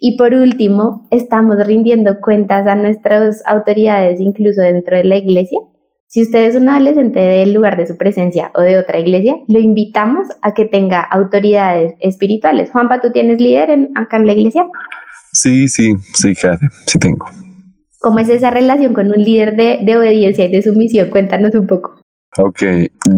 Y 0.00 0.16
por 0.18 0.34
último, 0.34 1.06
estamos 1.12 1.64
rindiendo 1.64 2.20
cuentas 2.20 2.66
a 2.66 2.74
nuestras 2.74 3.40
autoridades, 3.46 4.18
incluso 4.18 4.62
dentro 4.62 4.96
de 4.96 5.04
la 5.04 5.16
iglesia. 5.16 5.60
Si 6.08 6.22
usted 6.22 6.44
es 6.44 6.54
un 6.54 6.68
adolescente 6.68 7.18
del 7.18 7.52
lugar 7.52 7.76
de 7.76 7.86
su 7.86 7.96
presencia 7.96 8.52
o 8.54 8.60
de 8.60 8.78
otra 8.78 9.00
iglesia, 9.00 9.36
lo 9.48 9.58
invitamos 9.58 10.28
a 10.42 10.54
que 10.54 10.64
tenga 10.64 11.00
autoridades 11.00 11.94
espirituales. 12.00 12.70
Juanpa, 12.70 13.00
¿tú 13.00 13.10
tienes 13.10 13.40
líder 13.40 13.70
en, 13.70 13.90
acá 13.96 14.18
en 14.18 14.26
la 14.26 14.32
iglesia? 14.34 14.66
Sí, 15.32 15.68
sí, 15.68 15.94
sí, 16.12 16.34
sí 16.86 16.98
tengo. 16.98 17.26
¿Cómo 18.00 18.18
es 18.20 18.28
esa 18.28 18.50
relación 18.50 18.94
con 18.94 19.08
un 19.08 19.24
líder 19.24 19.56
de, 19.56 19.80
de 19.82 19.96
obediencia 19.96 20.44
y 20.44 20.52
de 20.52 20.62
sumisión? 20.62 21.10
Cuéntanos 21.10 21.54
un 21.54 21.66
poco. 21.66 22.00
Ok, 22.36 22.62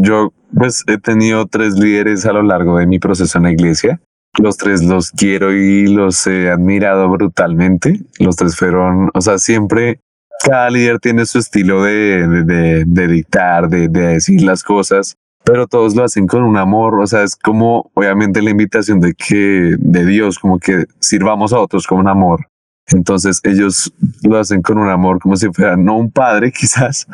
yo 0.00 0.32
pues 0.56 0.84
he 0.86 0.98
tenido 0.98 1.46
tres 1.46 1.74
líderes 1.74 2.24
a 2.24 2.32
lo 2.32 2.42
largo 2.42 2.78
de 2.78 2.86
mi 2.86 2.98
proceso 2.98 3.36
en 3.38 3.44
la 3.44 3.50
iglesia. 3.50 4.00
Los 4.38 4.58
tres 4.58 4.82
los 4.84 5.10
quiero 5.10 5.52
y 5.52 5.86
los 5.86 6.26
he 6.26 6.50
admirado 6.50 7.08
brutalmente. 7.08 8.00
Los 8.18 8.36
tres 8.36 8.56
fueron, 8.56 9.10
o 9.14 9.20
sea, 9.20 9.38
siempre 9.38 10.00
cada 10.46 10.70
líder 10.70 11.00
tiene 11.00 11.26
su 11.26 11.38
estilo 11.38 11.82
de, 11.82 12.84
de, 12.86 13.08
dictar, 13.08 13.68
de, 13.68 13.88
de, 13.88 14.06
decir 14.06 14.42
las 14.42 14.62
cosas, 14.62 15.16
pero 15.44 15.66
todos 15.66 15.96
lo 15.96 16.04
hacen 16.04 16.26
con 16.26 16.44
un 16.44 16.56
amor, 16.56 17.00
o 17.00 17.06
sea, 17.06 17.24
es 17.24 17.34
como 17.34 17.90
obviamente 17.94 18.40
la 18.42 18.50
invitación 18.50 19.00
de 19.00 19.14
que 19.14 19.74
de 19.78 20.06
Dios, 20.06 20.38
como 20.38 20.58
que 20.58 20.84
sirvamos 21.00 21.52
a 21.52 21.58
otros 21.58 21.86
con 21.86 21.98
un 21.98 22.08
amor. 22.08 22.46
Entonces 22.88 23.40
ellos 23.42 23.92
lo 24.22 24.38
hacen 24.38 24.62
con 24.62 24.78
un 24.78 24.88
amor 24.88 25.18
como 25.18 25.36
si 25.36 25.48
fuera 25.48 25.76
no 25.76 25.98
un 25.98 26.10
padre 26.12 26.52
quizás, 26.56 27.06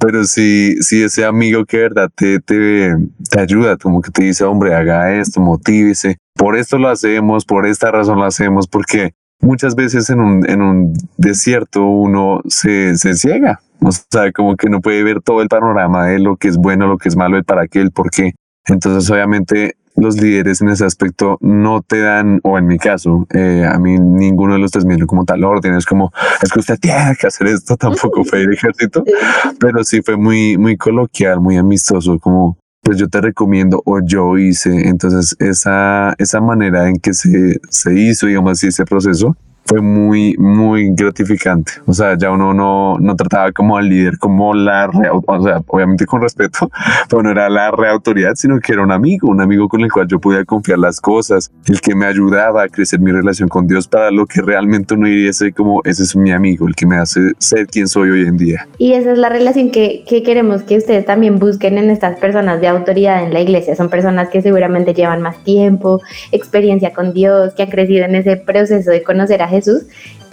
pero 0.00 0.24
sí, 0.24 0.76
sí 0.80 1.02
ese 1.02 1.26
amigo 1.26 1.66
que 1.66 1.76
de 1.76 1.82
verdad 1.82 2.10
te, 2.14 2.40
te, 2.40 2.96
te 3.30 3.40
ayuda, 3.40 3.76
como 3.76 4.00
que 4.00 4.10
te 4.10 4.24
dice, 4.24 4.44
hombre, 4.44 4.74
haga 4.74 5.14
esto, 5.14 5.40
motívese. 5.40 6.16
Por 6.34 6.56
esto 6.56 6.78
lo 6.78 6.88
hacemos, 6.88 7.44
por 7.44 7.66
esta 7.66 7.90
razón 7.90 8.18
lo 8.18 8.24
hacemos, 8.24 8.66
porque 8.66 9.12
muchas 9.40 9.74
veces 9.74 10.10
en 10.10 10.20
un, 10.20 10.48
en 10.48 10.62
un 10.62 10.92
desierto 11.16 11.84
uno 11.86 12.40
se, 12.48 12.96
se 12.96 13.14
ciega, 13.14 13.60
o 13.80 13.90
sea, 13.92 14.32
como 14.32 14.56
que 14.56 14.68
no 14.68 14.80
puede 14.80 15.02
ver 15.02 15.20
todo 15.22 15.42
el 15.42 15.48
panorama 15.48 16.06
de 16.06 16.18
lo 16.18 16.36
que 16.36 16.48
es 16.48 16.56
bueno, 16.56 16.86
lo 16.86 16.98
que 16.98 17.08
es 17.08 17.16
malo, 17.16 17.36
el 17.36 17.44
para 17.44 17.66
qué, 17.68 17.80
el 17.80 17.90
por 17.90 18.10
qué. 18.10 18.34
Entonces, 18.66 19.10
obviamente, 19.10 19.76
los 19.96 20.20
líderes 20.20 20.60
en 20.60 20.68
ese 20.68 20.84
aspecto 20.84 21.38
no 21.40 21.82
te 21.82 22.00
dan, 22.00 22.40
o 22.42 22.58
en 22.58 22.66
mi 22.66 22.78
caso, 22.78 23.26
eh, 23.34 23.66
a 23.68 23.78
mí 23.78 23.98
ninguno 23.98 24.54
de 24.54 24.60
los 24.60 24.70
tres 24.70 24.84
me 24.84 24.98
como 25.06 25.24
tal 25.24 25.44
orden, 25.44 25.74
es 25.74 25.86
como, 25.86 26.12
es 26.42 26.52
que 26.52 26.60
usted 26.60 26.78
tiene 26.78 27.16
que 27.18 27.26
hacer 27.26 27.48
esto, 27.48 27.76
tampoco 27.78 28.24
fue 28.24 28.42
el 28.42 28.52
ejército, 28.52 29.04
pero 29.60 29.82
sí 29.84 30.02
fue 30.02 30.16
muy, 30.16 30.56
muy 30.56 30.76
coloquial, 30.76 31.40
muy 31.40 31.56
amistoso, 31.56 32.18
como, 32.18 32.58
pues 32.88 32.98
yo 32.98 33.06
te 33.06 33.20
recomiendo 33.20 33.82
o 33.84 34.00
yo 34.00 34.38
hice. 34.38 34.88
Entonces 34.88 35.36
esa, 35.40 36.14
esa 36.16 36.40
manera 36.40 36.88
en 36.88 36.96
que 36.96 37.12
se, 37.12 37.60
se 37.68 37.92
hizo, 37.92 38.28
digamos 38.28 38.52
así, 38.52 38.68
ese 38.68 38.86
proceso, 38.86 39.36
fue 39.68 39.82
muy, 39.82 40.34
muy 40.38 40.90
gratificante. 40.94 41.72
O 41.86 41.92
sea, 41.92 42.16
ya 42.16 42.30
uno 42.30 42.54
no, 42.54 42.96
no 42.98 43.14
trataba 43.16 43.52
como 43.52 43.76
al 43.76 43.86
líder, 43.86 44.16
como 44.18 44.54
la, 44.54 44.90
o 45.26 45.42
sea, 45.42 45.62
obviamente 45.66 46.06
con 46.06 46.22
respeto, 46.22 46.70
pero 47.08 47.22
no 47.22 47.30
era 47.30 47.50
la 47.50 47.70
reautoridad, 47.70 48.34
sino 48.34 48.58
que 48.60 48.72
era 48.72 48.82
un 48.82 48.92
amigo, 48.92 49.28
un 49.28 49.42
amigo 49.42 49.68
con 49.68 49.82
el 49.82 49.92
cual 49.92 50.08
yo 50.08 50.18
podía 50.18 50.42
confiar 50.46 50.78
las 50.78 51.00
cosas, 51.00 51.52
el 51.66 51.82
que 51.82 51.94
me 51.94 52.06
ayudaba 52.06 52.62
a 52.62 52.68
crecer 52.68 52.98
mi 52.98 53.12
relación 53.12 53.48
con 53.48 53.66
Dios 53.66 53.86
para 53.86 54.10
lo 54.10 54.24
que 54.24 54.40
realmente 54.40 54.94
uno 54.94 55.06
ser 55.32 55.52
como, 55.52 55.82
ese 55.84 56.02
es 56.02 56.16
mi 56.16 56.32
amigo, 56.32 56.66
el 56.66 56.74
que 56.74 56.86
me 56.86 56.96
hace 56.96 57.20
ser 57.38 57.66
quien 57.66 57.88
soy 57.88 58.08
hoy 58.08 58.22
en 58.22 58.38
día. 58.38 58.66
Y 58.78 58.94
esa 58.94 59.12
es 59.12 59.18
la 59.18 59.28
relación 59.28 59.70
que, 59.70 60.02
que 60.08 60.22
queremos 60.22 60.62
que 60.62 60.78
ustedes 60.78 61.04
también 61.04 61.38
busquen 61.38 61.76
en 61.76 61.90
estas 61.90 62.18
personas 62.18 62.60
de 62.62 62.68
autoridad 62.68 63.22
en 63.22 63.34
la 63.34 63.40
iglesia. 63.40 63.76
Son 63.76 63.90
personas 63.90 64.30
que 64.30 64.40
seguramente 64.40 64.94
llevan 64.94 65.20
más 65.20 65.44
tiempo, 65.44 66.00
experiencia 66.32 66.94
con 66.94 67.12
Dios, 67.12 67.52
que 67.54 67.64
han 67.64 67.70
crecido 67.70 68.06
en 68.06 68.14
ese 68.14 68.36
proceso 68.38 68.90
de 68.90 69.02
conocer 69.02 69.42
a 69.42 69.48
Jesús 69.48 69.57
Jesús 69.58 69.86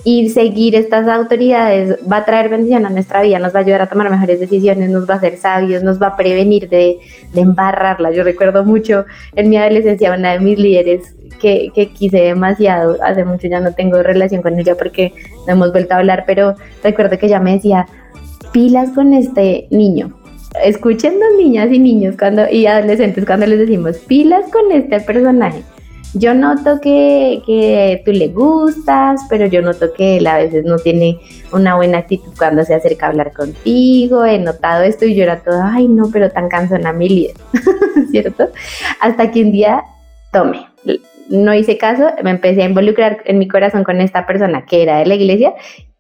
y 0.06 0.30
seguir 0.30 0.76
estas 0.76 1.08
autoridades 1.08 1.98
va 2.10 2.18
a 2.18 2.26
traer 2.26 2.48
bendición 2.48 2.86
a 2.86 2.92
nuestra 2.92 3.24
vida, 3.24 3.40
nos 3.40 3.56
va 3.56 3.60
a 3.60 3.64
ayudar 3.64 3.82
a 3.82 3.90
tomar 3.90 4.10
mejores 4.12 4.40
decisiones, 4.40 4.92
nos 4.92 5.10
va 5.10 5.16
a 5.16 5.18
hacer 5.18 5.36
sabios, 5.38 5.82
nos 5.82 6.00
va 6.00 6.08
a 6.10 6.16
prevenir 6.16 6.70
de, 6.70 7.00
de 7.34 7.42
embarrarla. 7.42 8.12
Yo 8.12 8.24
recuerdo 8.24 8.64
mucho 8.64 9.06
en 9.36 9.50
mi 9.50 9.58
adolescencia 9.58 10.14
una 10.14 10.34
de 10.34 10.40
mis 10.42 10.60
líderes 10.60 11.16
que, 11.42 11.72
que, 11.74 11.90
quise 11.90 12.18
demasiado, 12.18 12.98
hace 13.04 13.26
mucho 13.26 13.48
ya 13.48 13.60
no 13.60 13.74
tengo 13.74 14.04
relación 14.04 14.44
con 14.44 14.60
ella 14.60 14.76
porque 14.76 15.12
no 15.48 15.54
hemos 15.54 15.72
vuelto 15.72 15.96
a 15.96 15.98
hablar, 15.98 16.24
pero 16.28 16.54
recuerdo 16.84 17.18
que 17.18 17.26
ella 17.26 17.40
me 17.40 17.54
decía, 17.54 17.88
pilas 18.54 18.92
con 18.92 19.12
este 19.16 19.68
niño. 19.72 20.14
Escuchen 20.64 21.16
los 21.20 21.44
niñas 21.44 21.72
y 21.72 21.80
niños 21.80 22.16
cuando, 22.18 22.48
y 22.48 22.68
adolescentes 22.68 23.26
cuando 23.26 23.48
les 23.48 23.58
decimos 23.58 23.98
pilas 23.98 24.46
con 24.52 24.72
este 24.72 25.00
personaje 25.00 25.64
yo 26.16 26.34
noto 26.34 26.80
que, 26.82 27.42
que 27.46 28.02
tú 28.06 28.12
le 28.12 28.30
gustas, 28.30 29.22
pero 29.30 29.48
yo 29.48 29.62
noto 29.62 29.94
que 29.94 30.18
él 30.18 30.28
a 30.28 30.38
veces 30.38 30.64
no 30.64 30.78
tiene 30.78 31.20
una 31.52 31.76
buena 31.76 32.00
actitud 32.00 32.32
cuando 32.38 32.64
se 32.64 32.74
acerca 32.74 33.06
a 33.06 33.10
hablar 33.10 33.34
contigo, 33.34 34.24
he 34.24 34.40
notado 34.40 34.84
esto 34.84 35.06
y 35.06 35.14
yo 35.14 35.24
era 35.24 35.42
todo, 35.42 35.62
ay 35.62 35.90
no, 35.90 36.10
pero 36.12 36.30
tan 36.32 36.48
cansona 36.48 36.94
mi 36.94 37.10
líder, 37.10 37.36
¿cierto? 38.12 38.50
Hasta 39.02 39.30
que 39.30 39.42
un 39.42 39.52
día 39.52 39.84
tome, 40.32 40.66
no 41.30 41.54
hice 41.54 41.78
caso, 41.78 42.08
me 42.24 42.32
empecé 42.32 42.64
a 42.64 42.70
involucrar 42.70 43.22
en 43.26 43.38
mi 43.38 43.50
corazón 43.50 43.84
con 43.84 44.00
esta 44.00 44.26
persona 44.26 44.66
que 44.66 44.84
era 44.84 45.00
de 45.00 45.06
la 45.08 45.16
iglesia 45.16 45.54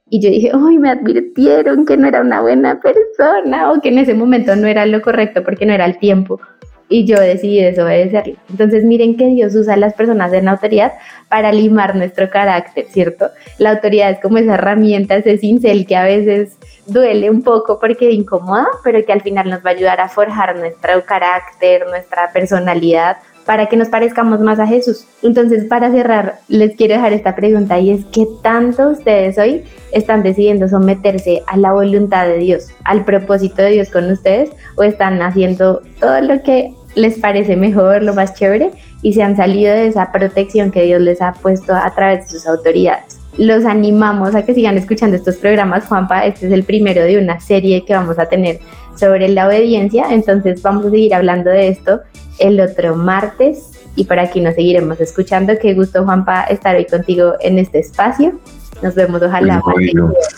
y 0.09 0.21
yo 0.21 0.29
dije, 0.29 0.55
uy, 0.55 0.77
me 0.77 0.91
advirtieron 0.91 1.85
que 1.85 1.97
no 1.97 2.07
era 2.07 2.21
una 2.21 2.39
buena 2.39 2.79
persona 2.79 3.71
o 3.71 3.81
que 3.81 3.89
en 3.89 3.97
ese 3.97 4.13
momento 4.13 4.55
no 4.55 4.67
era 4.67 4.85
lo 4.85 5.01
correcto 5.01 5.43
porque 5.43 5.65
no 5.65 5.73
era 5.73 5.85
el 5.85 5.97
tiempo 5.97 6.39
y 6.87 7.05
yo 7.05 7.19
decidí 7.19 7.61
desobedecerlo. 7.61 8.35
Entonces 8.49 8.83
miren 8.83 9.17
que 9.17 9.25
Dios 9.27 9.55
usa 9.55 9.73
a 9.73 9.77
las 9.77 9.93
personas 9.93 10.31
en 10.33 10.47
autoridad 10.47 10.93
para 11.29 11.51
limar 11.51 11.95
nuestro 11.95 12.29
carácter, 12.29 12.85
¿cierto? 12.89 13.29
La 13.57 13.71
autoridad 13.71 14.11
es 14.11 14.19
como 14.19 14.37
esa 14.37 14.55
herramienta, 14.55 15.15
ese 15.15 15.37
cincel 15.37 15.85
que 15.87 15.95
a 15.95 16.03
veces 16.03 16.57
duele 16.85 17.29
un 17.29 17.41
poco 17.41 17.79
porque 17.79 18.11
incomoda, 18.11 18.67
pero 18.83 19.03
que 19.03 19.13
al 19.13 19.21
final 19.21 19.49
nos 19.49 19.65
va 19.65 19.71
a 19.71 19.73
ayudar 19.73 19.99
a 19.99 20.09
forjar 20.09 20.55
nuestro 20.55 21.03
carácter, 21.05 21.87
nuestra 21.87 22.31
personalidad, 22.31 23.17
para 23.45 23.67
que 23.67 23.77
nos 23.77 23.89
parezcamos 23.89 24.39
más 24.41 24.59
a 24.59 24.67
Jesús. 24.67 25.05
Entonces, 25.21 25.65
para 25.65 25.91
cerrar, 25.91 26.39
les 26.47 26.75
quiero 26.75 26.95
dejar 26.95 27.13
esta 27.13 27.35
pregunta 27.35 27.79
y 27.79 27.91
es, 27.91 28.05
¿qué 28.05 28.27
tanto 28.41 28.89
ustedes 28.89 29.37
hoy 29.37 29.63
están 29.91 30.23
decidiendo 30.23 30.67
someterse 30.67 31.43
a 31.47 31.57
la 31.57 31.71
voluntad 31.71 32.25
de 32.25 32.39
Dios, 32.39 32.67
al 32.83 33.05
propósito 33.05 33.61
de 33.61 33.71
Dios 33.71 33.89
con 33.89 34.11
ustedes 34.11 34.51
o 34.75 34.83
están 34.83 35.21
haciendo 35.21 35.81
todo 35.99 36.21
lo 36.21 36.41
que 36.41 36.73
les 36.95 37.19
parece 37.19 37.55
mejor, 37.55 38.03
lo 38.03 38.13
más 38.13 38.33
chévere 38.33 38.71
y 39.01 39.13
se 39.13 39.21
han 39.21 39.37
salido 39.37 39.73
de 39.73 39.87
esa 39.87 40.11
protección 40.11 40.71
que 40.71 40.83
Dios 40.83 41.01
les 41.01 41.21
ha 41.21 41.33
puesto 41.33 41.73
a 41.75 41.93
través 41.93 42.25
de 42.25 42.39
sus 42.39 42.47
autoridades? 42.47 43.19
Los 43.37 43.65
animamos 43.65 44.33
a 44.33 44.45
que 44.45 44.53
sigan 44.53 44.77
escuchando 44.77 45.17
estos 45.17 45.35
programas, 45.35 45.85
Juanpa. 45.87 46.25
Este 46.25 46.47
es 46.47 46.53
el 46.53 46.63
primero 46.63 47.03
de 47.03 47.17
una 47.17 47.41
serie 47.41 47.83
que 47.83 47.93
vamos 47.93 48.17
a 48.17 48.27
tener 48.27 48.59
sobre 48.95 49.29
la 49.29 49.47
obediencia, 49.47 50.05
entonces 50.09 50.61
vamos 50.61 50.85
a 50.85 50.89
seguir 50.89 51.13
hablando 51.13 51.49
de 51.49 51.69
esto 51.69 52.01
el 52.39 52.59
otro 52.59 52.95
martes 52.95 53.71
y 53.95 54.05
por 54.05 54.19
aquí 54.19 54.41
nos 54.41 54.55
seguiremos 54.55 54.99
escuchando. 54.99 55.53
Qué 55.61 55.73
gusto, 55.73 56.03
Juanpa, 56.03 56.43
estar 56.43 56.75
hoy 56.75 56.85
contigo 56.85 57.33
en 57.39 57.59
este 57.59 57.79
espacio. 57.79 58.39
Nos 58.81 58.93
vemos, 58.93 59.21
ojalá. 59.21 59.61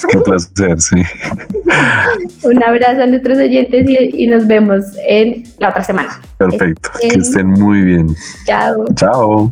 Qué 0.09 0.19
placer, 0.19 0.79
sí. 0.79 1.01
Un 2.43 2.63
abrazo 2.63 3.01
a 3.01 3.07
nuestros 3.07 3.39
oyentes 3.39 3.85
y, 3.89 4.27
nos 4.27 4.45
vemos 4.45 4.85
en 5.07 5.43
la 5.57 5.69
otra 5.69 5.83
semana. 5.83 6.21
Perfecto, 6.37 6.89
que 7.01 7.07
estén 7.07 7.47
muy 7.47 7.81
bien. 7.81 8.15
Chao. 8.45 8.85
Chao. 8.93 9.51